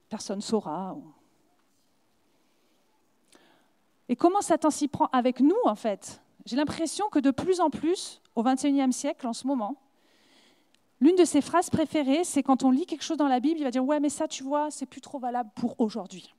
personne 0.09 0.39
saura. 0.39 0.95
Et 4.07 4.15
comment 4.15 4.41
Satan 4.41 4.69
s'y 4.69 4.87
prend 4.87 5.07
avec 5.07 5.41
nous, 5.41 5.59
en 5.65 5.75
fait? 5.75 6.21
J'ai 6.45 6.55
l'impression 6.55 7.09
que 7.09 7.19
de 7.19 7.31
plus 7.31 7.59
en 7.59 7.69
plus, 7.69 8.21
au 8.35 8.43
XXIe 8.43 8.93
siècle, 8.93 9.27
en 9.27 9.33
ce 9.33 9.47
moment, 9.47 9.75
l'une 11.01 11.15
de 11.15 11.25
ses 11.25 11.41
phrases 11.41 11.69
préférées, 11.69 12.23
c'est 12.23 12.43
quand 12.43 12.63
on 12.63 12.71
lit 12.71 12.85
quelque 12.85 13.03
chose 13.03 13.17
dans 13.17 13.27
la 13.27 13.39
Bible, 13.39 13.59
il 13.59 13.63
va 13.63 13.71
dire, 13.71 13.83
ouais, 13.83 13.99
mais 13.99 14.09
ça, 14.09 14.27
tu 14.27 14.43
vois, 14.43 14.71
c'est 14.71 14.85
plus 14.85 15.01
trop 15.01 15.19
valable 15.19 15.49
pour 15.55 15.79
aujourd'hui. 15.79 16.33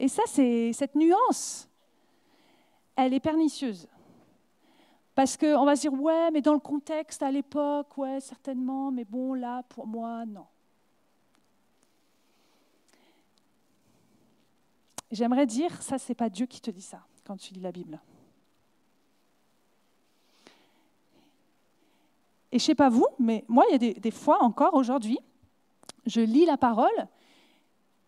Et 0.00 0.08
ça, 0.08 0.22
c'est 0.26 0.72
cette 0.72 0.94
nuance, 0.94 1.68
elle 2.96 3.12
est 3.12 3.20
pernicieuse. 3.20 3.86
Parce 5.14 5.36
qu'on 5.36 5.66
va 5.66 5.76
se 5.76 5.82
dire, 5.82 5.92
ouais, 5.92 6.30
mais 6.30 6.40
dans 6.40 6.54
le 6.54 6.58
contexte, 6.58 7.22
à 7.22 7.30
l'époque, 7.30 7.98
ouais, 7.98 8.18
certainement, 8.20 8.90
mais 8.90 9.04
bon, 9.04 9.34
là, 9.34 9.62
pour 9.68 9.86
moi, 9.86 10.24
non. 10.24 10.46
J'aimerais 15.10 15.44
dire, 15.44 15.82
ça, 15.82 15.98
c'est 15.98 16.14
pas 16.14 16.30
Dieu 16.30 16.46
qui 16.46 16.62
te 16.62 16.70
dit 16.70 16.80
ça 16.80 17.02
quand 17.24 17.36
tu 17.36 17.52
lis 17.52 17.60
la 17.60 17.70
Bible. 17.70 18.00
Et 22.50 22.58
je 22.58 22.64
sais 22.64 22.74
pas 22.74 22.88
vous, 22.88 23.06
mais 23.18 23.44
moi, 23.48 23.64
il 23.68 23.72
y 23.72 23.74
a 23.74 23.78
des, 23.78 23.92
des 23.92 24.10
fois 24.10 24.42
encore 24.42 24.72
aujourd'hui, 24.72 25.18
je 26.06 26.22
lis 26.22 26.46
la 26.46 26.56
parole 26.56 26.88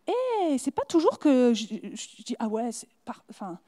et 0.07 0.59
c'est 0.59 0.71
pas 0.71 0.85
toujours 0.85 1.19
que 1.19 1.55
je, 1.55 1.67
dis 1.67 2.37
ah 2.39 2.49
ouais, 2.49 2.71
enfin, 3.31 3.59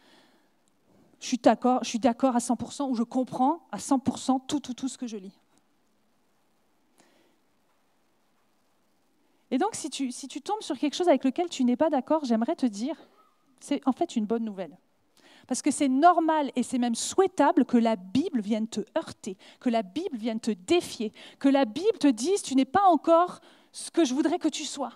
je 1.20 1.26
suis 1.26 1.38
d'accord, 1.38 1.82
je 1.82 1.88
suis 1.88 1.98
d'accord 1.98 2.34
à 2.36 2.40
100% 2.40 2.90
ou 2.90 2.94
je 2.94 3.02
comprends 3.02 3.66
à 3.70 3.78
100% 3.78 4.40
tout, 4.46 4.60
tout, 4.60 4.74
tout 4.74 4.88
ce 4.88 4.98
que 4.98 5.06
je 5.06 5.16
lis. 5.16 5.38
Et 9.50 9.58
donc, 9.58 9.74
si 9.74 9.88
tu, 9.88 10.10
si 10.10 10.26
tu 10.26 10.40
tombes 10.40 10.62
sur 10.62 10.76
quelque 10.76 10.94
chose 10.94 11.08
avec 11.08 11.24
lequel 11.24 11.48
tu 11.48 11.64
n'es 11.64 11.76
pas 11.76 11.88
d'accord, 11.88 12.24
j'aimerais 12.24 12.56
te 12.56 12.66
dire, 12.66 12.96
c'est 13.60 13.80
en 13.86 13.92
fait 13.92 14.16
une 14.16 14.26
bonne 14.26 14.44
nouvelle. 14.44 14.76
Parce 15.46 15.62
que 15.62 15.70
c'est 15.70 15.88
normal 15.88 16.50
et 16.56 16.62
c'est 16.62 16.78
même 16.78 16.94
souhaitable 16.94 17.64
que 17.64 17.76
la 17.76 17.96
Bible 17.96 18.40
vienne 18.40 18.66
te 18.66 18.80
heurter, 18.96 19.36
que 19.60 19.70
la 19.70 19.82
Bible 19.82 20.16
vienne 20.16 20.40
te 20.40 20.50
défier, 20.50 21.12
que 21.38 21.48
la 21.48 21.66
Bible 21.66 21.98
te 21.98 22.08
dise 22.08 22.42
tu 22.42 22.56
n'es 22.56 22.64
pas 22.64 22.84
encore 22.86 23.40
ce 23.70 23.90
que 23.90 24.04
je 24.04 24.14
voudrais 24.14 24.38
que 24.38 24.48
tu 24.48 24.64
sois. 24.64 24.92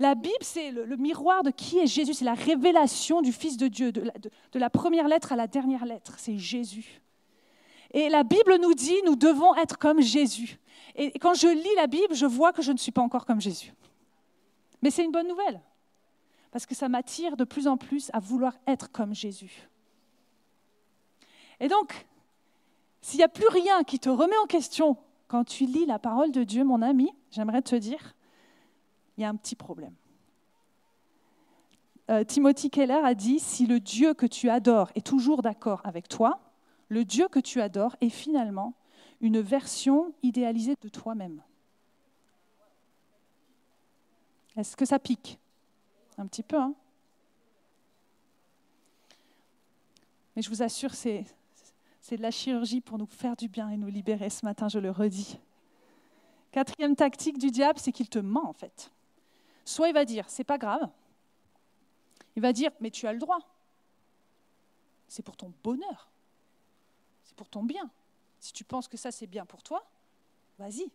La 0.00 0.14
Bible, 0.14 0.34
c'est 0.40 0.70
le, 0.70 0.96
miroir 0.96 1.42
de 1.42 1.50
qui 1.50 1.78
est 1.78 1.86
Jésus, 1.86 2.14
c'est 2.14 2.24
la 2.24 2.32
révélation 2.32 3.20
du 3.20 3.32
Fils 3.32 3.58
de 3.58 3.68
Dieu, 3.68 3.92
de 3.92 4.02
la, 4.54 4.70
première 4.70 5.06
lettre 5.06 5.32
à 5.32 5.36
la 5.36 5.46
dernière 5.46 5.84
lettre, 5.84 6.14
c'est 6.16 6.38
Jésus. 6.38 7.02
Et 7.92 8.08
la 8.08 8.24
Bible 8.24 8.56
nous 8.62 8.72
dit, 8.72 8.96
nous 9.04 9.14
devons 9.14 9.54
être 9.56 9.76
comme 9.76 10.00
Jésus. 10.00 10.58
Et 10.96 11.18
quand 11.18 11.34
je 11.34 11.48
lis 11.48 11.74
la 11.76 11.86
Bible, 11.86 12.14
je 12.14 12.24
vois 12.24 12.54
que 12.54 12.62
je 12.62 12.72
ne 12.72 12.78
suis 12.78 12.92
pas 12.92 13.02
encore 13.02 13.26
comme 13.26 13.42
Jésus. 13.42 13.74
Mais 14.80 14.90
c'est 14.90 15.04
une 15.04 15.12
bonne 15.12 15.28
nouvelle, 15.28 15.60
parce 16.50 16.64
que 16.64 16.74
ça 16.74 16.88
m'attire 16.88 17.36
de 17.36 17.44
plus 17.44 17.68
en 17.68 17.76
plus 17.76 18.10
à 18.14 18.20
vouloir 18.20 18.54
être 18.66 18.90
comme 18.90 19.14
Jésus. 19.14 19.68
Et 21.60 21.68
donc, 21.68 22.06
s'il 23.02 23.18
n'y 23.18 23.24
a 23.24 23.28
plus 23.28 23.48
rien 23.48 23.84
qui 23.84 23.98
te 23.98 24.08
remet 24.08 24.38
en 24.38 24.46
question 24.46 24.96
quand 25.28 25.44
tu 25.44 25.66
lis 25.66 25.84
la 25.84 25.98
parole 25.98 26.32
de 26.32 26.42
Dieu, 26.42 26.64
mon 26.64 26.80
ami, 26.80 27.12
j'aimerais 27.30 27.60
te 27.60 27.76
dire, 27.76 28.14
il 29.16 29.22
y 29.22 29.24
a 29.24 29.28
un 29.28 29.36
petit 29.36 29.56
problème. 29.56 29.94
Euh, 32.10 32.24
Timothy 32.24 32.70
Keller 32.70 33.00
a 33.04 33.14
dit, 33.14 33.38
si 33.38 33.66
le 33.66 33.78
Dieu 33.78 34.14
que 34.14 34.26
tu 34.26 34.50
adores 34.50 34.90
est 34.94 35.06
toujours 35.06 35.42
d'accord 35.42 35.80
avec 35.84 36.08
toi, 36.08 36.40
le 36.88 37.04
Dieu 37.04 37.28
que 37.28 37.38
tu 37.38 37.60
adores 37.60 37.96
est 38.00 38.08
finalement 38.08 38.74
une 39.20 39.40
version 39.40 40.12
idéalisée 40.22 40.74
de 40.80 40.88
toi-même. 40.88 41.42
Est-ce 44.56 44.76
que 44.76 44.84
ça 44.84 44.98
pique 44.98 45.38
Un 46.18 46.26
petit 46.26 46.42
peu, 46.42 46.58
hein? 46.58 46.74
Mais 50.34 50.42
je 50.42 50.48
vous 50.48 50.62
assure, 50.62 50.94
c'est, 50.94 51.24
c'est 52.00 52.16
de 52.16 52.22
la 52.22 52.30
chirurgie 52.30 52.80
pour 52.80 52.98
nous 52.98 53.06
faire 53.06 53.36
du 53.36 53.48
bien 53.48 53.68
et 53.70 53.76
nous 53.76 53.88
libérer 53.88 54.30
ce 54.30 54.44
matin, 54.44 54.68
je 54.68 54.78
le 54.78 54.90
redis. 54.90 55.38
Quatrième 56.50 56.96
tactique 56.96 57.38
du 57.38 57.50
diable, 57.50 57.78
c'est 57.78 57.92
qu'il 57.92 58.08
te 58.08 58.18
ment 58.18 58.48
en 58.48 58.52
fait. 58.52 58.90
Soit 59.64 59.88
il 59.88 59.94
va 59.94 60.04
dire, 60.04 60.28
c'est 60.28 60.44
pas 60.44 60.58
grave. 60.58 60.88
Il 62.36 62.42
va 62.42 62.52
dire, 62.52 62.70
mais 62.80 62.90
tu 62.90 63.06
as 63.06 63.12
le 63.12 63.18
droit. 63.18 63.38
C'est 65.08 65.22
pour 65.22 65.36
ton 65.36 65.52
bonheur. 65.62 66.08
C'est 67.24 67.34
pour 67.34 67.48
ton 67.48 67.62
bien. 67.62 67.90
Si 68.38 68.52
tu 68.52 68.64
penses 68.64 68.88
que 68.88 68.96
ça 68.96 69.10
c'est 69.10 69.26
bien 69.26 69.44
pour 69.44 69.62
toi, 69.62 69.84
vas-y. 70.58 70.90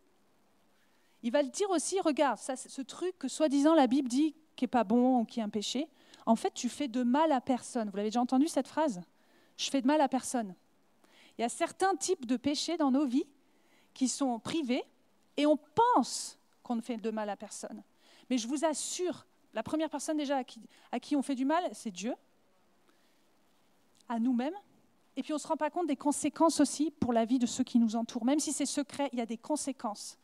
Il 1.24 1.32
va 1.32 1.42
le 1.42 1.50
dire 1.50 1.70
aussi, 1.70 2.00
regarde, 2.00 2.40
ce 2.40 2.82
truc 2.82 3.18
que 3.18 3.28
soi-disant 3.28 3.74
la 3.74 3.88
Bible 3.88 4.10
dit 4.10 4.36
qui 4.56 4.66
est 4.66 4.70
pas 4.70 4.84
bon 4.84 5.20
ou 5.20 5.26
qui 5.26 5.40
est 5.40 5.44
un 5.44 5.50
péché, 5.50 5.88
en 6.26 6.36
fait 6.36 6.54
tu 6.54 6.70
fais 6.70 6.88
de 6.88 7.04
mal 7.04 7.32
à 7.32 7.42
personne. 7.42 7.90
Vous 7.90 7.98
l'avez 7.98 8.10
déjà 8.10 8.22
entendu 8.22 8.48
cette 8.48 8.68
phrase? 8.68 9.02
Je 9.58 9.70
fais 9.70 9.82
de 9.82 9.88
mal 9.88 10.02
à 10.02 10.08
personne. 10.08 10.56
Il 11.38 11.42
y 11.42 11.44
a 11.44 11.50
certains 11.50 11.96
types 11.96 12.26
de 12.26 12.38
péchés 12.38 12.78
dans 12.78 12.92
nos 12.92 13.06
vies 13.06 13.28
qui 13.94 14.08
sont 14.08 14.40
privés 14.40 14.84
et 15.38 15.46
on 15.46 15.58
pense 15.58 16.38
qu'on 16.64 16.76
ne 16.76 16.82
fait 16.82 16.98
de 16.98 17.12
mal 17.12 17.30
à 17.30 17.36
personne. 17.36 17.84
Mais 18.30 18.38
je 18.38 18.48
vous 18.48 18.66
assure, 18.66 19.26
la 19.54 19.64
première 19.64 19.90
personne 19.90 20.18
déjà 20.18 20.42
à 20.92 21.00
qui, 21.00 21.16
on 21.16 21.22
fait 21.22 21.36
du 21.36 21.46
mal, 21.46 21.64
c'est 21.74 21.92
Dieu, 21.92 22.14
à 24.10 24.20
nous-mêmes. 24.20 24.56
Et 25.18 25.24
puis 25.24 25.32
on 25.32 25.38
ne 25.38 25.40
se 25.42 25.48
rend 25.48 25.56
pas 25.56 25.70
compte 25.70 25.88
des 25.88 25.96
conséquences 25.96 26.60
aussi 26.60 26.92
pour 26.92 27.14
la 27.14 27.26
vie 27.26 27.40
de 27.40 27.46
ceux 27.46 27.64
qui 27.64 27.80
nous 27.80 27.96
entourent. 27.96 28.26
Même 28.26 28.40
si 28.40 28.52
c'est 28.52 28.66
secret, 28.66 29.10
il 29.14 29.20
y 29.20 29.22
a 29.22 29.26
des 29.26 29.38
conséquences 29.38 30.18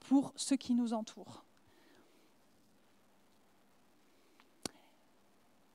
pour 0.00 0.32
ceux 0.36 0.56
qui 0.56 0.74
nous 0.74 0.94
entourent. 0.94 1.44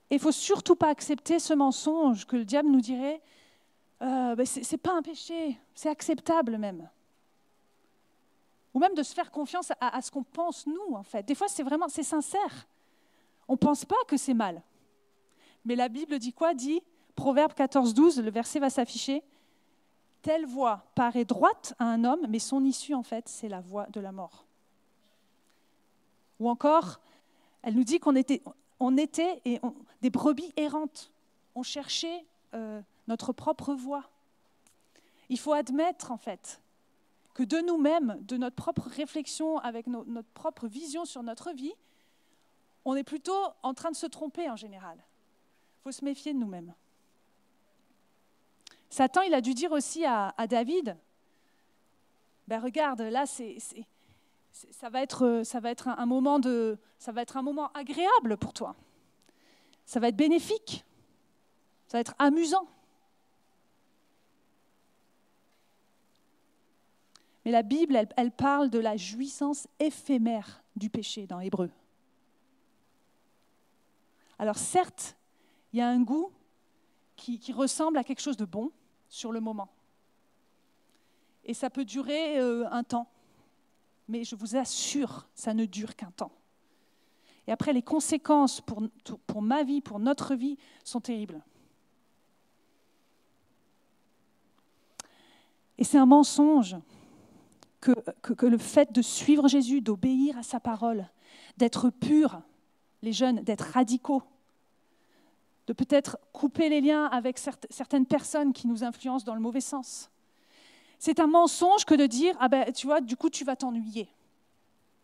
Et 0.10 0.16
il 0.16 0.20
faut 0.20 0.32
surtout 0.32 0.76
pas 0.76 0.90
accepter 0.90 1.38
ce 1.38 1.54
mensonge 1.54 2.26
que 2.26 2.38
le 2.38 2.46
diable 2.46 2.70
nous 2.70 2.82
dirait 2.82 3.22
euh, 4.02 4.36
ben, 4.36 4.46
ce 4.46 4.60
n'est 4.60 4.78
pas 4.78 4.96
un 4.96 5.02
péché, 5.02 5.60
c'est 5.74 5.90
acceptable 5.90 6.58
même 6.58 6.90
ou 8.74 8.80
même 8.80 8.94
de 8.94 9.04
se 9.04 9.14
faire 9.14 9.32
confiance 9.32 9.72
à, 9.80 10.02
ce 10.02 10.12
qu'on 10.12 10.24
pense 10.24 10.68
nous, 10.68 10.96
en 10.96 11.04
fait. 11.04 11.24
Des 11.26 11.36
fois, 11.36 11.48
c'est 11.48 11.64
vraiment, 11.64 11.88
c'est 11.88 12.04
sincère. 12.04 12.68
On 13.48 13.54
ne 13.54 13.58
pense 13.58 13.86
pas 13.86 13.96
que 14.08 14.18
c'est 14.18 14.34
mal. 14.34 14.62
Mais 15.66 15.76
la 15.76 15.90
Bible 15.90 16.20
dit 16.20 16.34
quoi? 16.34 16.54
Dit, 16.54 16.82
Proverbe 17.16 17.54
14, 17.54 17.94
12, 17.94 18.20
le 18.22 18.30
verset 18.30 18.60
va 18.60 18.70
s'afficher, 18.70 19.24
Telle 20.22 20.46
voie 20.46 20.84
paraît 20.96 21.26
droite 21.26 21.74
à 21.80 21.86
un 21.86 22.04
homme, 22.04 22.26
mais 22.28 22.40
son 22.40 22.64
issue, 22.64 22.94
en 22.94 23.04
fait, 23.04 23.30
c'est 23.30 23.48
la 23.48 23.62
voie 23.62 23.86
de 23.88 24.02
la 24.02 24.12
mort. 24.12 24.46
Ou 26.40 26.50
encore, 26.50 27.00
elle 27.62 27.76
nous 27.76 27.84
dit 27.84 28.00
qu'on 28.00 28.16
était, 28.16 28.42
on 28.80 28.98
était 28.98 29.42
des 30.02 30.10
brebis 30.10 30.52
errantes. 30.58 31.12
On 31.56 31.64
cherchait 31.64 32.26
euh, 32.54 32.82
notre 33.08 33.32
propre 33.32 33.74
voie. 33.74 34.04
Il 35.30 35.40
faut 35.40 35.54
admettre, 35.54 36.12
en 36.12 36.18
fait, 36.18 36.62
que 37.38 37.44
de 37.44 37.60
nous-mêmes, 37.60 38.18
de 38.22 38.36
notre 38.36 38.56
propre 38.56 38.90
réflexion, 38.90 39.60
avec 39.60 39.86
notre 39.86 40.28
propre 40.30 40.66
vision 40.66 41.06
sur 41.06 41.22
notre 41.22 41.52
vie, 41.52 41.76
on 42.84 42.96
est 42.96 43.04
plutôt 43.04 43.38
en 43.62 43.76
train 43.76 43.92
de 43.92 43.96
se 43.96 44.08
tromper 44.08 44.50
en 44.50 44.56
général. 44.56 44.98
Il 44.98 45.84
faut 45.84 45.92
se 45.92 46.04
méfier 46.04 46.34
de 46.34 46.40
nous-mêmes. 46.40 46.74
Satan, 48.90 49.22
il 49.22 49.36
a 49.36 49.42
dû 49.42 49.54
dire 49.54 49.72
aussi 49.72 50.04
à, 50.04 50.34
David, 50.50 50.98
ben 52.48 52.60
regarde, 52.60 53.02
là, 53.02 53.28
ça 53.28 54.90
va 54.90 55.02
être 55.04 55.22
un 55.22 56.06
moment 56.08 57.72
agréable 57.76 58.38
pour 58.38 58.54
toi. 58.54 58.76
Ça 59.86 60.00
va 60.00 60.08
être 60.08 60.16
bénéfique. 60.16 60.84
Ça 61.88 61.98
va 61.98 62.02
être 62.02 62.16
amusant. 62.18 62.68
Mais 67.48 67.54
la 67.54 67.64
Bible, 67.64 67.98
elle, 68.18 68.32
parle 68.32 68.70
de 68.70 68.78
la 68.78 68.98
jouissance 68.98 69.70
éphémère 69.80 70.62
du 70.76 70.90
péché 70.90 71.28
dans 71.28 71.40
Hébreu. 71.40 71.72
Alors 74.38 74.58
certes, 74.58 75.16
il 75.72 75.80
y 75.80 75.82
a 75.82 75.88
un 75.88 76.02
goût 76.02 76.30
qui, 77.16 77.40
ressemble 77.54 78.00
à 78.00 78.04
quelque 78.04 78.20
chose 78.20 78.36
de 78.36 78.44
bon 78.44 78.70
sur 79.08 79.32
le 79.32 79.40
moment. 79.40 79.70
Et 81.46 81.54
ça 81.54 81.70
peut 81.70 81.86
durer 81.86 82.38
euh, 82.38 82.70
un 82.70 82.84
temps. 82.84 83.08
Mais 84.10 84.26
je 84.26 84.36
vous 84.36 84.58
assure, 84.58 85.26
ça 85.34 85.54
ne 85.54 85.64
dure 85.64 85.96
qu'un 85.96 86.12
temps. 86.12 86.34
Et 87.48 87.54
après, 87.54 87.72
les 87.72 87.82
conséquences 87.82 88.60
pour, 88.60 88.84
pour 89.26 89.42
ma 89.42 89.64
vie, 89.64 89.80
pour 89.80 90.00
notre 90.00 90.36
vie, 90.36 90.58
sont 90.84 91.00
terribles. 91.00 91.42
Et 95.78 95.86
c'est 95.86 95.98
un 95.98 96.06
mensonge 96.06 96.76
que, 97.80 98.46
le 98.46 98.58
fait 98.58 98.92
de 98.92 99.02
suivre 99.02 99.48
Jésus, 99.48 99.82
d'obéir 99.82 100.38
à 100.38 100.44
sa 100.44 100.60
parole, 100.60 101.08
d'être 101.58 101.90
pur, 101.90 102.42
les 103.02 103.14
jeunes, 103.14 103.42
d'être 103.42 103.72
radicaux, 103.74 104.24
de 105.68 105.74
peut-être 105.74 106.18
couper 106.34 106.70
les 106.70 106.82
liens 106.82 107.06
avec 107.06 107.38
certaines 107.70 108.06
personnes 108.06 108.54
qui 108.54 108.68
nous 108.68 108.84
influencent 108.84 109.26
dans 109.26 109.36
le 109.36 109.42
mauvais 109.42 109.62
sens. 109.62 110.10
C'est 111.00 111.20
un 111.20 111.28
mensonge 111.28 111.86
que 111.86 111.94
de 111.94 112.06
dire 112.06 112.36
ah 112.40 112.48
ben 112.48 112.72
tu 112.72 112.88
vois 112.88 113.02
du 113.02 113.16
coup 113.16 113.30
tu 113.30 113.44
vas 113.44 113.56
t'ennuyer. 113.56 114.10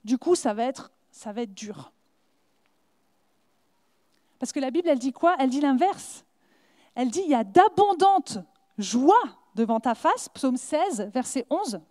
Du 0.03 0.17
coup 0.17 0.35
ça 0.35 0.53
va 0.53 0.63
être 0.63 0.91
ça 1.11 1.31
va 1.31 1.41
être 1.41 1.53
dur. 1.53 1.91
Parce 4.39 4.51
que 4.51 4.59
la 4.59 4.71
Bible 4.71 4.89
elle 4.89 4.99
dit 4.99 5.13
quoi? 5.13 5.35
Elle 5.37 5.49
dit 5.49 5.61
l'inverse. 5.61 6.25
Elle 6.95 7.11
dit 7.11 7.21
il 7.23 7.29
y 7.29 7.35
a 7.35 7.43
d'abondantes 7.43 8.39
joies 8.77 9.23
devant 9.55 9.79
ta 9.79 9.93
face, 9.95 10.29
psaume 10.29 10.57
16 10.57 11.11
verset 11.13 11.45
11. 11.49 11.81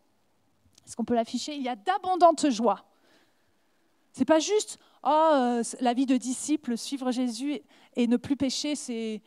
Est-ce 0.86 0.96
qu'on 0.96 1.04
peut 1.04 1.14
l'afficher? 1.14 1.54
Il 1.54 1.62
y 1.62 1.68
a 1.68 1.76
d'abondantes 1.76 2.50
joies. 2.50 2.84
C'est 4.12 4.24
pas 4.24 4.40
juste 4.40 4.78
oh, 5.02 5.60
la 5.80 5.94
vie 5.94 6.06
de 6.06 6.16
disciple, 6.16 6.76
suivre 6.76 7.10
Jésus 7.10 7.60
et 7.96 8.06
ne 8.06 8.16
plus 8.16 8.36
pécher, 8.36 8.74
c'est 8.74 9.22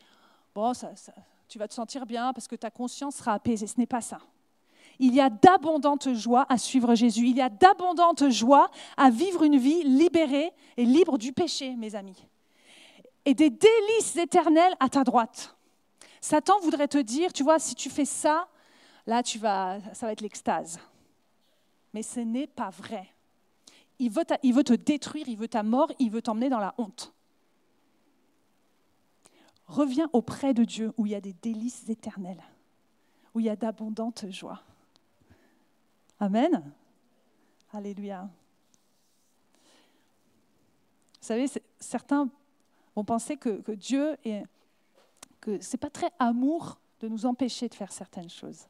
bon, 0.54 0.72
tu 1.48 1.58
vas 1.58 1.68
te 1.68 1.74
sentir 1.74 2.06
bien 2.06 2.32
parce 2.32 2.48
que 2.48 2.56
ta 2.56 2.70
conscience 2.70 3.16
sera 3.16 3.34
apaisée. 3.34 3.66
Ce 3.66 3.78
n'est 3.78 3.86
pas 3.86 4.00
ça. 4.00 4.18
Il 4.98 5.14
y 5.14 5.20
a 5.20 5.28
d'abondantes 5.28 6.14
joies 6.14 6.46
à 6.48 6.56
suivre 6.56 6.94
Jésus. 6.94 7.26
Il 7.26 7.36
y 7.36 7.42
a 7.42 7.50
d'abondantes 7.50 8.30
joies 8.30 8.70
à 8.96 9.10
vivre 9.10 9.42
une 9.42 9.58
vie 9.58 9.82
libérée 9.82 10.52
et 10.76 10.84
libre 10.84 11.18
du 11.18 11.32
péché, 11.32 11.76
mes 11.76 11.94
amis. 11.94 12.26
Et 13.24 13.34
des 13.34 13.50
délices 13.50 14.16
éternelles 14.16 14.74
à 14.80 14.88
ta 14.88 15.04
droite. 15.04 15.54
Satan 16.20 16.58
voudrait 16.60 16.88
te 16.88 16.98
dire, 16.98 17.32
tu 17.32 17.42
vois, 17.42 17.58
si 17.58 17.74
tu 17.74 17.90
fais 17.90 18.04
ça, 18.04 18.48
là, 19.06 19.22
tu 19.22 19.38
vas, 19.38 19.78
ça 19.92 20.06
va 20.06 20.12
être 20.12 20.22
l'extase 20.22 20.80
mais 21.96 22.02
ce 22.02 22.20
n'est 22.20 22.46
pas 22.46 22.68
vrai. 22.68 23.08
Il 23.98 24.10
veut, 24.10 24.26
te 24.26 24.74
détruire, 24.74 25.26
il 25.30 25.38
veut 25.38 25.48
ta 25.48 25.62
mort, 25.62 25.90
il 25.98 26.10
veut 26.10 26.20
t'emmener 26.20 26.50
dans 26.50 26.58
la 26.58 26.74
honte. 26.76 27.10
reviens 29.66 30.10
auprès 30.12 30.52
de 30.52 30.64
Dieu 30.64 30.92
où 30.98 31.06
il 31.06 31.12
y 31.12 31.14
a 31.14 31.22
des 31.22 31.32
délices 31.32 31.88
éternelles, 31.88 32.42
où 33.32 33.40
il 33.40 33.46
y 33.46 33.48
a 33.48 33.56
d'abondantes 33.56 34.30
joies. 34.30 34.60
Amen. 36.20 36.70
Alléluia. 37.72 38.28
Vous 41.14 41.26
savez, 41.26 41.46
certains 41.80 42.28
vont 42.94 43.04
penser 43.04 43.38
que, 43.38 43.72
Dieu 43.72 44.18
est, 44.22 44.44
que 45.40 45.76
pas 45.78 45.88
très 45.88 46.10
amour 46.18 46.78
de 47.00 47.08
nous 47.08 47.24
empêcher 47.24 47.70
de 47.70 47.74
faire 47.74 47.90
certaines 47.90 48.28
choses. 48.28 48.66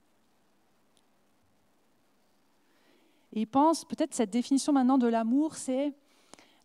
Et 3.37 3.41
ils 3.43 3.47
pensent, 3.47 3.85
peut-être 3.85 4.15
cette 4.15 4.31
définition 4.31 4.73
maintenant 4.73 4.97
de 4.97 5.07
l'amour, 5.07 5.57
c'est 5.57 5.93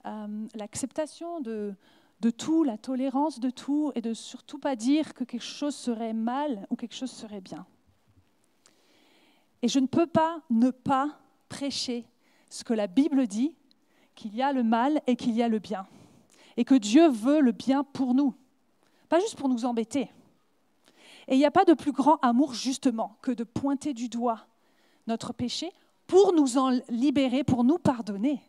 euh, 0.05 0.47
l'acceptation 0.55 1.41
de, 1.41 1.75
de 2.21 2.29
tout, 2.29 2.63
la 2.63 2.77
tolérance 2.77 3.41
de 3.41 3.49
tout, 3.49 3.91
et 3.93 4.01
de 4.01 4.13
surtout 4.13 4.57
pas 4.57 4.77
dire 4.77 5.13
que 5.13 5.25
quelque 5.25 5.43
chose 5.43 5.75
serait 5.75 6.13
mal 6.13 6.65
ou 6.69 6.77
quelque 6.77 6.95
chose 6.95 7.11
serait 7.11 7.41
bien. 7.41 7.65
Et 9.61 9.67
je 9.67 9.79
ne 9.79 9.85
peux 9.85 10.07
pas 10.07 10.41
ne 10.49 10.71
pas 10.71 11.19
prêcher 11.49 12.05
ce 12.49 12.63
que 12.63 12.73
la 12.73 12.87
Bible 12.87 13.27
dit, 13.27 13.53
qu'il 14.15 14.33
y 14.33 14.41
a 14.41 14.53
le 14.53 14.63
mal 14.63 15.01
et 15.07 15.17
qu'il 15.17 15.33
y 15.33 15.43
a 15.43 15.49
le 15.49 15.59
bien. 15.59 15.87
Et 16.55 16.63
que 16.63 16.75
Dieu 16.75 17.09
veut 17.09 17.41
le 17.41 17.51
bien 17.51 17.83
pour 17.83 18.13
nous, 18.13 18.33
pas 19.09 19.19
juste 19.19 19.35
pour 19.35 19.49
nous 19.49 19.65
embêter. 19.65 20.09
Et 21.27 21.35
il 21.35 21.37
n'y 21.37 21.45
a 21.45 21.51
pas 21.51 21.65
de 21.65 21.73
plus 21.73 21.91
grand 21.91 22.15
amour 22.21 22.53
justement 22.53 23.17
que 23.21 23.31
de 23.31 23.43
pointer 23.43 23.93
du 23.93 24.07
doigt 24.07 24.47
notre 25.05 25.33
péché 25.33 25.71
pour 26.11 26.33
nous 26.33 26.57
en 26.57 26.71
libérer, 26.89 27.45
pour 27.45 27.63
nous 27.63 27.77
pardonner. 27.77 28.43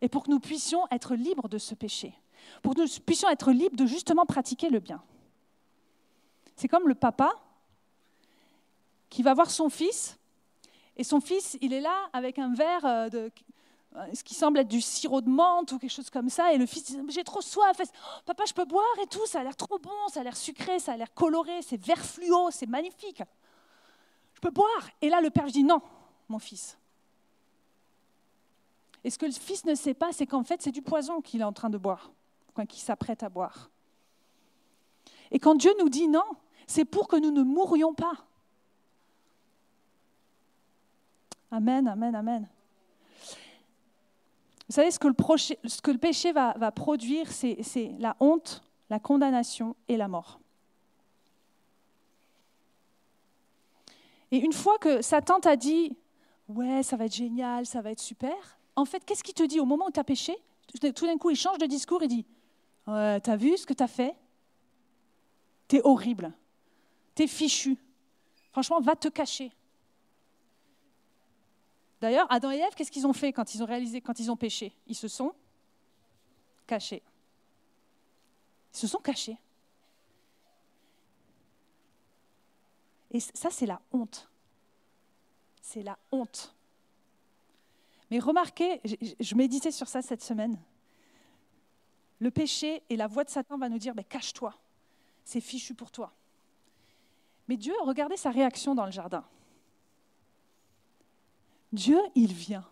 Et 0.00 0.08
pour 0.08 0.24
que 0.24 0.30
nous 0.30 0.40
puissions 0.40 0.84
être 0.90 1.14
libres 1.14 1.48
de 1.48 1.56
ce 1.56 1.76
péché. 1.76 2.12
Pour 2.60 2.74
que 2.74 2.80
nous 2.80 2.88
puissions 3.06 3.28
être 3.28 3.52
libres 3.52 3.76
de 3.76 3.86
justement 3.86 4.26
pratiquer 4.26 4.68
le 4.68 4.80
bien. 4.80 5.00
C'est 6.56 6.66
comme 6.66 6.88
le 6.88 6.96
papa 6.96 7.30
qui 9.08 9.22
va 9.22 9.32
voir 9.32 9.48
son 9.48 9.70
fils 9.70 10.18
et 10.96 11.04
son 11.04 11.20
fils, 11.20 11.56
il 11.60 11.72
est 11.72 11.80
là 11.80 12.10
avec 12.12 12.40
un 12.40 12.52
verre 12.52 12.84
euh, 12.84 13.08
de 13.08 13.30
euh, 13.94 14.06
ce 14.12 14.24
qui 14.24 14.34
semble 14.34 14.58
être 14.58 14.68
du 14.68 14.80
sirop 14.80 15.20
de 15.20 15.28
menthe 15.28 15.70
ou 15.70 15.78
quelque 15.78 15.92
chose 15.92 16.10
comme 16.10 16.30
ça. 16.30 16.52
Et 16.52 16.58
le 16.58 16.66
fils 16.66 16.84
dit 16.84 16.98
J'ai 17.10 17.22
trop 17.22 17.40
soif. 17.40 17.76
Oh, 17.80 18.20
papa, 18.26 18.42
je 18.44 18.54
peux 18.54 18.64
boire 18.64 18.98
et 19.00 19.06
tout. 19.06 19.24
Ça 19.26 19.38
a 19.38 19.44
l'air 19.44 19.54
trop 19.54 19.78
bon, 19.78 20.08
ça 20.08 20.20
a 20.20 20.24
l'air 20.24 20.36
sucré, 20.36 20.80
ça 20.80 20.94
a 20.94 20.96
l'air 20.96 21.14
coloré, 21.14 21.62
c'est 21.62 21.80
vert 21.80 22.04
fluo, 22.04 22.50
c'est 22.50 22.66
magnifique. 22.66 23.22
Je 24.34 24.40
peux 24.40 24.50
boire. 24.50 24.88
Et 25.00 25.08
là, 25.08 25.20
le 25.20 25.30
père 25.30 25.46
dit 25.46 25.62
Non, 25.62 25.80
mon 26.32 26.40
fils. 26.40 26.78
Et 29.04 29.10
ce 29.10 29.18
que 29.18 29.26
le 29.26 29.32
fils 29.32 29.64
ne 29.64 29.74
sait 29.74 29.94
pas, 29.94 30.12
c'est 30.12 30.26
qu'en 30.26 30.42
fait, 30.42 30.62
c'est 30.62 30.72
du 30.72 30.82
poison 30.82 31.20
qu'il 31.20 31.40
est 31.40 31.44
en 31.44 31.52
train 31.52 31.70
de 31.70 31.78
boire, 31.78 32.10
qu'il 32.68 32.80
s'apprête 32.80 33.22
à 33.22 33.28
boire. 33.28 33.70
Et 35.30 35.38
quand 35.38 35.54
Dieu 35.54 35.72
nous 35.78 35.88
dit 35.88 36.08
non, 36.08 36.24
c'est 36.66 36.84
pour 36.84 37.08
que 37.08 37.16
nous 37.16 37.30
ne 37.30 37.42
mourions 37.42 37.94
pas. 37.94 38.26
Amen, 41.50 41.86
amen, 41.86 42.14
amen. 42.14 42.48
Vous 44.68 44.74
savez, 44.76 44.90
ce 44.90 44.98
que 44.98 45.08
le, 45.08 45.98
péché 45.98 46.32
va, 46.32 46.54
va 46.56 46.70
produire, 46.70 47.30
c'est 47.30 47.94
la 47.98 48.16
honte, 48.20 48.62
la 48.88 48.98
condamnation 48.98 49.76
et 49.88 49.96
la 49.96 50.08
mort. 50.08 50.38
Et 54.30 54.38
une 54.38 54.54
fois 54.54 54.78
que 54.78 55.02
Satan 55.02 55.40
t'a 55.40 55.56
dit, 55.56 55.94
ouais, 56.54 56.82
ça 56.82 56.96
va 56.96 57.06
être 57.06 57.14
génial, 57.14 57.66
ça 57.66 57.80
va 57.80 57.90
être 57.90 58.00
super, 58.00 58.58
en 58.76 58.84
fait, 58.84 59.04
qu'est-ce 59.04 59.22
qu'il 59.22 59.34
te 59.34 59.42
dit 59.42 59.60
au 59.60 59.66
moment 59.66 59.86
où 59.86 59.90
tu 59.90 60.00
as 60.00 60.04
péché? 60.04 60.36
Tout 60.94 61.06
d'un 61.06 61.18
coup, 61.18 61.30
il 61.30 61.36
change 61.36 61.58
de 61.58 61.66
discours 61.66 62.02
et 62.02 62.08
dit, 62.08 62.24
t'as 62.86 63.36
vu 63.36 63.56
ce 63.56 63.66
que 63.66 63.74
tu 63.74 63.82
as 63.82 63.88
fait? 63.88 64.14
T'es 65.68 65.80
horrible, 65.84 66.32
t'es 67.14 67.26
fichu. 67.26 67.76
Franchement, 68.50 68.80
va 68.80 68.96
te 68.96 69.08
cacher. 69.08 69.52
D'ailleurs, 72.00 72.26
Adam 72.30 72.50
et 72.50 72.58
Ève, 72.58 72.74
qu'est-ce 72.74 72.90
qu'ils 72.90 73.06
ont 73.06 73.12
fait 73.12 73.32
quand 73.32 73.54
ils 73.54 73.62
ont 73.62 73.66
réalisé, 73.66 74.00
quand 74.00 74.18
ils 74.18 74.30
ont 74.30 74.36
péché? 74.36 74.74
Ils 74.86 74.96
se 74.96 75.08
sont 75.08 75.32
cachés. 76.66 77.02
Ils 78.74 78.78
se 78.78 78.86
sont 78.86 78.98
cachés. 78.98 79.38
Et 83.10 83.20
ça, 83.20 83.50
c'est 83.50 83.66
la 83.66 83.80
honte. 83.92 84.28
C'est 85.62 85.82
la 85.82 85.98
honte. 86.10 86.54
Mais 88.10 88.18
remarquez, 88.18 88.82
je 89.18 89.34
méditais 89.34 89.70
sur 89.70 89.88
ça 89.88 90.02
cette 90.02 90.22
semaine. 90.22 90.58
Le 92.18 92.30
péché 92.30 92.82
et 92.90 92.96
la 92.96 93.06
voix 93.06 93.24
de 93.24 93.30
Satan 93.30 93.56
va 93.56 93.70
nous 93.70 93.78
dire, 93.78 93.94
mais 93.94 94.04
cache-toi, 94.04 94.54
c'est 95.24 95.40
fichu 95.40 95.74
pour 95.74 95.90
toi. 95.90 96.12
Mais 97.48 97.56
Dieu, 97.56 97.72
regardez 97.82 98.16
sa 98.16 98.30
réaction 98.30 98.74
dans 98.74 98.84
le 98.84 98.92
jardin. 98.92 99.24
Dieu, 101.72 101.98
il 102.14 102.32
vient. 102.32 102.68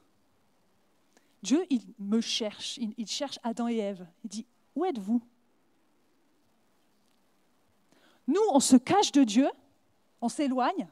Dieu, 1.42 1.64
il 1.70 1.82
me 1.98 2.20
cherche. 2.20 2.76
Il, 2.76 3.06
cherche 3.06 3.38
Adam 3.42 3.68
et 3.68 3.78
Ève. 3.78 4.06
Il 4.24 4.30
dit, 4.30 4.46
où 4.74 4.84
êtes-vous? 4.84 5.22
Nous, 8.26 8.42
on 8.52 8.60
se 8.60 8.76
cache 8.76 9.10
de 9.12 9.24
Dieu, 9.24 9.48
on 10.20 10.28
s'éloigne, 10.28 10.86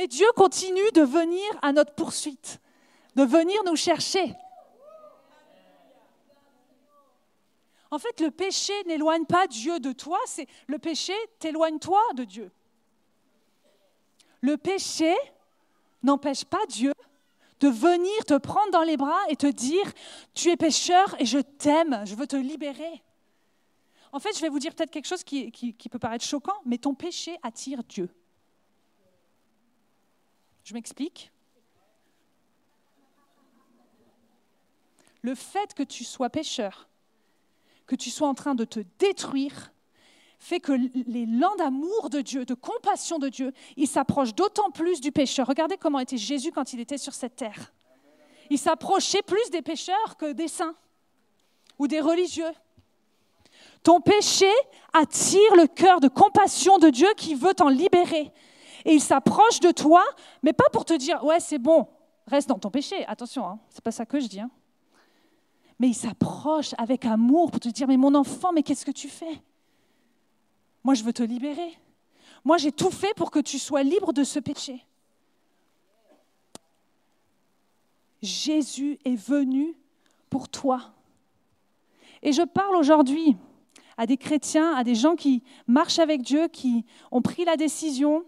mais 0.00 0.08
Dieu 0.08 0.32
continue 0.34 0.90
de 0.94 1.02
venir 1.02 1.44
à 1.60 1.72
notre 1.72 1.92
poursuite, 1.92 2.58
de 3.16 3.22
venir 3.22 3.62
nous 3.66 3.76
chercher. 3.76 4.34
En 7.90 7.98
fait, 7.98 8.18
le 8.22 8.30
péché 8.30 8.72
n'éloigne 8.86 9.26
pas 9.26 9.46
Dieu 9.46 9.78
de 9.78 9.92
toi, 9.92 10.18
c'est 10.24 10.46
le 10.68 10.78
péché 10.78 11.12
t'éloigne 11.38 11.78
toi 11.78 12.00
de 12.14 12.24
Dieu. 12.24 12.50
Le 14.40 14.56
péché 14.56 15.14
n'empêche 16.02 16.46
pas 16.46 16.64
Dieu 16.66 16.94
de 17.60 17.68
venir 17.68 18.24
te 18.24 18.38
prendre 18.38 18.70
dans 18.70 18.84
les 18.84 18.96
bras 18.96 19.20
et 19.28 19.36
te 19.36 19.48
dire, 19.48 19.84
tu 20.32 20.48
es 20.48 20.56
pécheur 20.56 21.14
et 21.20 21.26
je 21.26 21.40
t'aime, 21.40 22.04
je 22.06 22.14
veux 22.14 22.26
te 22.26 22.36
libérer. 22.36 23.02
En 24.12 24.18
fait, 24.18 24.34
je 24.34 24.40
vais 24.40 24.48
vous 24.48 24.60
dire 24.60 24.74
peut-être 24.74 24.90
quelque 24.90 25.08
chose 25.08 25.24
qui, 25.24 25.76
peut 25.90 25.98
paraître 25.98 26.24
choquant, 26.24 26.56
mais 26.64 26.78
ton 26.78 26.94
péché 26.94 27.36
attire 27.42 27.84
Dieu. 27.84 28.08
Je 30.64 30.74
m'explique. 30.74 31.30
Le 35.22 35.34
fait 35.34 35.74
que 35.74 35.82
tu 35.82 36.04
sois 36.04 36.30
pécheur, 36.30 36.88
que 37.86 37.96
tu 37.96 38.10
sois 38.10 38.28
en 38.28 38.34
train 38.34 38.54
de 38.54 38.64
te 38.64 38.80
détruire, 38.98 39.72
fait 40.38 40.60
que 40.60 40.72
l'élan 41.06 41.54
d'amour 41.56 42.08
de 42.08 42.22
Dieu, 42.22 42.46
de 42.46 42.54
compassion 42.54 43.18
de 43.18 43.28
Dieu, 43.28 43.52
il 43.76 43.86
s'approche 43.86 44.34
d'autant 44.34 44.70
plus 44.70 45.00
du 45.00 45.12
pécheur. 45.12 45.46
Regardez 45.46 45.76
comment 45.76 45.98
était 45.98 46.16
Jésus 46.16 46.50
quand 46.50 46.72
il 46.72 46.80
était 46.80 46.96
sur 46.96 47.12
cette 47.12 47.36
terre. 47.36 47.72
Il 48.48 48.58
s'approchait 48.58 49.22
plus 49.22 49.50
des 49.50 49.60
pécheurs 49.60 50.16
que 50.16 50.32
des 50.32 50.48
saints 50.48 50.74
ou 51.78 51.86
des 51.86 52.00
religieux. 52.00 52.50
Ton 53.82 54.00
péché 54.00 54.50
attire 54.92 55.56
le 55.56 55.66
cœur 55.66 56.00
de 56.00 56.08
compassion 56.08 56.78
de 56.78 56.88
Dieu 56.88 57.08
qui 57.16 57.34
veut 57.34 57.54
t'en 57.54 57.68
libérer. 57.68 58.32
Et 58.84 58.94
il 58.94 59.00
s'approche 59.00 59.60
de 59.60 59.70
toi, 59.70 60.04
mais 60.42 60.52
pas 60.52 60.68
pour 60.72 60.84
te 60.84 60.94
dire, 60.94 61.22
ouais, 61.24 61.40
c'est 61.40 61.58
bon, 61.58 61.86
reste 62.26 62.48
dans 62.48 62.58
ton 62.58 62.70
péché. 62.70 63.04
Attention, 63.06 63.46
hein, 63.46 63.58
c'est 63.68 63.84
pas 63.84 63.90
ça 63.90 64.06
que 64.06 64.20
je 64.20 64.26
dis. 64.26 64.40
Hein. 64.40 64.50
Mais 65.78 65.88
il 65.88 65.94
s'approche 65.94 66.74
avec 66.78 67.04
amour 67.04 67.50
pour 67.50 67.60
te 67.60 67.68
dire, 67.68 67.88
mais 67.88 67.96
mon 67.96 68.14
enfant, 68.14 68.52
mais 68.52 68.62
qu'est-ce 68.62 68.84
que 68.84 68.90
tu 68.90 69.08
fais? 69.08 69.42
Moi, 70.84 70.94
je 70.94 71.04
veux 71.04 71.12
te 71.12 71.22
libérer. 71.22 71.78
Moi, 72.44 72.58
j'ai 72.58 72.72
tout 72.72 72.90
fait 72.90 73.14
pour 73.14 73.30
que 73.30 73.38
tu 73.38 73.58
sois 73.58 73.82
libre 73.82 74.12
de 74.12 74.24
ce 74.24 74.38
péché. 74.38 74.84
Jésus 78.22 78.98
est 79.04 79.16
venu 79.16 79.74
pour 80.28 80.48
toi. 80.48 80.92
Et 82.22 82.32
je 82.32 82.42
parle 82.42 82.76
aujourd'hui 82.76 83.36
à 83.96 84.06
des 84.06 84.16
chrétiens, 84.16 84.74
à 84.74 84.84
des 84.84 84.94
gens 84.94 85.16
qui 85.16 85.42
marchent 85.66 85.98
avec 85.98 86.22
Dieu, 86.22 86.48
qui 86.48 86.84
ont 87.10 87.22
pris 87.22 87.44
la 87.44 87.56
décision 87.56 88.24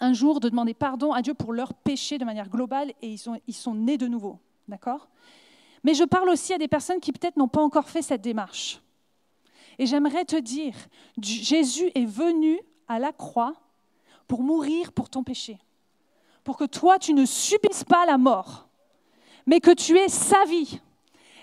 un 0.00 0.12
jour 0.12 0.40
de 0.40 0.48
demander 0.48 0.74
pardon 0.74 1.12
à 1.12 1.22
Dieu 1.22 1.34
pour 1.34 1.52
leur 1.52 1.74
péché 1.74 2.18
de 2.18 2.24
manière 2.24 2.48
globale 2.48 2.92
et 3.02 3.08
ils 3.08 3.18
sont, 3.18 3.40
ils 3.46 3.54
sont 3.54 3.74
nés 3.74 3.98
de 3.98 4.06
nouveau. 4.06 4.38
D'accord? 4.68 5.08
Mais 5.84 5.94
je 5.94 6.04
parle 6.04 6.28
aussi 6.28 6.52
à 6.52 6.58
des 6.58 6.68
personnes 6.68 7.00
qui 7.00 7.12
peut-être 7.12 7.36
n'ont 7.36 7.48
pas 7.48 7.62
encore 7.62 7.88
fait 7.88 8.02
cette 8.02 8.20
démarche. 8.20 8.80
Et 9.78 9.86
j'aimerais 9.86 10.24
te 10.24 10.36
dire, 10.36 10.74
Jésus 11.20 11.90
est 11.94 12.04
venu 12.04 12.60
à 12.88 12.98
la 12.98 13.12
croix 13.12 13.54
pour 14.26 14.42
mourir 14.42 14.92
pour 14.92 15.08
ton 15.08 15.22
péché, 15.22 15.58
pour 16.42 16.56
que 16.56 16.64
toi, 16.64 16.98
tu 16.98 17.14
ne 17.14 17.24
subisses 17.24 17.84
pas 17.84 18.04
la 18.04 18.18
mort, 18.18 18.68
mais 19.46 19.60
que 19.60 19.70
tu 19.70 19.96
aies 19.96 20.08
sa 20.08 20.44
vie 20.44 20.80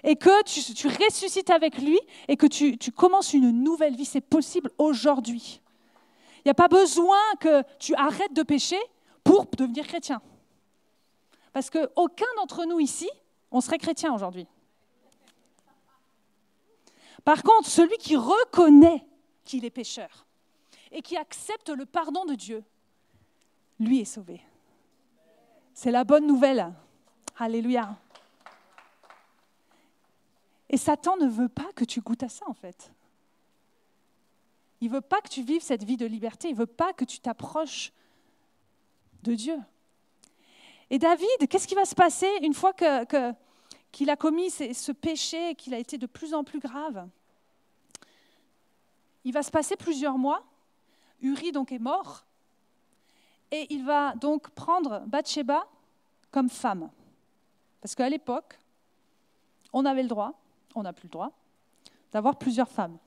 et 0.03 0.15
que 0.15 0.43
tu, 0.43 0.87
ressuscites 0.87 1.49
avec 1.49 1.79
lui 1.79 1.99
et 2.27 2.37
que 2.37 2.45
tu, 2.45 2.77
tu 2.77 2.91
commences 2.91 3.33
une 3.33 3.51
nouvelle 3.51 3.95
vie. 3.95 4.05
C'est 4.05 4.21
possible 4.21 4.69
aujourd'hui. 4.77 5.61
Il 6.45 6.49
n'y 6.49 6.51
a 6.51 6.55
pas 6.55 6.67
besoin 6.67 7.17
que 7.39 7.63
tu 7.79 7.95
arrêtes 7.95 8.33
de 8.33 8.43
pécher 8.43 8.79
pour 9.23 9.47
devenir 9.57 9.87
chrétien. 9.87 10.21
Parce 11.53 11.71
qu'aucun 11.71 12.25
d'entre 12.37 12.65
nous 12.65 12.79
ici, 12.79 13.09
on 13.49 13.61
serait 13.61 13.79
chrétien 13.79 14.13
aujourd'hui. 14.13 14.45
Par 17.23 17.41
contre, 17.41 17.67
celui 17.67 17.97
qui 17.97 18.15
reconnaît 18.15 19.03
qu'il 19.43 19.65
est 19.65 19.71
pécheur 19.71 20.27
et 20.91 21.01
qui 21.01 21.17
accepte 21.17 21.69
le 21.69 21.87
pardon 21.87 22.25
de 22.25 22.35
Dieu, 22.35 22.63
lui 23.79 24.01
est 24.01 24.05
sauvé. 24.05 24.39
C'est 25.73 25.91
la 25.91 26.03
bonne 26.03 26.27
nouvelle. 26.27 26.71
Alléluia. 27.39 27.97
Et 30.69 30.77
Satan 30.77 31.17
ne 31.17 31.27
veut 31.27 31.49
pas 31.49 31.71
que 31.75 31.85
tu 31.85 32.01
goûtes 32.01 32.23
à 32.23 32.29
ça, 32.29 32.45
en 32.47 32.53
fait. 32.53 32.91
Il 34.85 34.89
ne 34.89 34.93
veut 34.93 35.01
pas 35.01 35.19
que 35.19 35.29
tu 35.29 35.41
vives 35.41 35.63
cette 35.63 35.83
vie 35.83 35.97
de 35.97 36.05
liberté. 36.05 36.47
Il 36.49 36.53
ne 36.53 36.59
veut 36.59 36.67
pas 36.67 36.93
que 36.93 37.05
tu 37.05 37.19
t'approches 37.19 37.91
de 39.23 39.33
Dieu. 39.33 39.57
Et 40.91 40.99
David, 40.99 41.47
qu'est-ce 41.49 41.67
qui 41.67 41.73
va 41.73 41.85
se 41.85 41.95
passer 41.95 42.29
une 42.43 42.53
fois 42.53 42.71
qu'il 43.91 44.09
a 44.11 44.15
commis 44.15 44.51
ce 44.51 44.91
péché, 44.91 45.55
qu'il 45.55 45.73
a 45.73 45.79
été 45.79 45.97
de 45.97 46.05
plus 46.05 46.35
en 46.35 46.43
plus 46.43 46.59
grave? 46.59 47.09
Il 49.23 49.33
va 49.33 49.41
se 49.41 49.49
passer 49.49 49.75
plusieurs 49.75 50.19
mois. 50.19 50.45
Uri 51.19 51.51
donc 51.51 51.71
est 51.71 51.79
mort. 51.79 52.23
Et 53.49 53.65
il 53.73 53.85
va 53.85 54.13
donc 54.13 54.51
prendre 54.51 54.99
Bathsheba 55.07 55.65
comme 56.29 56.47
femme. 56.47 56.91
Parce 57.81 57.95
qu'à 57.95 58.07
l'époque, 58.07 58.59
on 59.73 59.83
avait 59.83 60.03
le 60.03 60.09
droit, 60.09 60.39
on 60.75 60.83
n'a 60.83 60.93
plus 60.93 61.07
le 61.07 61.11
droit, 61.11 61.31
d'avoir 62.11 62.37
plusieurs 62.37 62.69
femmes. 62.69 62.99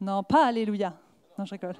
Non, 0.00 0.22
pas 0.22 0.46
Alléluia. 0.46 0.94
Non, 1.38 1.44
je 1.44 1.52
rigole. 1.52 1.76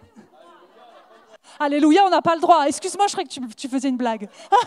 Alléluia, 1.58 2.04
on 2.04 2.10
n'a 2.10 2.22
pas 2.22 2.34
le 2.34 2.40
droit. 2.40 2.66
Excuse-moi, 2.66 3.06
je 3.06 3.12
croyais 3.12 3.28
que 3.28 3.54
tu, 3.54 3.68
faisais 3.68 3.88
une 3.88 3.96
blague. 3.96 4.28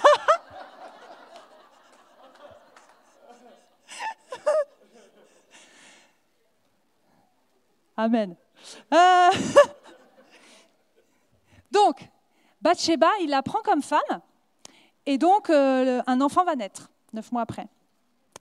Amen. 7.98 8.36
Euh, 8.94 9.30
donc, 11.72 12.08
Bathsheba, 12.62 13.10
il 13.22 13.30
la 13.30 13.44
prend 13.44 13.62
comme 13.62 13.82
femme, 13.82 14.22
et 15.06 15.18
donc 15.18 15.50
euh, 15.50 16.02
un 16.08 16.22
enfant 16.22 16.46
va 16.46 16.56
naître, 16.56 16.90
neuf 17.12 17.30
mois 17.32 17.42
après. 17.42 17.68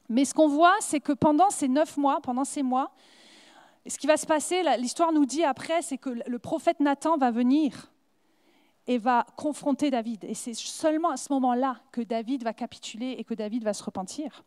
Mais 0.09 0.25
ce 0.25 0.33
qu'on 0.33 0.49
voit, 0.49 0.77
c'est 0.81 1.01
que 1.01 1.13
pendant 1.13 1.51
ces 1.51 1.67
neuf 1.67 1.97
mois, 1.97 2.21
pendant 2.23 2.45
ces 2.45 2.63
mois, 2.63 2.93
ce 3.89 3.99
qui 3.99 4.07
va 4.07 4.17
se 4.17 4.27
passer, 4.27 4.63
l'histoire 4.79 5.13
nous 5.13 5.27
dit 5.27 5.45
après, 5.45 5.83
c'est 5.83 5.99
que 5.99 6.11
le 6.11 6.39
prophète 6.39 6.81
Nathan 6.81 7.17
va 7.17 7.31
venir 7.31 7.91
et 8.87 8.99
va 8.99 9.27
confronter 9.37 9.91
David. 9.91 10.25
Et 10.25 10.35
c'est 10.35 10.55
seulement 10.55 11.11
à 11.11 11.17
ce 11.17 11.33
moment-là 11.33 11.79
que 11.93 12.01
David 12.01 12.43
va 12.43 12.55
capituler 12.55 13.13
et 13.19 13.25
que 13.25 13.35
David 13.35 13.63
va 13.63 13.75
se 13.75 13.85
repentir. 13.85 14.45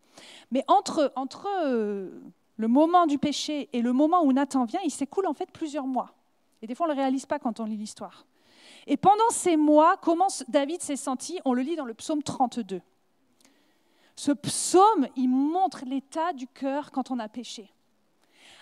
Mais 0.52 0.64
entre, 0.68 1.14
entre 1.16 1.48
euh, 1.64 2.10
le 2.58 2.68
moment 2.68 3.06
du 3.06 3.20
péché 3.20 3.70
et 3.72 3.82
le 3.82 3.94
moment 3.94 4.24
où 4.24 4.34
Nathan 4.34 4.66
vient, 4.66 4.80
il 4.84 4.92
s'écoule 4.92 5.28
en 5.28 5.34
fait 5.34 5.52
plusieurs 5.52 5.86
mois. 5.86 6.12
Et 6.64 6.68
des 6.68 6.76
fois, 6.76 6.88
on 6.88 6.90
ne 6.90 6.96
le 6.96 7.00
réalise 7.00 7.26
pas 7.28 7.40
quand 7.40 7.60
on 7.60 7.66
lit 7.66 7.78
l'histoire. 7.78 8.26
Et 8.88 8.98
pendant 8.98 9.30
ces 9.30 9.58
mois, 9.58 9.98
comment 9.98 10.28
David 10.48 10.82
s'est 10.82 10.96
senti 10.96 11.40
On 11.46 11.54
le 11.54 11.62
lit 11.62 11.76
dans 11.76 11.86
le 11.86 11.94
psaume 11.94 12.24
32. 12.24 12.82
Ce 14.16 14.32
psaume, 14.32 15.08
il 15.16 15.30
montre 15.30 15.84
l'état 15.86 16.34
du 16.34 16.48
cœur 16.48 16.92
quand 16.92 17.12
on 17.12 17.20
a 17.20 17.30
péché. 17.30 17.72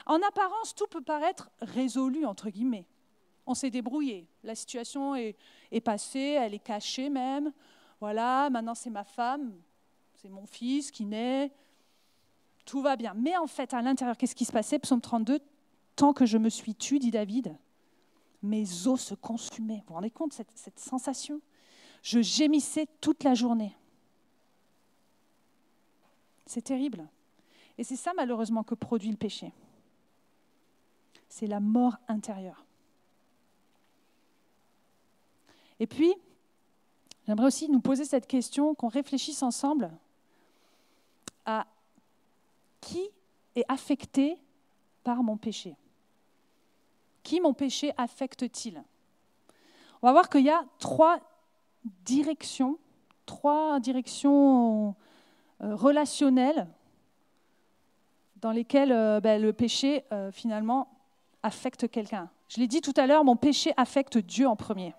En 0.09 0.23
apparence, 0.23 0.73
tout 0.73 0.87
peut 0.87 1.03
paraître 1.03 1.51
résolu, 1.61 2.25
entre 2.25 2.49
guillemets. 2.49 2.87
On 3.45 3.53
s'est 3.53 3.69
débrouillé. 3.69 4.27
La 4.43 4.55
situation 4.55 5.13
est, 5.13 5.35
passée, 5.85 6.35
elle 6.41 6.55
est 6.55 6.63
cachée 6.63 7.11
même. 7.11 7.53
Voilà, 7.99 8.49
maintenant 8.49 8.73
c'est 8.73 8.89
ma 8.89 9.03
femme, 9.03 9.53
c'est 10.15 10.29
mon 10.29 10.47
fils 10.47 10.89
qui 10.89 11.05
naît. 11.05 11.51
Tout 12.65 12.81
va 12.81 12.95
bien. 12.95 13.13
Mais 13.15 13.37
en 13.37 13.45
fait, 13.45 13.71
à 13.75 13.83
l'intérieur, 13.83 14.17
qu'est-ce 14.17 14.33
qui 14.33 14.45
se 14.45 14.51
passait? 14.51 14.79
Psaume 14.79 14.99
32, 14.99 15.41
tant 15.95 16.11
que 16.11 16.25
je 16.25 16.39
me 16.39 16.49
suis 16.49 16.73
tu, 16.73 16.97
dit 16.97 17.11
David, 17.11 17.55
mes 18.41 18.87
os 18.87 18.99
se 18.99 19.13
consumaient. 19.13 19.83
Vous 19.85 19.89
vous 19.89 19.93
rendez 19.93 20.09
compte, 20.09 20.33
cette, 20.33 20.51
cette 20.55 20.79
sensation? 20.79 21.39
Je 22.01 22.23
gémissais 22.23 22.87
toute 22.99 23.23
la 23.23 23.35
journée. 23.35 23.77
C'est 26.47 26.63
terrible. 26.63 27.07
Et 27.77 27.83
c'est 27.83 27.95
ça 27.95 28.13
malheureusement 28.15 28.63
que 28.63 28.73
produit 28.73 29.11
le 29.11 29.17
péché. 29.17 29.53
C'est 31.29 31.47
la 31.47 31.59
mort 31.59 31.97
intérieure. 32.07 32.65
Et 35.79 35.87
puis, 35.87 36.13
j'aimerais 37.25 37.47
aussi 37.47 37.69
nous 37.69 37.79
poser 37.79 38.03
cette 38.03 38.27
question, 38.27 38.75
qu'on 38.75 38.89
réfléchisse 38.89 39.41
ensemble 39.43 39.89
à 41.45 41.65
qui 42.81 43.07
est 43.55 43.65
affecté 43.67 44.37
par 45.03 45.23
mon 45.23 45.37
péché 45.37 45.75
Qui 47.23 47.39
mon 47.39 47.53
péché 47.53 47.93
affecte-t-il? 47.97 48.83
On 50.01 50.07
va 50.07 50.11
voir 50.11 50.29
qu'il 50.29 50.45
y 50.45 50.49
a 50.49 50.65
trois 50.79 51.19
directions, 52.05 52.77
trois 53.25 53.79
directions 53.79 54.95
euh, 55.61 55.75
relationnelles 55.75 56.67
dans 58.37 58.51
lesquelles 58.51 58.91
euh, 58.91 59.19
ben, 59.19 59.41
le 59.41 59.53
péché, 59.53 60.05
euh, 60.11 60.31
finalement, 60.31 60.87
affecte 61.43 61.89
quelqu'un. 61.89 62.29
Je 62.47 62.59
l'ai 62.59 62.67
dit 62.67 62.81
tout 62.81 62.93
à 62.97 63.07
l'heure, 63.07 63.23
mon 63.23 63.35
péché 63.35 63.73
affecte 63.77 64.17
Dieu 64.17 64.47
en 64.47 64.55
premier. 64.55 64.93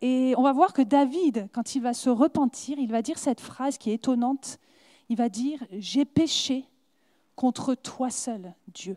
Et 0.00 0.34
on 0.36 0.42
va 0.42 0.52
voir 0.52 0.72
que 0.72 0.82
David, 0.82 1.48
quand 1.52 1.76
il 1.76 1.82
va 1.82 1.94
se 1.94 2.10
repentir, 2.10 2.78
il 2.78 2.90
va 2.90 3.02
dire 3.02 3.18
cette 3.18 3.40
phrase 3.40 3.78
qui 3.78 3.90
est 3.90 3.94
étonnante. 3.94 4.58
Il 5.08 5.16
va 5.16 5.28
dire, 5.28 5.64
j'ai 5.70 6.04
péché 6.04 6.64
contre 7.36 7.74
toi 7.74 8.10
seul, 8.10 8.52
Dieu. 8.68 8.96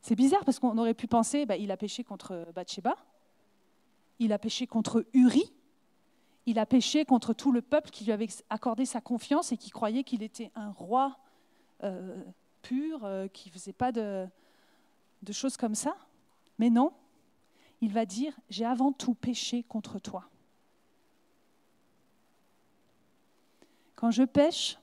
C'est 0.00 0.14
bizarre 0.14 0.42
parce 0.46 0.58
qu'on 0.58 0.78
aurait 0.78 0.94
pu 0.94 1.06
penser, 1.06 1.44
bah, 1.44 1.56
il 1.58 1.70
a 1.70 1.76
péché 1.76 2.02
contre 2.02 2.50
Bathsheba, 2.54 2.96
il 4.18 4.32
a 4.32 4.38
péché 4.38 4.66
contre 4.66 5.04
Uri, 5.12 5.52
il 6.48 6.58
a 6.58 6.64
péché 6.64 7.04
contre 7.04 7.34
tout 7.34 7.52
le 7.52 7.60
peuple 7.60 7.90
qui 7.90 8.04
lui 8.04 8.12
avait 8.12 8.28
accordé 8.48 8.86
sa 8.86 9.02
confiance 9.02 9.52
et 9.52 9.58
qui 9.58 9.68
croyait 9.70 10.02
qu'il 10.02 10.22
était 10.22 10.50
un 10.54 10.70
roi 10.70 11.18
euh, 11.84 12.16
pur, 12.62 13.04
euh, 13.04 13.28
qui 13.28 13.50
ne 13.50 13.52
faisait 13.52 13.74
pas 13.74 13.92
de, 13.92 14.26
de 15.22 15.32
choses 15.32 15.58
comme 15.58 15.74
ça. 15.74 15.94
Mais 16.58 16.70
non, 16.70 16.92
il 17.82 17.92
va 17.92 18.06
dire, 18.06 18.34
j'ai 18.48 18.64
avant 18.64 18.92
tout 18.92 19.12
péché 19.12 19.62
contre 19.62 19.98
toi. 19.98 20.24
Quand 23.94 24.10
je 24.10 24.22
pêche, 24.22 24.78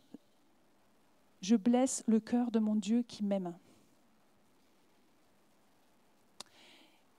je 1.42 1.56
blesse 1.56 2.04
le 2.06 2.20
cœur 2.20 2.52
de 2.52 2.60
mon 2.60 2.76
Dieu 2.76 3.04
qui 3.08 3.24
m'aime. 3.24 3.56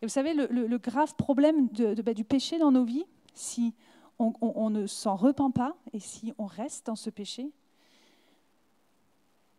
Et 0.03 0.07
vous 0.07 0.13
savez, 0.13 0.35
le, 0.35 0.77
grave 0.77 1.17
problème 1.17 1.69
bah, 2.05 2.15
du 2.15 2.23
péché 2.23 2.59
dans 2.59 2.71
nos 2.71 2.85
vies, 2.85 3.07
si 3.35 3.75
on, 4.19 4.71
ne 4.71 4.87
s'en 4.87 5.17
repent 5.17 5.53
pas 5.53 5.77
et 5.93 6.01
si 6.01 6.33
on 6.39 6.47
reste 6.47 6.87
dans 6.87 6.97
ce 6.97 7.11
péché, 7.11 7.51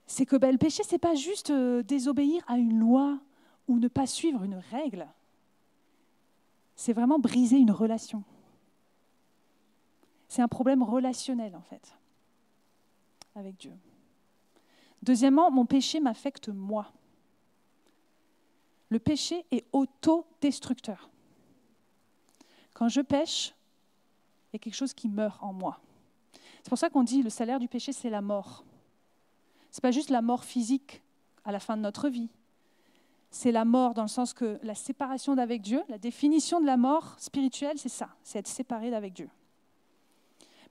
c'est 0.08 0.26
que 0.26 0.36
ben, 0.36 0.52
le 0.52 0.58
péché, 0.58 0.84
ce 0.84 0.94
n'est 0.94 1.00
pas 1.00 1.16
juste 1.16 1.50
euh, 1.50 1.84
désobéir 1.84 2.44
à 2.48 2.58
une 2.58 2.80
loi 2.80 3.20
ou 3.68 3.78
ne 3.78 3.88
pas 3.88 4.08
suivre 4.08 4.44
une 4.44 4.56
règle. 4.72 5.08
C'est 6.76 6.94
vraiment 6.94 7.20
briser 7.20 7.58
une 7.58 7.72
relation. 7.72 8.24
C'est 10.30 10.42
un 10.42 10.48
problème 10.48 10.84
relationnel, 10.84 11.56
en 11.56 11.62
fait, 11.62 11.94
avec 13.36 13.58
Dieu. 13.58 13.74
Deuxièmement, 15.04 15.52
mon 15.52 15.66
péché 15.66 16.00
m'affecte 16.00 16.50
moi. 16.50 16.92
Le 18.90 19.00
péché 19.00 19.46
est 19.52 19.66
autodestructeur. 19.74 21.10
Quand 22.74 22.88
je 22.88 23.02
pêche, 23.02 23.54
il 24.48 24.54
y 24.54 24.56
a 24.58 24.60
quelque 24.60 24.76
chose 24.76 24.94
qui 24.94 25.10
meurt 25.10 25.42
en 25.42 25.54
moi. 25.54 25.80
C'est 26.64 26.70
pour 26.70 26.78
ça 26.78 26.90
qu'on 26.90 27.04
dit 27.04 27.24
le 27.24 27.30
salaire 27.30 27.60
du 27.60 27.68
péché, 27.68 27.94
c'est 27.94 28.10
la 28.10 28.22
mort. 28.22 28.64
Ce 29.72 29.78
n'est 29.78 29.82
pas 29.82 29.92
juste 29.92 30.10
la 30.10 30.22
mort 30.22 30.44
physique 30.44 31.02
à 31.46 31.52
la 31.52 31.60
fin 31.60 31.78
de 31.78 31.82
notre 31.82 32.10
vie. 32.10 32.30
C'est 33.30 33.52
la 33.52 33.66
mort 33.66 33.94
dans 33.94 34.04
le 34.04 34.08
sens 34.08 34.34
que 34.34 34.60
la 34.64 34.76
séparation 34.76 35.36
d'avec 35.36 35.62
Dieu, 35.62 35.82
la 35.90 35.98
définition 35.98 36.62
de 36.62 36.66
la 36.66 36.78
mort 36.78 37.16
spirituelle, 37.20 37.78
c'est 37.78 37.90
ça, 37.90 38.10
c'est 38.24 38.40
être 38.40 38.48
séparé 38.48 38.90
d'avec 38.90 39.14
Dieu. 39.14 39.30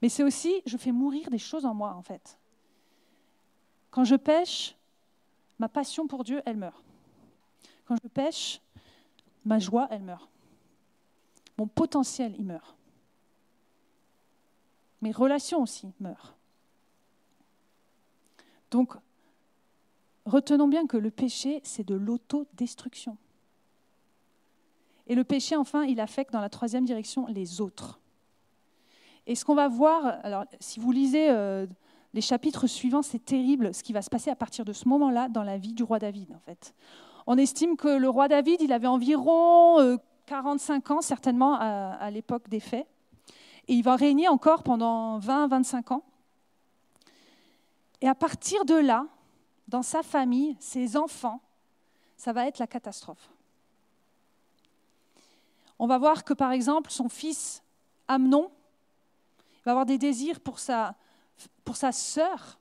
Mais 0.02 0.08
c'est 0.08 0.22
aussi, 0.22 0.62
je 0.66 0.76
fais 0.76 0.92
mourir 0.92 1.30
des 1.30 1.38
choses 1.38 1.64
en 1.64 1.74
moi, 1.74 1.94
en 1.94 2.02
fait. 2.02 2.38
Quand 3.90 4.04
je 4.04 4.16
pêche, 4.16 4.74
ma 5.58 5.68
passion 5.68 6.06
pour 6.06 6.24
Dieu, 6.24 6.42
elle 6.44 6.56
meurt. 6.56 6.82
Quand 7.86 7.96
je 8.02 8.08
pêche, 8.08 8.60
ma 9.44 9.58
joie, 9.58 9.88
elle 9.90 10.02
meurt. 10.02 10.28
Mon 11.56 11.66
potentiel, 11.66 12.34
il 12.38 12.44
meurt. 12.44 12.75
Mes 15.02 15.12
relations 15.12 15.62
aussi 15.62 15.92
meurent. 16.00 16.34
Donc, 18.70 18.94
retenons 20.24 20.68
bien 20.68 20.86
que 20.86 20.96
le 20.96 21.10
péché, 21.10 21.60
c'est 21.64 21.86
de 21.86 21.94
l'autodestruction. 21.94 23.16
Et 25.06 25.14
le 25.14 25.24
péché, 25.24 25.56
enfin, 25.56 25.84
il 25.84 26.00
affecte 26.00 26.32
dans 26.32 26.40
la 26.40 26.48
troisième 26.48 26.84
direction 26.84 27.26
les 27.26 27.60
autres. 27.60 28.00
Et 29.26 29.34
ce 29.34 29.44
qu'on 29.44 29.54
va 29.54 29.68
voir, 29.68 30.18
alors 30.24 30.44
si 30.60 30.80
vous 30.80 30.92
lisez 30.92 31.30
euh, 31.30 31.66
les 32.14 32.20
chapitres 32.20 32.66
suivants, 32.66 33.02
c'est 33.02 33.24
terrible 33.24 33.74
ce 33.74 33.82
qui 33.82 33.92
va 33.92 34.02
se 34.02 34.10
passer 34.10 34.30
à 34.30 34.36
partir 34.36 34.64
de 34.64 34.72
ce 34.72 34.88
moment-là 34.88 35.28
dans 35.28 35.42
la 35.42 35.58
vie 35.58 35.72
du 35.72 35.82
roi 35.82 35.98
David, 35.98 36.32
en 36.34 36.40
fait. 36.40 36.74
On 37.26 37.36
estime 37.38 37.76
que 37.76 37.88
le 37.88 38.08
roi 38.08 38.28
David, 38.28 38.60
il 38.60 38.72
avait 38.72 38.86
environ 38.86 39.98
45 40.26 40.90
euh, 40.90 40.94
ans, 40.94 41.00
certainement, 41.00 41.54
à, 41.54 41.96
à 42.00 42.10
l'époque 42.10 42.48
des 42.48 42.60
faits. 42.60 42.86
Et 43.68 43.74
il 43.74 43.82
va 43.82 43.96
régner 43.96 44.28
encore 44.28 44.62
pendant 44.62 45.18
20-25 45.18 45.94
ans. 45.94 46.04
Et 48.00 48.08
à 48.08 48.14
partir 48.14 48.64
de 48.64 48.74
là, 48.74 49.06
dans 49.68 49.82
sa 49.82 50.02
famille, 50.02 50.56
ses 50.60 50.96
enfants, 50.96 51.40
ça 52.16 52.32
va 52.32 52.46
être 52.46 52.58
la 52.58 52.66
catastrophe. 52.66 53.30
On 55.78 55.86
va 55.86 55.98
voir 55.98 56.24
que 56.24 56.32
par 56.32 56.52
exemple, 56.52 56.90
son 56.90 57.08
fils 57.08 57.62
Amnon 58.08 58.50
va 59.64 59.72
avoir 59.72 59.86
des 59.86 59.98
désirs 59.98 60.40
pour 60.40 60.58
sa, 60.58 60.94
pour 61.64 61.76
sa 61.76 61.92
sœur 61.92 62.58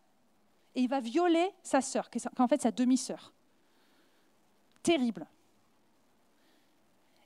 et 0.74 0.82
il 0.82 0.89
va 0.89 0.99
violer 0.99 1.51
sa 1.64 1.82
sœur, 1.82 2.10
qui 2.10 2.18
est 2.18 2.39
en 2.39 2.47
fait 2.47 2.62
sa 2.62 2.72
demi-sœur. 2.72 3.32
Terrible. 4.84 5.26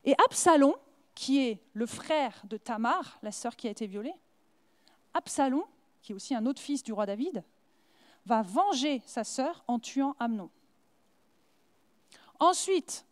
Et 0.06 0.14
Absalom, 0.26 0.76
qui 1.20 1.42
est 1.42 1.60
le 1.74 1.86
frère 1.86 2.42
de 2.46 2.56
Tamar, 2.56 3.20
la 3.24 3.34
sœur 3.34 3.58
qui 3.58 3.68
a 3.68 3.72
été 3.72 3.88
violée, 3.88 4.14
Absalom, 5.14 5.66
qui 6.02 6.14
est 6.14 6.16
aussi 6.16 6.34
un 6.34 6.46
autre 6.46 6.62
fils 6.62 6.82
du 6.82 6.94
roi 6.94 7.06
David, 7.06 7.44
va 8.26 8.42
venger 8.42 9.02
sa 9.06 9.26
sœur 9.26 9.66
en 9.68 9.80
tuant 9.80 10.16
Amnon. 10.18 10.50
Ensuite, 12.40 13.06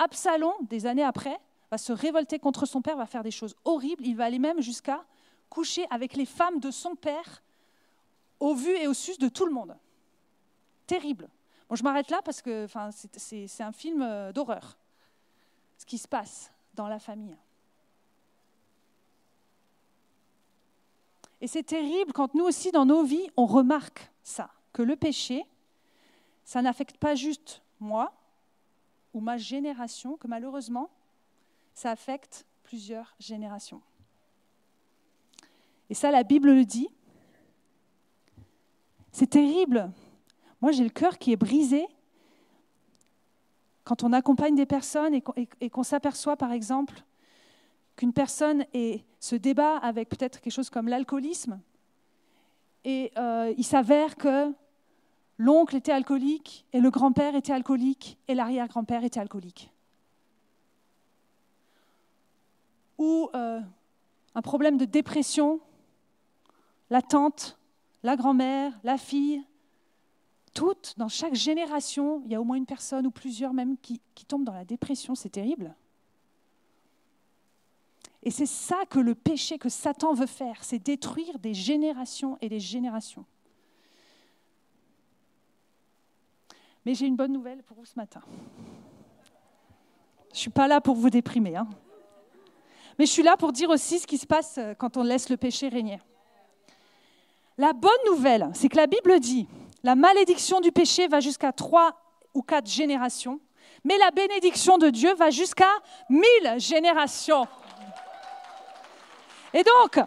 Absalom, 0.00 0.54
des 0.62 0.86
années 0.86 1.04
après, 1.04 1.38
va 1.70 1.78
se 1.78 1.92
révolter 1.92 2.40
contre 2.40 2.66
son 2.66 2.82
père, 2.82 2.96
va 2.96 3.06
faire 3.06 3.22
des 3.22 3.30
choses 3.30 3.54
horribles. 3.64 4.04
Il 4.04 4.16
va 4.16 4.24
aller 4.24 4.40
même 4.40 4.60
jusqu'à 4.60 5.04
coucher 5.48 5.86
avec 5.88 6.14
les 6.14 6.26
femmes 6.26 6.58
de 6.58 6.72
son 6.72 6.96
père, 6.96 7.44
au 8.40 8.56
vu 8.56 8.76
et 8.76 8.88
au 8.88 8.94
sus 8.94 9.18
de 9.18 9.28
tout 9.28 9.46
le 9.46 9.52
monde. 9.52 9.76
Terrible. 10.88 11.28
Bon, 11.68 11.76
je 11.76 11.84
m'arrête 11.84 12.10
là 12.10 12.22
parce 12.24 12.42
que 12.42 12.66
c'est 13.16 13.62
un 13.62 13.72
film 13.72 14.02
euh, 14.02 14.32
d'horreur, 14.32 14.76
ce 15.78 15.86
qui 15.86 15.98
se 15.98 16.08
passe 16.08 16.50
dans 16.74 16.88
la 16.88 16.98
famille. 16.98 17.36
Et 21.42 21.48
c'est 21.48 21.64
terrible 21.64 22.12
quand 22.12 22.34
nous 22.34 22.44
aussi, 22.44 22.70
dans 22.70 22.86
nos 22.86 23.02
vies, 23.02 23.28
on 23.36 23.46
remarque 23.46 24.12
ça, 24.22 24.52
que 24.72 24.80
le 24.80 24.94
péché, 24.94 25.44
ça 26.44 26.62
n'affecte 26.62 26.98
pas 26.98 27.16
juste 27.16 27.62
moi 27.80 28.12
ou 29.12 29.20
ma 29.20 29.36
génération, 29.36 30.16
que 30.16 30.28
malheureusement, 30.28 30.88
ça 31.74 31.90
affecte 31.90 32.46
plusieurs 32.62 33.16
générations. 33.18 33.82
Et 35.90 35.94
ça, 35.94 36.12
la 36.12 36.22
Bible 36.22 36.52
le 36.52 36.64
dit. 36.64 36.88
C'est 39.10 39.26
terrible. 39.26 39.90
Moi, 40.60 40.70
j'ai 40.70 40.84
le 40.84 40.90
cœur 40.90 41.18
qui 41.18 41.32
est 41.32 41.36
brisé 41.36 41.88
quand 43.82 44.04
on 44.04 44.12
accompagne 44.12 44.54
des 44.54 44.64
personnes 44.64 45.12
et 45.12 45.70
qu'on 45.70 45.82
s'aperçoit, 45.82 46.36
par 46.36 46.52
exemple, 46.52 47.02
qu'une 48.02 48.12
personne 48.12 48.66
se 49.20 49.36
débat 49.36 49.76
avec 49.76 50.08
peut-être 50.08 50.40
quelque 50.40 50.52
chose 50.52 50.70
comme 50.70 50.88
l'alcoolisme, 50.88 51.60
et 52.82 53.12
euh, 53.16 53.54
il 53.56 53.62
s'avère 53.62 54.16
que 54.16 54.52
l'oncle 55.38 55.76
était 55.76 55.92
alcoolique, 55.92 56.66
et 56.72 56.80
le 56.80 56.90
grand-père 56.90 57.36
était 57.36 57.52
alcoolique, 57.52 58.18
et 58.26 58.34
l'arrière-grand-père 58.34 59.04
était 59.04 59.20
alcoolique. 59.20 59.70
ou 62.98 63.30
euh, 63.34 63.60
un 64.34 64.42
problème 64.42 64.78
de 64.78 64.84
dépression, 64.84 65.60
la 66.90 67.02
tante, 67.02 67.56
la 68.02 68.16
grand-mère, 68.16 68.72
la 68.82 68.98
fille, 68.98 69.44
toutes, 70.54 70.94
dans 70.96 71.08
chaque 71.08 71.34
génération, 71.34 72.20
il 72.24 72.32
y 72.32 72.34
a 72.34 72.40
au 72.40 72.44
moins 72.44 72.56
une 72.56 72.66
personne 72.66 73.06
ou 73.06 73.12
plusieurs 73.12 73.52
même 73.52 73.76
qui, 73.78 74.00
qui 74.16 74.24
tombent 74.24 74.44
dans 74.44 74.54
la 74.54 74.64
dépression, 74.64 75.14
c'est 75.14 75.30
terrible. 75.30 75.76
Et 78.22 78.30
c'est 78.30 78.46
ça 78.46 78.84
que 78.88 79.00
le 79.00 79.14
péché 79.14 79.58
que 79.58 79.68
Satan 79.68 80.14
veut 80.14 80.26
faire, 80.26 80.62
c'est 80.62 80.78
détruire 80.78 81.38
des 81.38 81.54
générations 81.54 82.38
et 82.40 82.48
des 82.48 82.60
générations. 82.60 83.24
Mais 86.84 86.94
j'ai 86.94 87.06
une 87.06 87.16
bonne 87.16 87.32
nouvelle 87.32 87.62
pour 87.62 87.76
vous 87.76 87.84
ce 87.84 87.96
matin. 87.96 88.22
Je 90.28 90.36
ne 90.36 90.38
suis 90.38 90.50
pas 90.50 90.68
là 90.68 90.80
pour 90.80 90.94
vous 90.94 91.10
déprimer. 91.10 91.56
Hein. 91.56 91.68
Mais 92.98 93.06
je 93.06 93.10
suis 93.10 93.22
là 93.22 93.36
pour 93.36 93.52
dire 93.52 93.70
aussi 93.70 93.98
ce 93.98 94.06
qui 94.06 94.18
se 94.18 94.26
passe 94.26 94.58
euh, 94.58 94.74
quand 94.74 94.96
on 94.96 95.02
laisse 95.02 95.28
le 95.28 95.36
péché 95.36 95.68
régner. 95.68 96.00
La 97.58 97.72
bonne 97.72 97.90
nouvelle, 98.06 98.50
c'est 98.54 98.68
que 98.68 98.76
la 98.76 98.86
Bible 98.86 99.20
dit, 99.20 99.46
la 99.82 99.94
malédiction 99.94 100.60
du 100.60 100.72
péché 100.72 101.06
va 101.06 101.20
jusqu'à 101.20 101.52
trois 101.52 101.92
ou 102.34 102.42
quatre 102.42 102.68
générations, 102.68 103.40
mais 103.84 103.98
la 103.98 104.10
bénédiction 104.10 104.78
de 104.78 104.90
Dieu 104.90 105.14
va 105.14 105.30
jusqu'à 105.30 105.70
mille 106.08 106.54
générations. 106.58 107.46
Et 109.54 109.62
donc, 109.62 110.04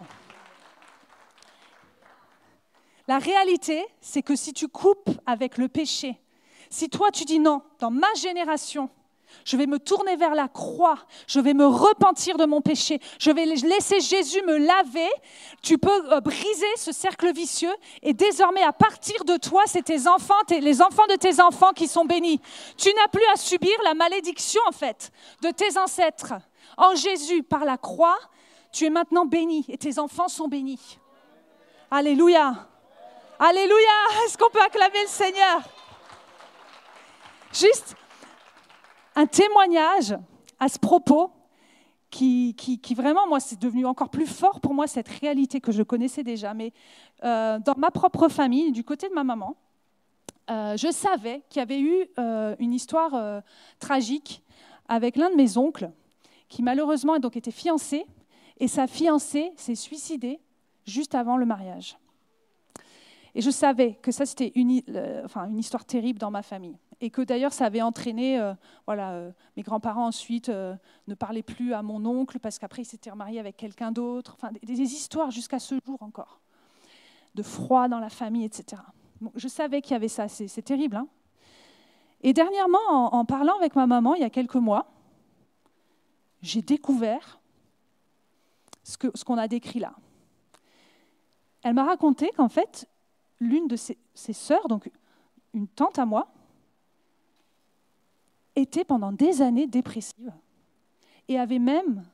la 3.08 3.18
réalité, 3.18 3.86
c'est 4.00 4.22
que 4.22 4.34
si 4.34 4.52
tu 4.52 4.68
coupes 4.68 5.10
avec 5.26 5.58
le 5.58 5.68
péché, 5.68 6.20
si 6.70 6.88
toi 6.88 7.10
tu 7.12 7.24
dis 7.24 7.38
non, 7.38 7.62
dans 7.78 7.90
ma 7.90 8.12
génération, 8.14 8.90
je 9.44 9.56
vais 9.56 9.66
me 9.66 9.78
tourner 9.78 10.16
vers 10.16 10.34
la 10.34 10.48
croix. 10.48 10.98
Je 11.26 11.40
vais 11.40 11.54
me 11.54 11.66
repentir 11.66 12.36
de 12.36 12.46
mon 12.46 12.60
péché. 12.60 13.00
Je 13.18 13.30
vais 13.30 13.44
laisser 13.44 14.00
Jésus 14.00 14.42
me 14.42 14.56
laver. 14.56 15.08
Tu 15.62 15.78
peux 15.78 16.12
euh, 16.12 16.20
briser 16.20 16.66
ce 16.76 16.92
cercle 16.92 17.32
vicieux. 17.32 17.74
Et 18.02 18.12
désormais, 18.12 18.62
à 18.62 18.72
partir 18.72 19.24
de 19.24 19.36
toi, 19.36 19.62
c'est 19.66 19.82
tes 19.82 20.08
enfants, 20.08 20.34
les 20.48 20.82
enfants 20.82 21.06
de 21.08 21.16
tes 21.16 21.40
enfants 21.40 21.72
qui 21.72 21.86
sont 21.86 22.04
bénis. 22.04 22.40
Tu 22.76 22.88
n'as 22.94 23.08
plus 23.08 23.24
à 23.32 23.36
subir 23.36 23.74
la 23.84 23.94
malédiction, 23.94 24.60
en 24.68 24.72
fait, 24.72 25.10
de 25.42 25.50
tes 25.50 25.78
ancêtres. 25.78 26.34
En 26.76 26.94
Jésus, 26.94 27.42
par 27.42 27.64
la 27.64 27.76
croix, 27.76 28.18
tu 28.76 28.84
es 28.84 28.90
maintenant 28.90 29.24
béni 29.24 29.64
et 29.68 29.78
tes 29.78 29.98
enfants 29.98 30.28
sont 30.28 30.48
bénis. 30.48 30.98
Alléluia. 31.90 32.68
Alléluia. 33.38 33.96
Est-ce 34.24 34.36
qu'on 34.36 34.50
peut 34.50 34.60
acclamer 34.60 35.00
le 35.00 35.08
Seigneur? 35.08 35.62
Juste 37.54 37.96
un 39.14 39.24
témoignage 39.24 40.14
à 40.60 40.68
ce 40.68 40.78
propos 40.78 41.30
qui, 42.10 42.54
qui, 42.54 42.94
vraiment, 42.94 43.26
moi, 43.26 43.40
c'est 43.40 43.58
devenu 43.58 43.86
encore 43.86 44.10
plus 44.10 44.26
fort 44.26 44.60
pour 44.60 44.74
moi, 44.74 44.86
cette 44.86 45.08
réalité 45.08 45.58
que 45.58 45.72
je 45.72 45.82
connaissais 45.82 46.22
déjà. 46.22 46.52
Mais 46.52 46.74
euh, 47.24 47.58
dans 47.58 47.76
ma 47.78 47.90
propre 47.90 48.28
famille, 48.28 48.72
du 48.72 48.84
côté 48.84 49.08
de 49.08 49.14
ma 49.14 49.24
maman, 49.24 49.56
euh, 50.50 50.76
je 50.76 50.90
savais 50.90 51.42
qu'il 51.48 51.60
y 51.60 51.62
avait 51.62 51.80
eu 51.80 52.06
euh, 52.18 52.54
une 52.58 52.74
histoire 52.74 53.42
tragique 53.78 54.42
avec 54.86 55.16
l'un 55.16 55.30
de 55.30 55.34
mes 55.34 55.56
oncles, 55.56 55.90
qui 56.50 56.62
malheureusement 56.62 57.14
a 57.14 57.18
donc 57.18 57.38
été 57.38 57.50
fiancé, 57.50 58.06
et 58.58 58.68
sa 58.68 58.86
fiancée 58.86 59.52
s'est 59.56 59.74
suicidée 59.74 60.40
juste 60.84 61.14
avant 61.14 61.36
le 61.36 61.46
mariage. 61.46 61.98
Et 63.34 63.42
je 63.42 63.50
savais 63.50 63.94
que 63.94 64.12
ça, 64.12 64.24
c'était 64.24 64.52
une, 64.54 64.70
une 64.70 65.58
histoire 65.58 65.84
terrible 65.84 66.18
dans 66.18 66.30
ma 66.30 66.42
famille 66.42 66.78
et 67.00 67.10
que 67.10 67.22
d'ailleurs 67.22 67.52
ça 67.52 67.66
avait 67.66 67.82
entraîné, 67.82 68.38
euh, 68.40 68.54
voilà, 68.86 69.12
euh, 69.12 69.30
mes 69.56 69.62
grands-parents 69.62 70.06
ensuite 70.06 70.48
euh, 70.48 70.74
ne 71.08 71.14
parlaient 71.14 71.42
plus 71.42 71.74
à 71.74 71.82
mon 71.82 72.04
oncle 72.06 72.38
parce 72.38 72.58
qu'après 72.58 72.82
il 72.82 72.86
s'était 72.86 73.10
remarié 73.10 73.38
avec 73.38 73.56
quelqu'un 73.56 73.92
d'autre, 73.92 74.36
enfin 74.38 74.50
des, 74.62 74.80
histoires 74.80 75.30
jusqu'à 75.30 75.58
ce 75.58 75.74
jour 75.86 76.02
encore, 76.02 76.40
de 77.34 77.42
froid 77.42 77.88
dans 77.88 77.98
la 77.98 78.08
famille, 78.08 78.44
etc. 78.44 78.80
je 79.34 79.48
savais 79.48 79.82
qu'il 79.82 79.92
y 79.92 79.96
avait 79.96 80.08
ça, 80.08 80.28
c'est 80.28 80.62
terrible. 80.62 80.96
Hein 80.96 81.08
et 82.22 82.32
dernièrement, 82.32 83.14
en, 83.14 83.24
parlant 83.24 83.56
avec 83.58 83.76
ma 83.76 83.86
maman 83.86 84.14
il 84.14 84.22
y 84.22 84.24
a 84.24 84.30
quelques 84.30 84.56
mois, 84.56 84.86
j'ai 86.40 86.62
découvert 86.62 87.40
ce 88.86 89.24
qu'on 89.24 89.38
a 89.38 89.48
décrit 89.48 89.80
là. 89.80 89.94
Elle 91.62 91.74
m'a 91.74 91.84
raconté 91.84 92.30
qu'en 92.36 92.48
fait, 92.48 92.88
l'une 93.40 93.66
de 93.66 93.74
ses, 93.74 93.98
sœurs, 94.14 94.68
donc 94.68 94.90
une 95.52 95.66
tante 95.66 95.98
à 95.98 96.06
moi, 96.06 96.28
était 98.54 98.84
pendant 98.84 99.10
des 99.10 99.42
années 99.42 99.66
dépressive 99.66 100.32
et 101.28 101.38
avait 101.38 101.58
même 101.58 102.04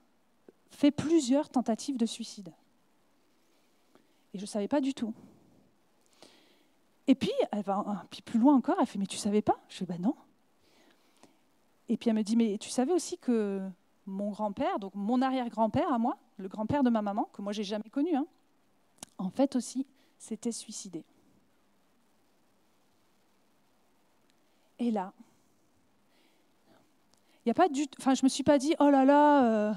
fait 0.71 0.91
plusieurs 0.91 1.51
tentatives 1.51 1.99
de 1.99 2.07
suicide. 2.07 2.53
Et 4.33 4.39
je 4.39 4.45
ne 4.45 4.47
savais 4.47 4.69
pas 4.69 4.81
du 4.81 4.95
tout. 4.95 5.13
Et 7.07 7.15
puis, 7.15 7.33
elle 7.51 7.63
va 7.63 7.85
un 7.87 8.07
peu 8.07 8.23
plus 8.25 8.39
loin 8.39 8.55
encore, 8.55 8.77
elle 8.81 8.87
fait, 8.87 8.99
mais 8.99 9.07
tu 9.07 9.19
savais 9.19 9.43
pas? 9.43 9.61
Je 9.69 9.77
fais, 9.77 9.85
ben 9.85 10.01
non. 10.01 10.17
Et 11.91 11.99
puis 11.99 12.09
elle 12.09 12.17
me 12.17 12.23
dit, 12.23 12.37
mais 12.37 12.57
tu 12.57 12.71
savais 12.71 12.93
aussi 12.93 13.19
que 13.19 13.61
mon 14.07 14.31
grand-père, 14.31 14.79
donc 14.79 14.95
mon 14.95 15.23
arrière-grand-père 15.23 15.93
à 15.93 15.99
moi, 15.99 16.17
le 16.37 16.49
grand-père 16.49 16.83
de 16.83 16.91
ma 16.91 17.03
maman, 17.03 17.29
que 17.33 17.43
moi 17.43 17.53
j'ai 17.53 17.65
jamais 17.65 17.91
connu, 17.91 18.15
hein, 18.15 18.27
en 19.19 19.31
fait 19.31 19.57
aussi, 19.57 19.87
s'était 20.19 20.53
suicidé. 20.53 21.05
Et 24.79 24.91
là, 24.91 25.13
y 27.47 27.51
a 27.51 27.55
pas 27.55 27.69
du, 27.69 27.87
enfin, 27.99 28.15
je 28.15 28.25
me 28.25 28.29
suis 28.29 28.43
pas 28.43 28.59
dit, 28.59 28.75
oh 28.81 28.91
là 28.91 29.05
là, 29.05 29.45
euh, 29.45 29.73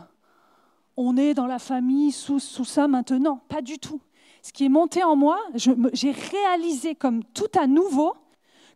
on 0.98 1.18
est 1.18 1.34
dans 1.34 1.48
la 1.48 1.60
famille 1.60 2.12
sous, 2.12 2.40
sous 2.40 2.66
ça 2.66 2.88
maintenant. 2.88 3.42
Pas 3.48 3.62
du 3.62 3.80
tout. 3.80 4.02
Ce 4.42 4.54
qui 4.54 4.66
est 4.66 4.70
monté 4.70 5.04
en 5.04 5.16
moi, 5.16 5.40
j'ai 5.56 6.12
réalisé 6.12 6.94
comme 6.94 7.24
tout 7.24 7.50
à 7.60 7.66
nouveau 7.66 8.16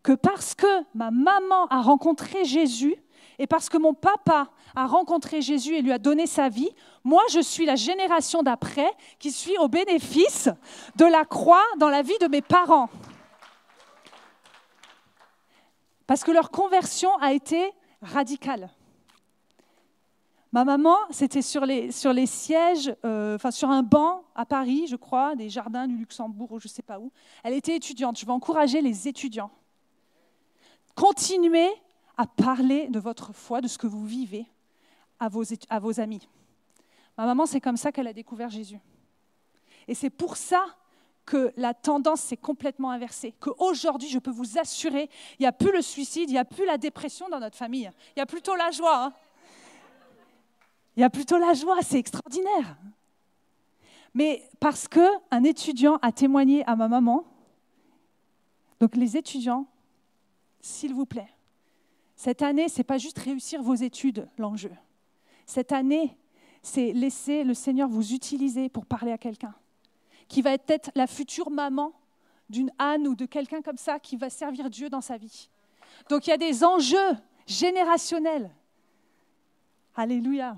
que 0.02 0.14
parce 0.14 0.56
que 0.56 0.68
ma 0.95 1.12
maman 1.12 1.68
a 1.70 1.82
rencontré 1.82 2.43
Jésus 2.45 2.95
et 3.40 3.48
parce 3.48 3.70
que 3.70 3.78
mon 3.78 3.94
papa 3.94 4.50
a 4.76 4.86
rencontré 4.86 5.42
Jésus 5.42 5.76
et 5.76 5.82
lui 5.82 5.94
a 5.94 5.98
donné 5.98 6.28
sa 6.28 6.50
vie, 6.50 6.70
moi 7.06 7.24
je 7.32 7.40
suis 7.40 7.66
la 7.66 7.78
génération 7.78 8.44
d'après 8.44 8.92
qui 9.18 9.32
suis 9.32 9.58
au 9.58 9.70
bénéfice 9.70 10.50
de 10.98 11.06
la 11.06 11.24
croix 11.24 11.64
dans 11.78 11.90
la 11.90 12.02
vie 12.02 12.18
de 12.20 12.28
mes 12.28 12.42
parents. 12.42 12.90
Parce 16.06 16.24
que 16.24 16.32
leur 16.32 16.52
conversion 16.52 17.16
a 17.18 17.32
été 17.32 17.72
radicale. 18.02 18.70
Ma 20.52 20.66
maman, 20.66 20.98
c'était 21.12 21.44
sur 21.44 21.66
les, 21.66 21.92
sièges, 22.26 22.94
euh, 23.06 23.36
enfin 23.36 23.52
sur 23.52 23.70
un 23.70 23.84
banc 23.84 24.24
à 24.36 24.46
Paris, 24.46 24.88
je 24.88 24.96
crois, 24.96 25.36
des 25.36 25.48
jardins 25.50 25.88
du 25.88 25.96
Luxembourg 25.96 26.52
ou 26.52 26.60
je 26.60 26.68
ne 26.68 26.72
sais 26.72 26.82
pas 26.82 27.00
où. 27.00 27.12
Elle 27.44 27.54
était 27.54 27.76
étudiante. 27.76 28.20
Je 28.20 28.26
vais 28.26 28.32
encourager 28.32 28.82
les 28.82 29.08
étudiants. 29.08 29.52
Continuez 30.96 31.70
à 32.20 32.28
parler 32.28 32.89
de 32.89 32.99
votre 32.99 33.32
foi, 33.32 33.61
de 33.61 33.70
ce 33.70 33.78
que 33.78 33.88
vous 33.88 34.05
vivez 34.05 34.45
à 35.22 35.30
vos, 35.30 35.99
amis. 36.01 36.28
Ma 37.17 37.26
maman, 37.26 37.45
c'est 37.45 37.61
comme 37.61 37.78
ça 37.78 37.93
qu'elle 37.93 38.07
a 38.07 38.13
découvert 38.13 38.49
Jésus. 38.49 38.78
Et 39.88 39.95
c'est 39.95 40.09
pour 40.09 40.36
ça 40.36 40.65
que 41.26 41.53
la 41.55 41.74
tendance 41.74 42.20
s'est 42.20 42.36
complètement 42.36 42.91
inversée. 42.91 43.34
Qu'aujourd'hui, 43.39 44.09
je 44.09 44.20
peux 44.20 44.32
vous 44.32 44.57
assurer, 44.57 45.09
il 45.39 45.43
n'y 45.43 45.47
a 45.47 45.53
plus 45.53 45.72
le 45.72 45.82
suicide, 45.82 46.30
il 46.30 46.34
n'y 46.34 46.39
a 46.39 46.43
plus 46.43 46.65
la 46.65 46.78
dépression 46.78 47.30
dans 47.30 47.39
notre 47.39 47.55
famille. 47.55 47.89
Il 48.17 48.20
y 48.20 48.22
a 48.22 48.26
plutôt 48.26 48.55
la 48.55 48.70
joie. 48.72 49.05
Hein. 49.05 49.13
Il 50.97 50.99
y 50.99 51.05
a 51.05 51.09
plutôt 51.09 51.38
la 51.38 51.53
joie, 51.53 51.78
c'est 51.84 51.99
extraordinaire. 51.99 52.76
Mais 54.13 54.43
parce 54.59 54.89
qu'un 54.89 55.43
étudiant 55.45 55.99
a 56.01 56.11
témoigné 56.11 56.65
à 56.65 56.76
ma 56.76 56.89
maman, 56.89 57.24
donc 58.82 58.97
les 58.97 59.15
étudiants, 59.15 59.67
s'il 60.59 60.93
vous 60.93 61.05
plaît, 61.05 61.30
cette 62.20 62.41
année, 62.41 62.67
ce 62.67 62.80
n'est 62.80 62.84
pas 62.84 62.97
juste 62.97 63.17
réussir 63.17 63.63
vos 63.63 63.76
études 63.76 64.28
l'enjeu. 64.38 64.74
Cette 65.45 65.72
année, 65.72 66.17
c'est 66.61 66.91
laisser 66.91 67.45
le 67.45 67.53
Seigneur 67.53 67.88
vous 67.88 68.11
utiliser 68.11 68.67
pour 68.67 68.86
parler 68.86 69.13
à 69.13 69.17
quelqu'un 69.17 69.55
qui 70.28 70.41
va 70.41 70.51
être 70.51 70.65
peut-être 70.65 70.91
la 70.95 71.07
future 71.07 71.49
maman 71.49 71.93
d'une 72.49 72.74
Anne 72.78 73.07
ou 73.07 73.15
de 73.15 73.26
quelqu'un 73.26 73.61
comme 73.61 73.78
ça 73.78 73.99
qui 73.99 74.17
va 74.17 74.30
servir 74.30 74.70
Dieu 74.70 74.89
dans 74.89 74.99
sa 74.99 75.15
vie. 75.15 75.49
Donc 76.09 76.28
il 76.28 76.32
y 76.32 76.34
a 76.34 76.38
des 76.38 76.65
enjeux 76.65 77.15
générationnels. 77.47 78.53
Alléluia. 79.95 80.57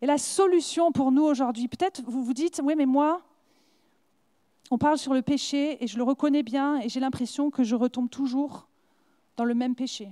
Et 0.00 0.06
la 0.06 0.16
solution 0.16 0.92
pour 0.92 1.12
nous 1.12 1.24
aujourd'hui, 1.24 1.68
peut-être 1.68 2.00
vous 2.06 2.24
vous 2.24 2.32
dites, 2.32 2.58
oui, 2.64 2.74
mais 2.74 2.86
moi, 2.86 3.22
on 4.70 4.78
parle 4.78 4.98
sur 4.98 5.14
le 5.14 5.22
péché 5.22 5.82
et 5.82 5.86
je 5.86 5.96
le 5.96 6.02
reconnais 6.02 6.42
bien 6.42 6.80
et 6.80 6.88
j'ai 6.88 7.00
l'impression 7.00 7.50
que 7.50 7.64
je 7.64 7.74
retombe 7.74 8.10
toujours 8.10 8.68
dans 9.36 9.44
le 9.44 9.54
même 9.54 9.74
péché. 9.74 10.10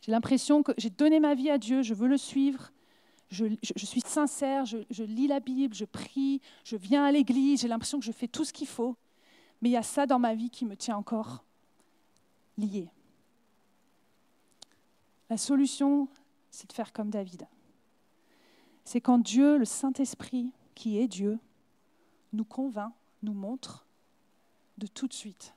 J'ai 0.00 0.10
l'impression 0.10 0.62
que 0.62 0.72
j'ai 0.78 0.90
donné 0.90 1.20
ma 1.20 1.34
vie 1.34 1.50
à 1.50 1.58
Dieu, 1.58 1.82
je 1.82 1.94
veux 1.94 2.08
le 2.08 2.16
suivre, 2.16 2.72
je, 3.30 3.46
suis 3.76 4.00
sincère, 4.00 4.66
je, 4.66 4.78
je, 4.90 5.04
lis 5.04 5.26
la 5.26 5.40
Bible, 5.40 5.74
je 5.74 5.84
prie, 5.84 6.40
je 6.64 6.76
viens 6.76 7.04
à 7.04 7.12
l'église, 7.12 7.62
j'ai 7.62 7.68
l'impression 7.68 7.98
que 7.98 8.04
je 8.04 8.12
fais 8.12 8.28
tout 8.28 8.44
ce 8.44 8.52
qu'il 8.52 8.66
faut, 8.66 8.96
mais 9.60 9.70
il 9.70 9.72
y 9.72 9.76
a 9.76 9.82
ça 9.82 10.06
dans 10.06 10.18
ma 10.18 10.34
vie 10.34 10.50
qui 10.50 10.66
me 10.66 10.76
tient 10.76 10.96
encore 10.96 11.44
lié. 12.58 12.88
La 15.30 15.38
solution, 15.38 16.08
c'est 16.50 16.68
de 16.68 16.72
faire 16.74 16.92
comme 16.92 17.08
David. 17.08 17.46
C'est 18.84 19.00
quand 19.00 19.18
Dieu, 19.18 19.56
le 19.56 19.64
Saint-Esprit, 19.64 20.52
qui 20.74 20.98
est 20.98 21.08
Dieu, 21.08 21.38
nous 22.32 22.44
convainc, 22.44 22.92
nous 23.22 23.34
montre 23.34 23.86
de 24.78 24.86
tout 24.86 25.08
de 25.08 25.12
suite 25.12 25.54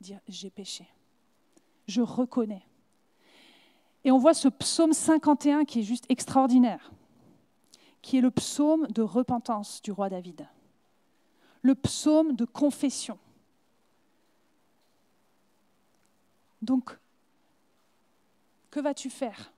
dire 0.00 0.20
j'ai 0.28 0.50
péché. 0.50 0.86
Je 1.86 2.00
reconnais. 2.00 2.66
Et 4.04 4.10
on 4.10 4.18
voit 4.18 4.34
ce 4.34 4.48
psaume 4.48 4.92
51 4.92 5.64
qui 5.64 5.80
est 5.80 5.84
juste 5.84 6.06
extraordinaire, 6.08 6.92
qui 8.02 8.18
est 8.18 8.20
le 8.20 8.30
psaume 8.30 8.86
de 8.88 9.02
repentance 9.02 9.82
du 9.82 9.90
roi 9.90 10.08
David, 10.08 10.46
le 11.62 11.74
psaume 11.74 12.36
de 12.36 12.44
confession. 12.44 13.18
Donc, 16.62 16.96
que 18.70 18.80
vas-tu 18.80 19.10
faire? 19.10 19.52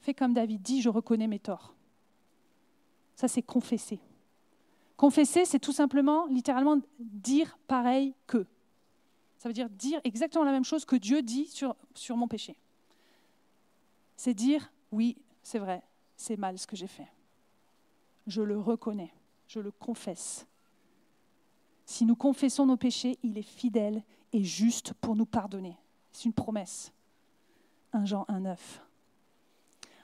Fais 0.00 0.14
comme 0.14 0.34
David 0.34 0.62
dit, 0.62 0.82
je 0.82 0.88
reconnais 0.88 1.26
mes 1.26 1.38
torts. 1.38 1.74
Ça, 3.14 3.28
c'est 3.28 3.42
confesser. 3.42 3.98
Confesser, 4.96 5.44
c'est 5.44 5.58
tout 5.58 5.72
simplement, 5.72 6.26
littéralement, 6.26 6.78
dire 6.98 7.58
pareil 7.66 8.14
que. 8.26 8.46
Ça 9.38 9.48
veut 9.48 9.52
dire 9.52 9.68
dire 9.68 10.00
exactement 10.04 10.44
la 10.44 10.52
même 10.52 10.64
chose 10.64 10.84
que 10.84 10.96
Dieu 10.96 11.22
dit 11.22 11.46
sur, 11.46 11.76
mon 12.10 12.28
péché 12.28 12.56
c'est 14.18 14.32
dire, 14.32 14.72
oui, 14.92 15.16
c'est 15.42 15.58
vrai, 15.58 15.82
c'est 16.16 16.38
mal 16.38 16.58
ce 16.58 16.66
que 16.66 16.74
j'ai 16.74 16.86
fait. 16.86 17.06
Je 18.26 18.40
le 18.40 18.58
reconnais, 18.58 19.12
je 19.46 19.60
le 19.60 19.70
confesse. 19.70 20.46
Si 21.84 22.06
nous 22.06 22.16
confessons 22.16 22.64
nos 22.64 22.78
péchés, 22.78 23.18
il 23.22 23.36
est 23.36 23.42
fidèle 23.42 24.02
et 24.32 24.42
juste 24.42 24.94
pour 24.94 25.14
nous 25.14 25.26
pardonner. 25.26 25.76
C'est 26.12 26.24
une 26.24 26.32
promesse. 26.32 26.92
1 27.92 28.06
Jean 28.06 28.24
1,9. 28.28 28.56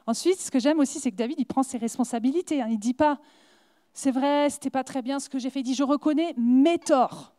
Ensuite, 0.07 0.38
ce 0.38 0.51
que 0.51 0.61
j'aime 0.61 0.78
aussi, 0.78 1.01
c'est 1.01 1.11
que 1.11 1.16
David, 1.16 1.36
il 1.38 1.47
prend 1.47 1.62
ses 1.62 1.78
responsabilités. 1.78 2.61
Hein. 2.61 2.68
Il 2.68 2.74
ne 2.74 2.80
dit 2.80 2.95
pas, 2.95 3.18
c'est 3.95 4.11
vrai, 4.11 4.49
c'était 4.51 4.70
pas 4.70 4.84
très 4.84 5.03
bien 5.03 5.20
ce 5.20 5.28
que 5.28 5.38
j'ai 5.38 5.51
fait. 5.51 5.61
Il 5.61 5.64
dit, 5.64 5.74
je 5.74 5.82
reconnais 5.82 6.34
mes 6.36 6.78
torts. 6.78 7.32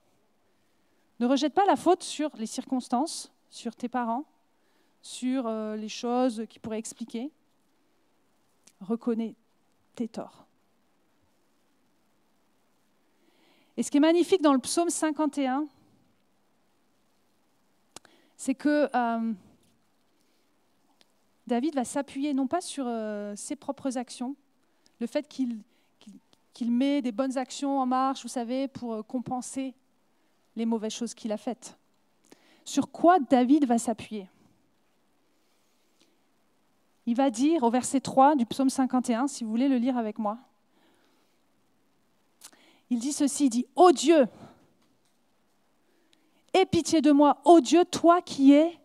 Ne 1.19 1.25
rejette 1.25 1.53
pas 1.53 1.65
la 1.65 1.75
faute 1.75 2.03
sur 2.03 2.29
les 2.37 2.45
circonstances, 2.45 3.31
sur 3.49 3.75
tes 3.75 3.89
parents, 3.89 4.25
sur 5.01 5.47
euh, 5.47 5.75
les 5.75 5.89
choses 5.89 6.45
qui 6.49 6.59
pourraient 6.59 6.79
expliquer. 6.79 7.31
Reconnais 8.81 9.35
tes 9.95 10.07
torts. 10.07 10.45
Et 13.75 13.83
ce 13.83 13.89
qui 13.89 13.97
est 13.97 14.01
magnifique 14.01 14.41
dans 14.41 14.53
le 14.53 14.59
psaume 14.59 14.89
51, 14.89 15.65
c'est 18.37 18.53
que 18.53 18.89
euh, 18.95 19.33
David 21.47 21.73
va 21.73 21.83
s'appuyer 21.83 22.33
non 22.33 22.45
pas 22.45 22.61
sur 22.61 22.85
euh, 22.87 23.35
ses 23.35 23.55
propres 23.55 23.97
actions, 23.97 24.35
le 24.99 25.07
fait 25.07 25.27
qu'il 25.27 25.59
met 26.61 27.01
des 27.01 27.11
bonnes 27.11 27.37
actions 27.37 27.79
en 27.79 27.85
marche, 27.85 28.23
vous 28.23 28.29
savez, 28.29 28.67
pour 28.67 29.05
compenser 29.05 29.73
les 30.55 30.65
mauvaises 30.65 30.93
choses 30.93 31.13
qu'il 31.13 31.31
a 31.31 31.37
faites. 31.37 31.77
Sur 32.65 32.91
quoi 32.91 33.19
David 33.19 33.65
va 33.65 33.77
s'appuyer? 33.77 34.29
Il 37.05 37.15
va 37.15 37.29
dire 37.29 37.63
au 37.63 37.69
verset 37.69 37.99
3 37.99 38.35
du 38.35 38.45
psaume 38.45 38.69
51, 38.69 39.27
si 39.27 39.43
vous 39.43 39.49
voulez 39.49 39.67
le 39.67 39.77
lire 39.77 39.97
avec 39.97 40.19
moi, 40.19 40.37
il 42.89 42.99
dit 42.99 43.11
ceci, 43.11 43.45
il 43.45 43.49
dit, 43.49 43.65
Ô 43.75 43.91
Dieu, 43.91 44.27
aie 46.53 46.65
pitié 46.65 47.01
de 47.01 47.11
moi, 47.11 47.41
ô 47.43 47.59
Dieu, 47.59 47.83
toi 47.85 48.21
qui 48.21 48.53
es 48.53 48.79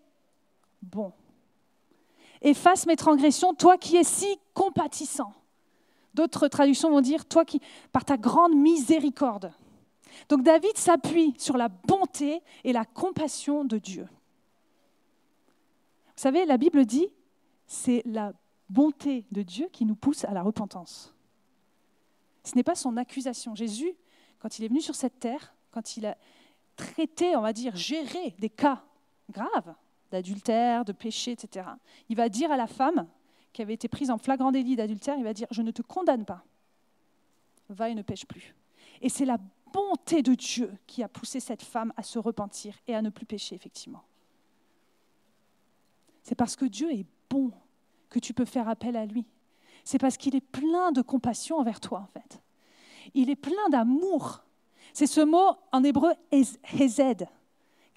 bon. 0.82 1.12
Efface 2.40 2.86
mes 2.86 2.96
transgressions, 2.96 3.54
toi 3.54 3.76
qui 3.76 3.96
es 3.96 4.04
si 4.04 4.38
compatissant. 4.54 5.32
D'autres 6.18 6.48
traductions 6.48 6.90
vont 6.90 7.00
dire, 7.00 7.24
toi 7.26 7.44
qui, 7.44 7.60
par 7.92 8.04
ta 8.04 8.16
grande 8.16 8.56
miséricorde. 8.56 9.52
Donc 10.28 10.42
David 10.42 10.76
s'appuie 10.76 11.32
sur 11.38 11.56
la 11.56 11.68
bonté 11.68 12.42
et 12.64 12.72
la 12.72 12.84
compassion 12.84 13.64
de 13.64 13.78
Dieu. 13.78 14.08
Vous 16.06 16.22
savez, 16.22 16.44
la 16.44 16.56
Bible 16.56 16.84
dit, 16.86 17.06
c'est 17.68 18.02
la 18.04 18.32
bonté 18.68 19.26
de 19.30 19.42
Dieu 19.42 19.68
qui 19.70 19.84
nous 19.84 19.94
pousse 19.94 20.24
à 20.24 20.32
la 20.32 20.42
repentance. 20.42 21.14
Ce 22.42 22.56
n'est 22.56 22.64
pas 22.64 22.74
son 22.74 22.96
accusation. 22.96 23.54
Jésus, 23.54 23.94
quand 24.40 24.58
il 24.58 24.64
est 24.64 24.68
venu 24.68 24.80
sur 24.80 24.96
cette 24.96 25.20
terre, 25.20 25.54
quand 25.70 25.96
il 25.96 26.04
a 26.04 26.18
traité, 26.74 27.36
on 27.36 27.42
va 27.42 27.52
dire, 27.52 27.76
géré 27.76 28.34
des 28.40 28.50
cas 28.50 28.82
graves 29.30 29.72
d'adultère, 30.10 30.84
de 30.84 30.90
péché, 30.90 31.30
etc., 31.30 31.68
il 32.08 32.16
va 32.16 32.28
dire 32.28 32.50
à 32.50 32.56
la 32.56 32.66
femme 32.66 33.06
qui 33.58 33.62
avait 33.62 33.74
été 33.74 33.88
prise 33.88 34.12
en 34.12 34.18
flagrant 34.18 34.52
délit 34.52 34.76
d'adultère, 34.76 35.16
il 35.18 35.24
va 35.24 35.34
dire, 35.34 35.48
je 35.50 35.62
ne 35.62 35.72
te 35.72 35.82
condamne 35.82 36.24
pas, 36.24 36.44
va 37.68 37.88
et 37.88 37.94
ne 37.96 38.02
pêche 38.02 38.24
plus. 38.24 38.54
Et 39.00 39.08
c'est 39.08 39.24
la 39.24 39.36
bonté 39.72 40.22
de 40.22 40.32
Dieu 40.34 40.72
qui 40.86 41.02
a 41.02 41.08
poussé 41.08 41.40
cette 41.40 41.64
femme 41.64 41.92
à 41.96 42.04
se 42.04 42.20
repentir 42.20 42.76
et 42.86 42.94
à 42.94 43.02
ne 43.02 43.10
plus 43.10 43.26
pécher, 43.26 43.56
effectivement. 43.56 44.04
C'est 46.22 46.36
parce 46.36 46.54
que 46.54 46.66
Dieu 46.66 46.92
est 46.92 47.04
bon 47.28 47.50
que 48.10 48.20
tu 48.20 48.32
peux 48.32 48.44
faire 48.44 48.68
appel 48.68 48.94
à 48.94 49.04
lui. 49.04 49.26
C'est 49.82 49.98
parce 49.98 50.16
qu'il 50.16 50.36
est 50.36 50.40
plein 50.40 50.92
de 50.92 51.02
compassion 51.02 51.58
envers 51.58 51.80
toi, 51.80 51.98
en 51.98 52.06
fait. 52.06 52.40
Il 53.14 53.28
est 53.28 53.34
plein 53.34 53.68
d'amour. 53.70 54.44
C'est 54.92 55.08
ce 55.08 55.20
mot 55.20 55.56
en 55.72 55.82
hébreu 55.82 56.12
hezed, 56.30 57.26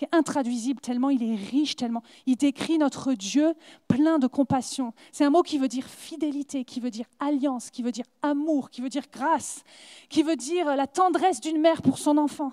qui 0.02 0.06
est 0.06 0.18
intraduisible, 0.18 0.82
tellement 0.82 1.12
il 1.12 1.22
est 1.22 1.36
riche, 1.36 1.76
tellement 1.76 2.02
il 2.26 2.36
décrit 2.36 2.80
notre 2.80 3.14
Dieu 3.14 3.54
plein 3.88 4.18
de 4.18 4.26
compassion. 4.26 4.96
C'est 5.12 5.24
un 5.24 5.30
mot 5.30 5.44
qui 5.44 5.60
veut 5.60 5.68
dire 5.68 5.86
fidélité, 5.86 6.66
qui 6.66 6.80
veut 6.80 6.90
dire 6.90 7.06
alliance, 7.20 7.70
qui 7.70 7.84
veut 7.84 7.92
dire 7.92 8.08
amour, 8.24 8.72
qui 8.72 8.82
veut 8.82 8.90
dire 8.90 9.04
grâce, 9.14 9.64
qui 10.10 10.24
veut 10.24 10.36
dire 10.36 10.76
la 10.76 10.88
tendresse 10.88 11.40
d'une 11.40 11.62
mère 11.62 11.84
pour 11.84 12.00
son 12.00 12.18
enfant. 12.18 12.52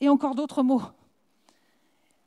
Et 0.00 0.08
encore 0.08 0.34
d'autres 0.34 0.64
mots. 0.64 0.82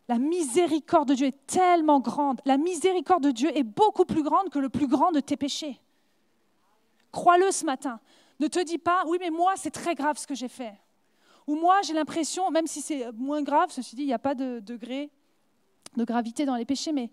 La 0.08 0.20
miséricorde 0.20 1.10
de 1.10 1.16
Dieu 1.16 1.28
est 1.28 1.46
tellement 1.46 2.00
grande. 2.00 2.40
La 2.46 2.56
miséricorde 2.56 3.24
de 3.26 3.32
Dieu 3.32 3.52
est 3.58 3.64
beaucoup 3.64 4.06
plus 4.06 4.24
grande 4.24 4.50
que 4.52 4.60
le 4.60 4.70
plus 4.70 4.88
grand 4.88 5.12
de 5.12 5.20
tes 5.20 5.36
péchés. 5.36 5.82
Crois-le 7.12 7.52
ce 7.52 7.66
matin. 7.66 8.00
Ne 8.40 8.48
te 8.48 8.64
dis 8.64 8.78
pas, 8.78 9.04
oui, 9.06 9.18
mais 9.20 9.32
moi, 9.32 9.56
c'est 9.58 9.72
très 9.72 9.96
grave 9.96 10.18
ce 10.18 10.26
que 10.26 10.36
j'ai 10.36 10.48
fait. 10.48 10.76
Ou 11.48 11.56
moi, 11.56 11.82
j'ai 11.82 11.94
l'impression, 11.94 12.50
même 12.52 12.68
si 12.68 12.82
c'est 12.82 13.12
moins 13.14 13.42
grave, 13.42 13.72
ceci 13.72 13.96
dit, 13.96 14.04
il 14.04 14.08
n'y 14.08 14.14
a 14.14 14.20
pas 14.20 14.36
de 14.36 14.60
degré 14.60 15.10
de 15.96 16.06
gravité 16.06 16.46
dans 16.46 16.56
les 16.56 16.66
péchés, 16.66 16.92
mais, 16.92 17.10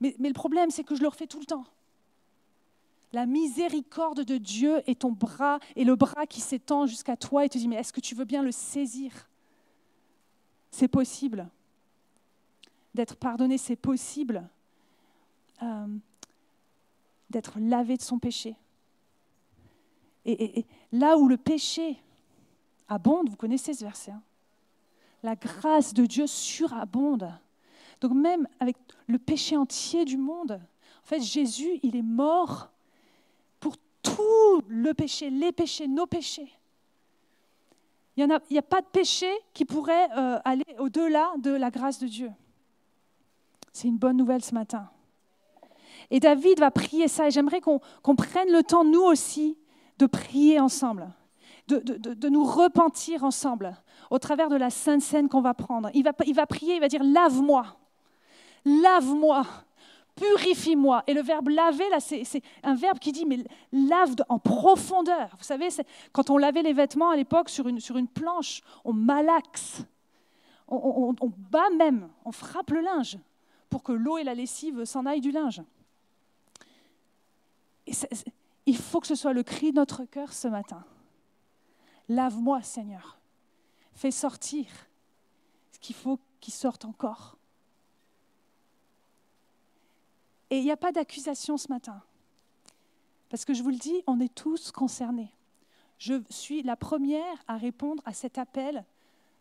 mais, 0.00 0.14
mais 0.18 0.28
le 0.28 0.34
problème, 0.34 0.70
c'est 0.70 0.84
que 0.84 0.94
je 0.94 1.02
le 1.02 1.08
refais 1.08 1.26
tout 1.26 1.40
le 1.40 1.46
temps. 1.46 1.64
La 3.12 3.26
miséricorde 3.26 4.24
de 4.24 4.36
Dieu 4.36 4.82
est 4.88 5.00
ton 5.00 5.12
bras 5.12 5.58
et 5.74 5.84
le 5.84 5.96
bras 5.96 6.26
qui 6.26 6.40
s'étend 6.40 6.86
jusqu'à 6.86 7.16
toi 7.16 7.44
et 7.44 7.48
te 7.48 7.58
dit, 7.58 7.68
mais 7.68 7.76
est-ce 7.76 7.92
que 7.92 8.00
tu 8.00 8.14
veux 8.14 8.24
bien 8.24 8.42
le 8.42 8.52
saisir? 8.52 9.28
C'est 10.70 10.88
possible. 10.88 11.48
D'être 12.94 13.16
pardonné, 13.16 13.58
c'est 13.58 13.76
possible. 13.76 14.48
Euh, 15.62 15.86
d'être 17.30 17.58
lavé 17.58 17.96
de 17.96 18.02
son 18.02 18.18
péché. 18.18 18.56
Et, 20.24 20.66
là 20.92 21.16
où 21.16 21.28
le 21.28 21.36
péché 21.36 21.96
abonde, 22.88 23.28
vous 23.28 23.36
connaissez 23.36 23.74
ce 23.74 23.84
verset, 23.84 24.12
hein, 24.12 24.22
la 25.22 25.34
grâce 25.34 25.94
de 25.94 26.06
Dieu 26.06 26.26
surabonde. 26.26 27.32
Donc 28.00 28.12
même 28.12 28.46
avec 28.60 28.76
le 29.06 29.18
péché 29.18 29.56
entier 29.56 30.04
du 30.04 30.16
monde, 30.16 30.52
en 30.52 31.06
fait 31.06 31.20
Jésus, 31.20 31.80
il 31.82 31.96
est 31.96 32.02
mort 32.02 32.70
pour 33.60 33.76
tout 34.02 34.62
le 34.68 34.92
péché, 34.94 35.30
les 35.30 35.52
péchés, 35.52 35.88
nos 35.88 36.06
péchés. 36.06 36.52
Il 38.16 38.26
n'y 38.50 38.58
a, 38.58 38.62
pas 38.62 38.80
de 38.80 38.86
péché 38.86 39.30
qui 39.52 39.66
pourrait 39.66 40.08
euh, 40.16 40.38
aller 40.44 40.64
au-delà 40.78 41.32
de 41.36 41.50
la 41.50 41.70
grâce 41.70 41.98
de 41.98 42.06
Dieu. 42.06 42.30
C'est 43.74 43.88
une 43.88 43.98
bonne 43.98 44.16
nouvelle 44.16 44.42
ce 44.42 44.54
matin. 44.54 44.88
Et 46.10 46.18
David 46.18 46.60
va 46.60 46.70
prier 46.70 47.08
ça, 47.08 47.26
et 47.26 47.30
j'aimerais 47.30 47.60
qu'on 47.60 48.16
prenne 48.16 48.50
le 48.50 48.62
temps, 48.62 48.84
nous 48.84 49.02
aussi, 49.02 49.58
de 49.98 50.06
prier 50.06 50.58
ensemble, 50.60 51.12
de, 51.68 52.28
nous 52.28 52.44
repentir 52.44 53.24
ensemble 53.24 53.76
au 54.10 54.18
travers 54.18 54.48
de 54.48 54.56
la 54.56 54.70
sainte 54.70 55.02
scène 55.02 55.28
qu'on 55.28 55.40
va 55.40 55.54
prendre. 55.54 55.90
Il 55.94 56.04
va, 56.04 56.12
prier, 56.46 56.76
il 56.76 56.80
va 56.80 56.88
dire 56.88 57.02
lave-moi, 57.02 57.76
lave-moi, 58.64 59.44
purifie-moi. 60.14 61.02
Et 61.06 61.14
le 61.14 61.22
verbe 61.22 61.48
laver, 61.48 61.88
là, 61.90 62.00
c'est 62.00 62.42
un 62.62 62.74
verbe 62.74 62.98
qui 62.98 63.12
dit 63.12 63.26
mais 63.26 63.44
lave 63.72 64.14
en 64.28 64.38
profondeur. 64.38 65.30
Vous 65.38 65.44
savez, 65.44 65.68
quand 66.12 66.30
on 66.30 66.38
lavait 66.38 66.62
les 66.62 66.72
vêtements 66.72 67.10
à 67.10 67.16
l'époque 67.16 67.48
sur 67.48 67.68
une, 67.68 68.08
planche, 68.08 68.62
on 68.84 68.92
malaxe, 68.92 69.82
on, 70.68 71.14
on 71.20 71.32
bat 71.50 71.70
même, 71.76 72.08
on 72.24 72.32
frappe 72.32 72.70
le 72.70 72.80
linge 72.80 73.18
pour 73.68 73.82
que 73.82 73.92
l'eau 73.92 74.18
et 74.18 74.24
la 74.24 74.34
lessive 74.34 74.84
s'en 74.84 75.06
aillent 75.06 75.20
du 75.20 75.32
linge. 75.32 75.62
Et 77.86 77.92
il 78.66 78.76
faut 78.76 79.00
que 79.00 79.06
ce 79.06 79.14
soit 79.14 79.32
le 79.32 79.42
cri 79.42 79.70
de 79.70 79.76
notre 79.76 80.04
cœur 80.04 80.32
ce 80.32 80.48
matin. 80.48 80.84
Lave-moi, 82.08 82.62
Seigneur. 82.62 83.18
Fais 83.94 84.10
sortir 84.10 84.66
ce 85.72 85.78
qu'il 85.78 85.96
faut 85.96 86.18
qu'il 86.40 86.54
sorte 86.54 86.84
encore. 86.84 87.36
Et 90.50 90.58
il 90.58 90.64
n'y 90.64 90.70
a 90.70 90.76
pas 90.76 90.92
d'accusation 90.92 91.56
ce 91.56 91.68
matin. 91.68 92.02
Parce 93.28 93.44
que 93.44 93.54
je 93.54 93.62
vous 93.62 93.70
le 93.70 93.76
dis, 93.76 94.02
on 94.06 94.20
est 94.20 94.32
tous 94.32 94.70
concernés. 94.70 95.32
Je 95.98 96.22
suis 96.30 96.62
la 96.62 96.76
première 96.76 97.44
à 97.48 97.56
répondre 97.56 98.02
à 98.06 98.12
cet 98.12 98.38
appel 98.38 98.84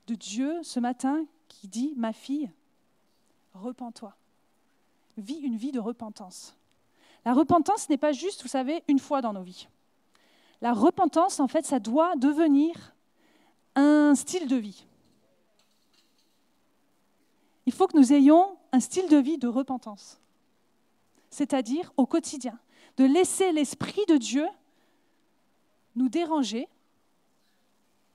de 0.08 0.16
Dieu 0.16 0.64
ce 0.64 0.80
matin 0.80 1.26
qui 1.48 1.68
dit, 1.68 1.94
ma 1.96 2.14
fille, 2.14 2.50
repens-toi. 3.54 4.16
Vis 5.18 5.40
une 5.40 5.58
vie 5.58 5.72
de 5.72 5.80
repentance. 5.80 6.56
La 7.24 7.34
repentance 7.34 7.90
n'est 7.90 7.98
pas 7.98 8.12
juste, 8.12 8.42
vous 8.42 8.48
savez, 8.48 8.84
une 8.88 9.00
fois 9.00 9.22
dans 9.22 9.34
nos 9.34 9.44
vies. 9.44 9.68
La 10.62 10.74
repentance, 10.74 11.40
en 11.40 11.48
fait, 11.48 11.66
ça 11.66 11.80
doit 11.80 12.16
devenir 12.16 12.94
un 13.76 14.16
style 14.16 14.48
de 14.48 14.56
vie. 14.56 14.86
Il 17.66 17.74
faut 17.74 17.88
que 17.88 17.98
nous 17.98 18.14
ayons 18.14 18.58
un 18.72 18.80
style 18.80 19.10
de 19.10 19.18
vie 19.18 19.38
de 19.38 19.48
repentance, 19.48 20.20
c'est-à-dire 21.30 21.92
au 21.98 22.06
quotidien, 22.06 22.58
de 22.98 23.06
laisser 23.06 23.52
l'Esprit 23.52 24.06
de 24.08 24.18
Dieu 24.18 24.46
nous 25.96 26.10
déranger 26.10 26.68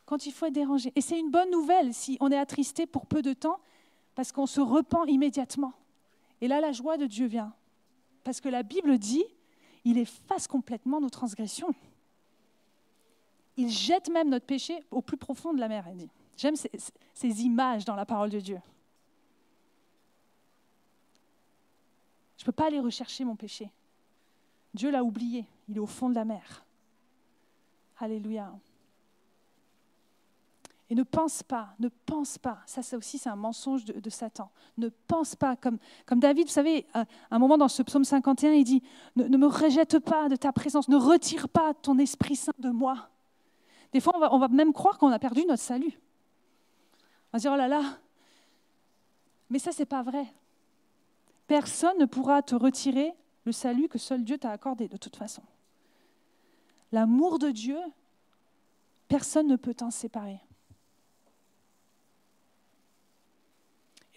quand 0.06 0.26
il 0.26 0.32
faut 0.32 0.46
être 0.46 0.52
dérangé. 0.52 0.92
Et 0.96 1.00
c'est 1.00 1.18
une 1.18 1.30
bonne 1.30 1.50
nouvelle 1.50 1.94
si 1.94 2.16
on 2.20 2.30
est 2.30 2.38
attristé 2.38 2.86
pour 2.86 3.06
peu 3.06 3.22
de 3.22 3.32
temps, 3.32 3.60
parce 4.14 4.32
qu'on 4.32 4.46
se 4.46 4.60
repent 4.60 5.06
immédiatement. 5.06 5.72
Et 6.40 6.48
là, 6.48 6.60
la 6.60 6.72
joie 6.72 6.96
de 6.96 7.06
Dieu 7.06 7.26
vient. 7.26 7.52
Parce 8.24 8.40
que 8.40 8.48
la 8.48 8.62
Bible 8.62 8.98
dit, 8.98 9.24
il 9.84 9.98
efface 9.98 10.46
complètement 10.46 11.00
nos 11.00 11.10
transgressions. 11.10 11.74
Il 13.56 13.68
jette 13.68 14.08
même 14.08 14.30
notre 14.30 14.46
péché 14.46 14.82
au 14.90 15.02
plus 15.02 15.16
profond 15.16 15.52
de 15.52 15.60
la 15.60 15.68
mer. 15.68 15.86
J'aime 16.36 16.56
ces, 16.56 17.42
images 17.42 17.84
dans 17.84 17.96
la 17.96 18.06
parole 18.06 18.30
de 18.30 18.40
Dieu. 18.40 18.60
Je 22.38 22.42
ne 22.42 22.46
peux 22.46 22.52
pas 22.52 22.68
aller 22.68 22.80
rechercher 22.80 23.24
mon 23.24 23.36
péché. 23.36 23.70
Dieu 24.72 24.90
l'a 24.90 25.04
oublié. 25.04 25.44
Il 25.68 25.76
est 25.76 25.80
au 25.80 25.86
fond 25.86 26.08
de 26.08 26.14
la 26.14 26.24
mer. 26.24 26.64
Alléluia. 27.98 28.50
Et 30.90 30.94
ne 30.96 31.04
pense 31.04 31.44
pas, 31.44 31.68
ne 31.78 31.88
pense 32.04 32.36
pas, 32.36 32.58
ça, 32.66 32.82
ça 32.82 32.96
aussi 32.96 33.16
c'est 33.16 33.28
un 33.28 33.36
mensonge 33.36 33.84
de, 33.84 34.10
Satan, 34.10 34.50
ne 34.76 34.88
pense 35.06 35.36
pas 35.36 35.54
comme, 35.54 35.78
comme 36.04 36.18
David, 36.18 36.48
vous 36.48 36.52
savez, 36.52 36.84
à 36.94 37.04
un 37.30 37.38
moment 37.38 37.56
dans 37.56 37.68
ce 37.68 37.84
psaume 37.84 38.02
51, 38.02 38.54
il 38.54 38.64
dit, 38.64 38.82
ne, 39.14 39.36
me 39.36 39.46
rejette 39.46 40.00
pas 40.00 40.28
de 40.28 40.34
ta 40.34 40.52
présence, 40.52 40.88
ne 40.88 40.96
retire 40.96 41.48
pas 41.48 41.74
ton 41.74 41.96
Esprit 41.98 42.34
Saint 42.34 42.52
de 42.58 42.70
moi. 42.70 43.08
Des 43.92 44.00
fois, 44.00 44.14
on 44.32 44.38
va, 44.38 44.48
même 44.48 44.72
croire 44.72 44.98
qu'on 44.98 45.10
a 45.10 45.18
perdu 45.18 45.44
notre 45.44 45.62
salut. 45.62 45.98
On 47.32 47.36
va 47.36 47.38
se 47.38 47.42
dire, 47.42 47.52
oh 47.52 47.56
là 47.56 47.68
là, 47.68 47.98
mais 49.48 49.58
ça, 49.58 49.72
c'est 49.72 49.86
pas 49.86 50.02
vrai. 50.02 50.26
Personne 51.46 51.98
ne 51.98 52.04
pourra 52.04 52.42
te 52.42 52.54
retirer 52.54 53.12
le 53.44 53.52
salut 53.52 53.88
que 53.88 53.98
seul 53.98 54.24
Dieu 54.24 54.38
t'a 54.38 54.50
accordé, 54.50 54.86
de 54.86 54.96
toute 54.96 55.16
façon. 55.16 55.42
L'amour 56.92 57.38
de 57.38 57.50
Dieu, 57.50 57.78
personne 59.08 59.48
ne 59.48 59.56
peut 59.56 59.74
t'en 59.74 59.90
séparer. 59.90 60.40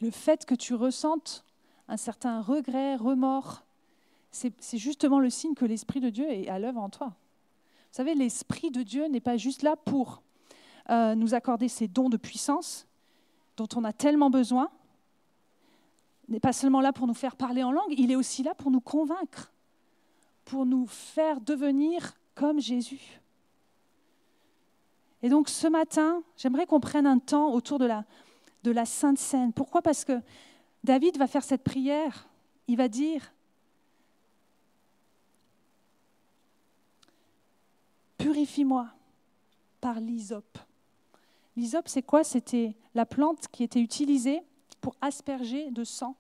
le 0.04 0.12
fait 0.12 0.46
que 0.46 0.54
tu 0.54 0.76
ressentes 0.76 1.46
un 1.88 1.98
certain 1.98 2.42
regret, 2.42 2.98
remords, 2.98 3.64
c'est 4.32 4.78
justement 4.78 5.20
le 5.20 5.30
signe 5.30 5.54
que 5.54 5.64
l'Esprit 5.64 6.02
de 6.02 6.10
Dieu 6.10 6.30
est 6.30 6.50
à 6.50 6.60
l'œuvre 6.60 6.82
en 6.82 6.90
toi. 6.90 7.14
Vous 7.94 7.98
savez, 7.98 8.16
l'Esprit 8.16 8.72
de 8.72 8.82
Dieu 8.82 9.06
n'est 9.06 9.20
pas 9.20 9.38
juste 9.38 9.62
là 9.62 9.76
pour 9.76 10.24
euh, 10.90 11.14
nous 11.14 11.36
accorder 11.36 11.68
ces 11.68 11.88
dons 11.88 12.10
de 12.10 12.18
puissance 12.18 12.88
dont 13.56 13.68
on 13.76 13.84
a 13.84 13.94
tellement 13.94 14.32
besoin, 14.32 14.72
n'est 16.28 16.40
pas 16.40 16.54
seulement 16.54 16.82
là 16.82 16.92
pour 16.92 17.06
nous 17.06 17.14
faire 17.14 17.36
parler 17.36 17.62
en 17.62 17.72
langue, 17.72 17.94
il 17.96 18.12
est 18.12 18.16
aussi 18.16 18.42
là 18.42 18.56
pour 18.56 18.72
nous 18.72 18.82
convaincre, 18.82 19.54
pour 20.44 20.66
nous 20.66 20.88
faire 20.88 21.40
devenir 21.40 22.16
comme 22.34 22.60
Jésus. 22.60 23.22
Et 25.22 25.30
donc 25.30 25.48
ce 25.48 25.68
matin, 25.68 26.24
j'aimerais 26.36 26.66
qu'on 26.66 26.80
prenne 26.80 27.06
un 27.06 27.20
temps 27.20 27.54
autour 27.54 27.78
de 27.78 27.86
la, 27.86 28.06
de 28.64 28.72
la 28.72 28.86
Sainte 28.88 29.20
Seine. 29.20 29.54
Pourquoi? 29.54 29.84
Parce 29.84 30.04
que 30.04 30.20
David 30.84 31.20
va 31.20 31.28
faire 31.28 31.44
cette 31.44 31.64
prière. 31.64 32.28
Il 32.68 32.76
va 32.76 32.88
dire, 32.88 33.36
purifie-moi 38.24 38.88
par 39.82 40.00
l'hysope. 40.00 40.58
L'hysope, 41.58 41.90
c'est 41.90 42.04
quoi? 42.04 42.24
C'était 42.24 42.74
la 42.96 43.06
plante 43.06 43.50
qui 43.50 43.64
était 43.64 43.82
utilisée 43.82 44.42
pour 44.80 44.96
asperger 45.02 45.72
de 45.72 45.84
sang. 45.84 46.16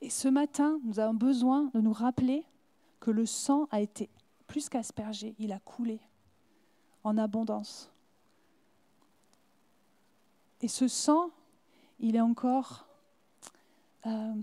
Et 0.00 0.10
ce 0.10 0.28
matin, 0.28 0.78
nous 0.84 1.00
avons 1.00 1.14
besoin 1.14 1.68
de 1.74 1.80
nous 1.80 1.92
rappeler 1.92 2.44
que 3.00 3.10
le 3.10 3.26
sang 3.26 3.66
a 3.72 3.80
été 3.80 4.08
plus 4.46 4.68
qu'aspergé, 4.68 5.34
il 5.40 5.50
a 5.50 5.58
coulé 5.58 5.98
en 7.02 7.18
abondance. 7.18 7.90
Et 10.62 10.68
ce 10.68 10.86
sang, 10.86 11.30
il 11.98 12.14
est 12.14 12.20
encore 12.20 12.86
euh, 14.06 14.34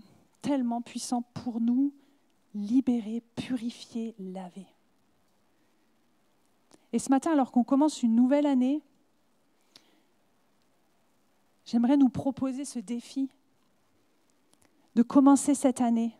tellement 0.42 0.82
puissant 0.82 1.22
pour 1.34 1.62
nous 1.62 1.94
libérer, 2.56 3.22
purifier, 3.36 4.16
laver. 4.20 4.68
Et 6.92 7.00
ce 7.00 7.10
matin, 7.10 7.32
alors 7.32 7.52
qu'on 7.52 7.64
commence 7.64 8.04
une 8.04 8.16
nouvelle 8.16 8.46
année, 8.46 8.82
j'aimerais 11.66 11.98
nous 11.98 12.10
proposer 12.10 12.66
ce 12.66 12.80
défi 12.80 13.30
de 14.96 15.02
commencer 15.02 15.56
cette 15.56 15.82
année 15.82 16.16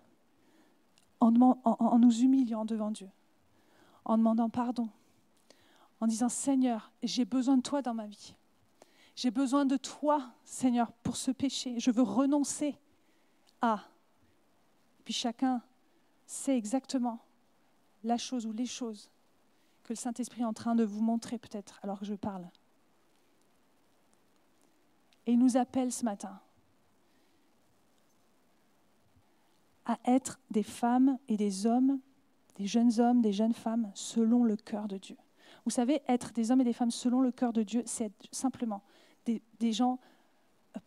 en, 1.20 1.34
en, 1.64 2.00
nous 2.00 2.22
humiliant 2.22 2.66
devant 2.66 2.90
Dieu, 2.90 3.10
en 4.04 4.18
demandant 4.18 4.50
pardon, 4.50 4.90
en 6.02 6.08
disant 6.08 6.30
Seigneur, 6.30 6.92
j'ai 7.04 7.24
besoin 7.24 7.58
de 7.58 7.62
toi 7.62 7.82
dans 7.82 7.94
ma 7.94 8.08
vie. 8.08 8.36
J'ai 9.16 9.30
besoin 9.30 9.66
de 9.66 9.78
toi, 9.78 10.32
Seigneur, 10.44 10.92
pour 11.04 11.18
ce 11.18 11.30
péché. 11.30 11.80
Je 11.80 11.92
veux 11.92 12.02
renoncer 12.02 12.76
à. 13.62 13.84
Puis 15.06 15.14
chacun 15.14 15.62
sait 16.26 16.58
exactement 16.58 17.20
la 18.04 18.18
chose 18.18 18.46
ou 18.46 18.52
les 18.52 18.66
choses 18.66 19.10
que 19.84 19.94
le 19.94 19.98
Saint-Esprit 19.98 20.42
est 20.42 20.46
en 20.46 20.54
train 20.54 20.76
de 20.76 20.84
vous 20.84 21.02
montrer 21.02 21.38
peut-être 21.38 21.80
alors 21.84 22.00
que 22.00 22.06
je 22.06 22.16
parle. 22.16 22.50
Et 25.26 25.34
il 25.34 25.40
nous 25.40 25.58
appelle 25.58 25.92
ce 25.92 26.04
matin 26.04 26.40
à 29.86 30.00
être 30.06 30.40
des 30.50 30.64
femmes 30.64 31.18
et 31.28 31.38
des 31.38 31.66
hommes, 31.66 32.00
des 32.56 32.68
jeunes 32.68 33.00
hommes, 33.00 33.22
des 33.22 33.34
jeunes 33.34 33.54
femmes, 33.54 33.92
selon 33.94 34.44
le 34.44 34.56
cœur 34.56 34.88
de 34.88 34.98
Dieu. 34.98 35.18
Vous 35.66 35.72
savez, 35.72 36.02
être 36.08 36.32
des 36.34 36.52
hommes 36.52 36.62
et 36.62 36.66
des 36.66 36.74
femmes 36.74 36.92
selon 36.92 37.22
le 37.22 37.32
cœur 37.32 37.54
de 37.54 37.64
Dieu, 37.64 37.84
c'est 37.86 38.12
simplement 38.32 38.82
des, 39.26 39.42
des 39.60 39.74
gens 39.74 40.00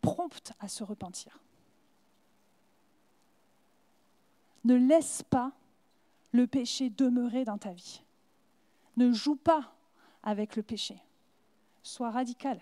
prompts 0.00 0.52
à 0.60 0.68
se 0.68 0.84
repentir. 0.84 1.40
Ne 4.66 4.74
laisse 4.74 5.22
pas 5.22 5.52
le 6.32 6.48
péché 6.48 6.90
demeurer 6.90 7.44
dans 7.44 7.56
ta 7.56 7.72
vie. 7.72 8.02
Ne 8.96 9.12
joue 9.12 9.36
pas 9.36 9.72
avec 10.24 10.56
le 10.56 10.62
péché. 10.64 10.96
Sois 11.84 12.10
radical. 12.10 12.60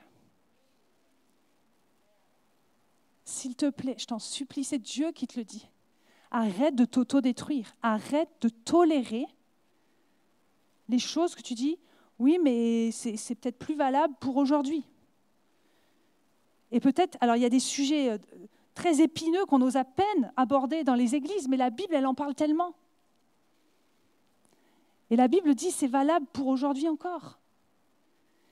S'il 3.24 3.56
te 3.56 3.70
plaît, 3.70 3.96
je 3.98 4.04
t'en 4.04 4.18
supplie, 4.18 4.64
c'est 4.64 4.78
Dieu 4.78 5.12
qui 5.12 5.26
te 5.26 5.38
le 5.38 5.46
dit. 5.46 5.66
Arrête 6.30 6.74
de 6.74 6.84
t'auto-détruire. 6.84 7.74
Arrête 7.82 8.28
de 8.42 8.50
tolérer 8.50 9.26
les 10.90 10.98
choses 10.98 11.34
que 11.34 11.40
tu 11.40 11.54
dis, 11.54 11.78
oui, 12.18 12.38
mais 12.42 12.90
c'est 12.90 13.34
peut-être 13.34 13.58
plus 13.58 13.76
valable 13.76 14.14
pour 14.20 14.36
aujourd'hui. 14.36 14.84
Et 16.70 16.80
peut-être, 16.80 17.16
alors 17.22 17.36
il 17.36 17.42
y 17.42 17.46
a 17.46 17.50
des 17.50 17.60
sujets 17.60 18.10
euh, 18.10 18.18
très 18.74 19.00
épineux 19.00 19.44
qu'on 19.46 19.62
ose 19.62 19.76
à 19.76 19.84
peine 19.84 20.32
aborder 20.36 20.84
dans 20.84 20.94
les 20.94 21.14
églises, 21.14 21.48
mais 21.48 21.56
la 21.56 21.70
Bible, 21.70 21.94
elle 21.94 22.06
en 22.06 22.14
parle 22.14 22.34
tellement. 22.34 22.74
Et 25.10 25.16
la 25.16 25.28
Bible 25.28 25.54
dit 25.54 25.70
c'est 25.70 25.86
valable 25.86 26.26
pour 26.32 26.48
aujourd'hui 26.48 26.88
encore. 26.88 27.38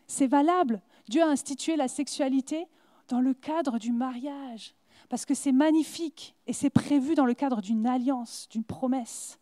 C'est 0.07 0.27
valable. 0.27 0.83
Dieu 1.09 1.23
a 1.23 1.29
institué 1.29 1.77
la 1.77 1.89
sexualité 1.89 2.67
dans 3.09 3.21
le 3.21 3.35
cadre 3.35 3.79
du 3.79 3.93
mariage, 3.93 4.75
parce 5.09 5.25
que 5.27 5.35
c'est 5.35 5.53
magnifique 5.53 6.35
et 6.47 6.53
c'est 6.53 6.71
prévu 6.71 7.15
dans 7.15 7.27
le 7.27 7.35
cadre 7.35 7.61
d'une 7.61 7.87
alliance, 7.87 8.49
d'une 8.51 8.65
promesse. 8.65 9.39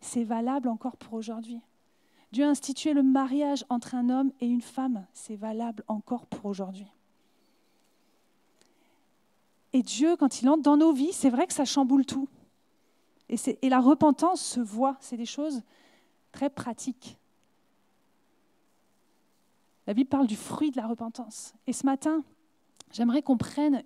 C'est 0.00 0.24
valable 0.24 0.68
encore 0.68 0.96
pour 0.96 1.14
aujourd'hui. 1.14 1.60
Dieu 2.32 2.44
a 2.44 2.48
institué 2.48 2.92
le 2.92 3.02
mariage 3.02 3.64
entre 3.68 3.94
un 3.94 4.10
homme 4.10 4.32
et 4.40 4.46
une 4.46 4.60
femme. 4.60 5.06
C'est 5.12 5.36
valable 5.36 5.84
encore 5.88 6.26
pour 6.26 6.46
aujourd'hui. 6.46 6.88
Et 9.76 9.82
Dieu, 9.82 10.16
quand 10.16 10.40
il 10.40 10.48
entre 10.48 10.62
dans 10.62 10.78
nos 10.78 10.94
vies, 10.94 11.12
c'est 11.12 11.28
vrai 11.28 11.46
que 11.46 11.52
ça 11.52 11.66
chamboule 11.66 12.06
tout. 12.06 12.30
Et, 13.28 13.68
la 13.68 13.78
repentance 13.78 14.40
se 14.40 14.58
voit. 14.58 14.96
C'est 15.00 15.18
des 15.18 15.26
choses 15.26 15.60
très 16.32 16.48
pratiques. 16.48 17.18
La 19.86 19.92
Bible 19.92 20.08
parle 20.08 20.26
du 20.26 20.34
fruit 20.34 20.70
de 20.70 20.78
la 20.78 20.86
repentance. 20.86 21.52
Et 21.66 21.74
ce 21.74 21.84
matin, 21.84 22.24
j'aimerais 22.90 23.20
qu'on 23.20 23.36
prenne 23.36 23.84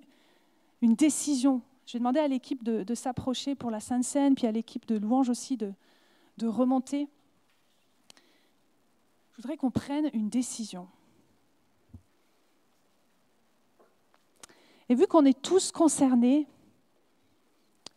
une 0.81 0.95
décision. 0.95 1.61
Je 1.87 1.95
vais 1.95 1.99
demander 1.99 2.21
à 2.21 2.29
l'équipe 2.29 2.63
de, 2.63 2.95
s'approcher 2.95 3.57
pour 3.57 3.73
la 3.73 3.81
Sainte 3.81 4.05
Seine, 4.05 4.37
puis 4.37 4.47
à 4.47 4.53
l'équipe 4.53 4.87
de 4.87 4.97
louange 4.97 5.29
aussi 5.29 5.57
de 5.57 5.75
remonter. 6.41 7.09
Je 9.33 9.43
voudrais 9.43 9.57
qu'on 9.57 9.73
prenne 9.73 10.09
une 10.13 10.29
décision. 10.29 10.87
Et 14.91 14.95
vu 14.97 15.07
qu'on 15.07 15.25
est 15.25 15.41
tous 15.41 15.71
concernés, 15.71 16.49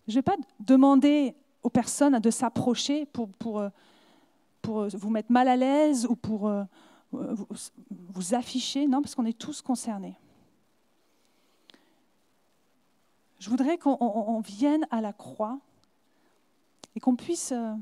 je 0.08 0.12
ne 0.14 0.18
vais 0.20 0.22
pas 0.22 0.38
demander 0.60 1.36
aux 1.64 1.70
personnes 1.72 2.20
de 2.20 2.30
s'approcher 2.30 3.08
pour, 3.08 3.60
euh, 3.60 3.70
pour, 4.62 4.88
vous 4.89 5.10
mettre 5.10 5.32
mal 5.32 5.48
à 5.48 5.56
l'aise 5.56 6.06
ou 6.06 6.16
pour 6.16 6.48
euh, 6.48 6.64
vous, 7.12 8.36
afficher, 8.36 8.88
non, 8.88 9.02
parce 9.02 9.16
qu'on 9.16 9.26
est 9.26 9.38
tous 9.38 9.64
concernés. 9.64 10.16
Je 13.39 13.50
voudrais 13.50 13.80
qu'on 13.80 14.39
vienne 14.41 14.86
à 14.91 15.02
la 15.02 15.14
croix 15.14 15.60
et 16.96 17.00
qu'on 17.00 17.16
puisse, 17.16 17.54
euh, 17.54 17.74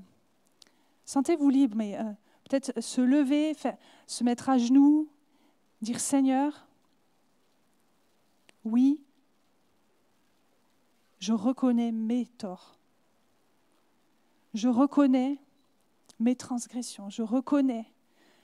sentez-vous 1.03 1.49
libre, 1.49 1.75
mais 1.75 1.99
euh, 1.99 2.03
peut-être 2.49 2.79
se 2.81 3.01
lever, 3.01 3.57
se 4.07 4.23
mettre 4.23 4.49
à 4.49 4.57
genoux, 4.57 5.09
dire 5.81 5.99
Seigneur, 5.99 6.65
oui, 8.63 9.01
je 11.19 11.33
reconnais 11.33 11.91
mes 11.91 12.25
torts. 12.25 12.77
Je 14.53 14.67
reconnais 14.67 15.39
mes 16.19 16.35
transgressions. 16.35 17.09
Je 17.09 17.21
reconnais 17.21 17.85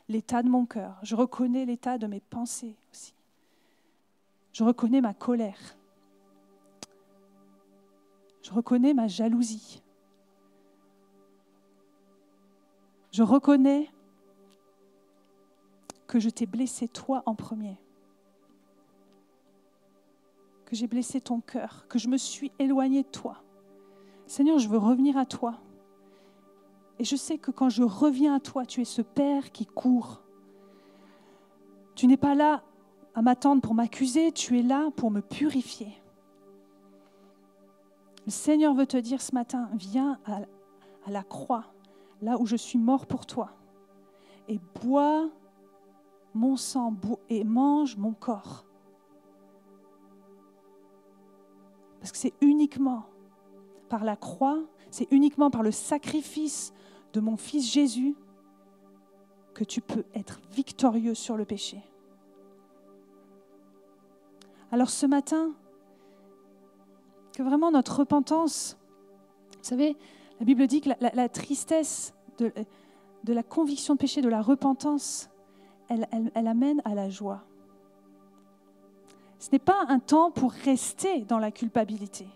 l'état 0.07 0.41
de 0.41 0.49
mon 0.49 0.65
cœur. 0.65 0.99
Je 1.03 1.15
reconnais 1.15 1.65
l'état 1.65 1.97
de 1.97 2.07
mes 2.07 2.19
pensées 2.19 2.75
aussi. 2.91 3.13
Je 4.53 4.63
reconnais 4.63 5.01
ma 5.01 5.13
colère. 5.13 5.77
Je 8.41 8.51
reconnais 8.51 8.93
ma 8.93 9.07
jalousie. 9.07 9.81
Je 13.11 13.23
reconnais 13.23 13.89
que 16.07 16.19
je 16.19 16.29
t'ai 16.29 16.45
blessé 16.45 16.87
toi 16.87 17.23
en 17.25 17.35
premier, 17.35 17.77
que 20.67 20.75
j'ai 20.75 20.87
blessé 20.87 21.21
ton 21.21 21.39
cœur, 21.39 21.85
que 21.87 21.97
je 21.97 22.09
me 22.09 22.17
suis 22.17 22.51
éloignée 22.59 23.03
de 23.03 23.07
toi. 23.07 23.41
Seigneur, 24.25 24.59
je 24.59 24.67
veux 24.67 24.77
revenir 24.77 25.17
à 25.17 25.25
toi. 25.25 25.61
Et 26.99 27.05
je 27.05 27.15
sais 27.15 27.37
que 27.37 27.51
quand 27.51 27.69
je 27.69 27.83
reviens 27.83 28.35
à 28.35 28.41
toi, 28.41 28.65
tu 28.65 28.81
es 28.81 28.85
ce 28.85 29.01
Père 29.01 29.53
qui 29.53 29.65
court. 29.65 30.21
Tu 31.95 32.05
n'es 32.05 32.17
pas 32.17 32.35
là 32.35 32.63
à 33.15 33.21
m'attendre 33.21 33.61
pour 33.61 33.75
m'accuser, 33.75 34.33
tu 34.33 34.59
es 34.59 34.61
là 34.61 34.91
pour 34.97 35.09
me 35.09 35.21
purifier. 35.21 35.93
Le 38.25 38.31
Seigneur 38.31 38.73
veut 38.73 38.87
te 38.87 38.97
dire 38.97 39.21
ce 39.21 39.33
matin, 39.33 39.69
viens 39.73 40.19
à, 40.25 40.41
la 41.09 41.23
croix, 41.23 41.63
là 42.21 42.37
où 42.37 42.45
je 42.45 42.57
suis 42.57 42.77
mort 42.77 43.05
pour 43.05 43.25
toi, 43.25 43.51
et 44.49 44.59
bois 44.83 45.29
mon 46.33 46.57
sang 46.57 46.93
et 47.29 47.45
mange 47.45 47.95
mon 47.95 48.11
corps. 48.11 48.66
Parce 52.07 52.13
que 52.13 52.19
c'est 52.19 52.45
uniquement 52.45 53.03
par 53.89 54.05
la 54.05 54.15
croix, 54.15 54.61
c'est 54.91 55.11
uniquement 55.11 55.51
par 55.51 55.61
le 55.61 55.71
sacrifice 55.71 56.71
de 57.11 57.19
mon 57.19 57.35
Fils 57.35 57.69
Jésus 57.69 58.15
que 59.53 59.65
tu 59.65 59.81
peux 59.81 60.05
être 60.15 60.39
victorieux 60.51 61.15
sur 61.15 61.35
le 61.35 61.43
péché. 61.43 61.83
Alors 64.71 64.89
ce 64.89 65.05
matin, 65.05 65.51
que 67.33 67.43
vraiment 67.43 67.71
notre 67.71 67.99
repentance, 67.99 68.77
vous 69.57 69.63
savez, 69.63 69.97
la 70.39 70.45
Bible 70.45 70.65
dit 70.65 70.79
que 70.79 70.91
la, 71.01 71.27
tristesse 71.27 72.13
de, 72.37 72.53
la 73.25 73.43
conviction 73.43 73.95
de 73.95 73.99
péché, 73.99 74.21
de 74.21 74.29
la 74.29 74.41
repentance, 74.41 75.29
elle, 75.89 76.07
amène 76.47 76.81
à 76.85 76.95
la 76.95 77.09
joie. 77.09 77.43
Ce 79.39 79.49
n'est 79.51 79.59
pas 79.59 79.85
un 79.87 79.99
temps 79.99 80.31
pour 80.31 80.51
rester 80.51 81.21
dans 81.21 81.39
la 81.39 81.51
culpabilité. 81.51 82.27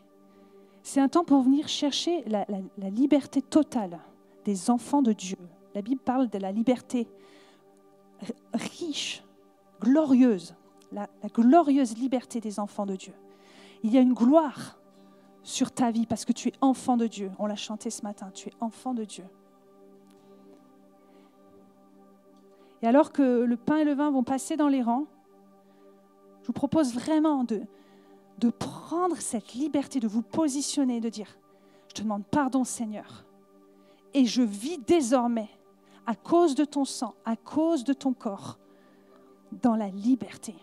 C'est 0.84 1.00
un 1.00 1.08
temps 1.08 1.24
pour 1.24 1.42
venir 1.42 1.68
chercher 1.68 2.24
la, 2.26 2.46
liberté 2.90 3.42
totale 3.42 4.00
des 4.46 4.70
enfants 4.70 5.02
de 5.02 5.14
Dieu. 5.14 5.38
La 5.74 5.82
Bible 5.82 6.02
parle 6.02 6.30
de 6.30 6.38
la 6.38 6.52
liberté 6.52 7.08
riche, 8.54 9.24
glorieuse, 9.80 10.56
la, 10.92 11.08
glorieuse 11.34 11.98
liberté 11.98 12.40
des 12.40 12.60
enfants 12.60 12.86
de 12.86 12.96
Dieu. 12.96 13.14
Il 13.84 13.92
y 13.94 13.98
a 13.98 14.02
une 14.02 14.14
gloire 14.14 14.80
sur 15.44 15.72
ta 15.72 15.90
vie 15.90 16.06
parce 16.06 16.26
que 16.26 16.34
tu 16.34 16.50
es 16.50 16.54
enfant 16.62 16.98
de 16.98 17.08
Dieu. 17.08 17.32
On 17.40 17.48
l'a 17.48 17.56
chanté 17.56 17.90
ce 17.90 18.04
matin, 18.04 18.30
tu 18.34 18.50
es 18.50 18.54
enfant 18.60 18.94
de 18.94 19.04
Dieu. 19.04 19.26
Et 22.84 22.88
alors 22.88 23.12
que 23.12 23.44
le 23.44 23.58
pain 23.58 23.78
et 23.78 23.84
le 23.84 23.94
vin 23.94 24.12
vont 24.12 24.24
passer 24.24 24.58
dans 24.58 24.68
les 24.68 24.82
rangs, 24.82 25.06
je 26.42 26.48
vous 26.48 26.54
propose 26.54 26.94
vraiment 26.94 27.44
de, 27.44 27.62
de 28.40 28.50
prendre 28.50 29.18
cette 29.18 29.54
liberté, 29.54 30.00
de 30.00 30.08
vous 30.08 30.24
positionner, 30.24 31.00
de 31.00 31.10
dire, 31.10 31.38
je 31.90 31.94
te 31.94 32.02
demande 32.02 32.24
pardon 32.26 32.64
Seigneur. 32.64 33.26
Et 34.14 34.26
je 34.26 34.42
vis 34.42 34.78
désormais, 34.80 35.50
à 36.06 36.16
cause 36.16 36.56
de 36.56 36.66
ton 36.66 36.86
sang, 36.86 37.14
à 37.26 37.36
cause 37.36 37.84
de 37.84 37.94
ton 37.94 38.14
corps, 38.14 38.58
dans 39.62 39.76
la 39.76 39.90
liberté. 39.90 40.56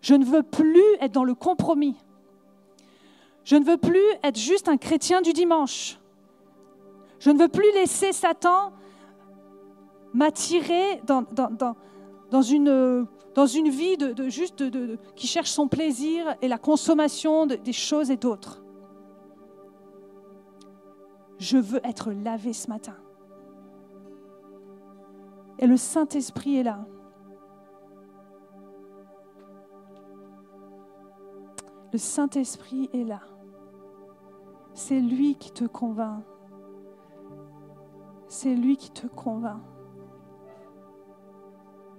Je 0.00 0.14
ne 0.14 0.24
veux 0.24 0.42
plus 0.42 0.84
être 1.00 1.12
dans 1.12 1.24
le 1.24 1.34
compromis. 1.34 1.96
Je 3.44 3.56
ne 3.56 3.64
veux 3.64 3.76
plus 3.76 4.04
être 4.22 4.38
juste 4.38 4.68
un 4.68 4.76
chrétien 4.76 5.22
du 5.22 5.32
dimanche. 5.32 5.98
Je 7.18 7.30
ne 7.30 7.38
veux 7.38 7.48
plus 7.48 7.72
laisser 7.74 8.12
Satan 8.12 8.72
m'attirer 10.12 11.00
dans, 11.06 11.22
dans, 12.30 12.42
une, 12.42 13.06
dans 13.34 13.46
une 13.46 13.68
vie 13.68 13.96
de, 13.96 14.28
juste 14.28 14.62
qui 15.16 15.26
cherche 15.26 15.50
son 15.50 15.68
plaisir 15.68 16.34
et 16.42 16.48
la 16.48 16.58
consommation 16.58 17.46
des 17.46 17.72
choses 17.72 18.10
et 18.10 18.16
d'autres. 18.16 18.62
Je 21.38 21.58
veux 21.58 21.80
être 21.84 22.12
lavé 22.12 22.52
ce 22.52 22.68
matin. 22.68 22.96
Et 25.58 25.66
le 25.66 25.76
Saint-Esprit 25.76 26.58
est 26.58 26.62
là. 26.62 26.84
Le 31.92 31.98
Saint-Esprit 31.98 32.88
est 32.92 33.04
là. 33.04 33.20
C'est 34.72 35.00
lui 35.00 35.34
qui 35.36 35.52
te 35.52 35.64
convainc. 35.64 36.22
C'est 38.28 38.54
lui 38.54 38.76
qui 38.76 38.90
te 38.90 39.06
convainc. 39.06 39.60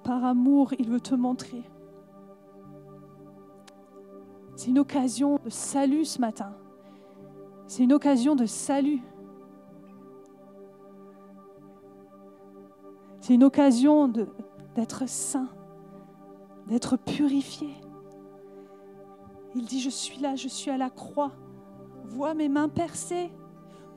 Par 0.04 0.26
amour, 0.26 0.74
il 0.80 0.90
veut 0.90 1.00
te 1.00 1.16
montrer. 1.16 1.64
C'est 4.56 4.70
une 4.70 4.80
occasion 4.80 5.40
de 5.44 5.50
salut 5.50 6.06
ce 6.06 6.20
matin. 6.20 6.54
C'est 7.68 7.84
une 7.84 7.94
occasion 7.94 8.36
de 8.36 8.46
salut. 8.46 9.02
C'est 13.22 13.34
une 13.34 13.44
occasion 13.46 14.10
d'être 14.76 15.08
saint, 15.08 15.48
d'être 16.68 16.98
purifié. 16.98 17.70
Il 19.56 19.66
dit, 19.66 19.80
je 19.80 19.90
suis 19.90 20.20
là, 20.20 20.36
je 20.36 20.50
suis 20.50 20.70
à 20.70 20.78
la 20.78 20.90
croix. 20.90 21.32
Vois 22.04 22.34
mes 22.34 22.50
mains 22.50 22.68
percées, 22.68 23.32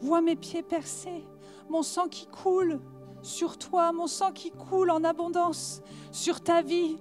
vois 0.00 0.20
mes 0.20 0.36
pieds 0.36 0.62
percés, 0.62 1.26
mon 1.68 1.82
sang 1.82 2.06
qui 2.08 2.28
coule 2.28 2.80
sur 3.26 3.58
toi, 3.58 3.92
mon 3.92 4.06
sang 4.06 4.30
qui 4.30 4.52
coule 4.52 4.90
en 4.90 5.02
abondance 5.02 5.82
sur 6.12 6.40
ta 6.40 6.62
vie. 6.62 6.96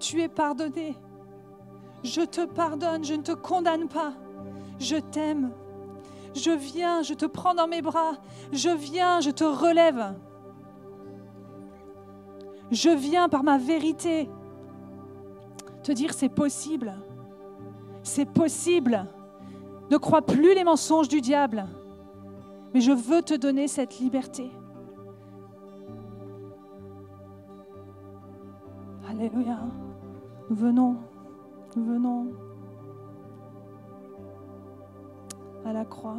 Tu 0.00 0.20
es 0.20 0.28
pardonné. 0.28 0.96
Je 2.02 2.22
te 2.22 2.44
pardonne, 2.44 3.04
je 3.04 3.14
ne 3.14 3.22
te 3.22 3.32
condamne 3.32 3.88
pas. 3.88 4.14
Je 4.80 4.96
t'aime. 4.96 5.52
Je 6.34 6.50
viens, 6.50 7.02
je 7.02 7.14
te 7.14 7.26
prends 7.26 7.54
dans 7.54 7.68
mes 7.68 7.82
bras. 7.82 8.12
Je 8.52 8.70
viens, 8.70 9.20
je 9.20 9.30
te 9.30 9.44
relève. 9.44 10.14
Je 12.70 12.90
viens 12.90 13.28
par 13.28 13.44
ma 13.44 13.58
vérité 13.58 14.28
te 15.82 15.92
dire 15.92 16.12
c'est 16.12 16.28
possible. 16.28 16.94
C'est 18.02 18.26
possible. 18.26 19.06
Ne 19.90 19.96
crois 19.96 20.22
plus 20.22 20.54
les 20.54 20.64
mensonges 20.64 21.08
du 21.08 21.20
diable. 21.20 21.66
Mais 22.74 22.80
je 22.80 22.92
veux 22.92 23.22
te 23.22 23.34
donner 23.34 23.68
cette 23.68 23.98
liberté. 23.98 24.50
Alléluia. 29.08 29.58
Nous 30.50 30.56
venons, 30.56 30.96
nous 31.76 31.84
venons 31.84 32.26
à 35.64 35.72
la 35.72 35.84
croix. 35.84 36.18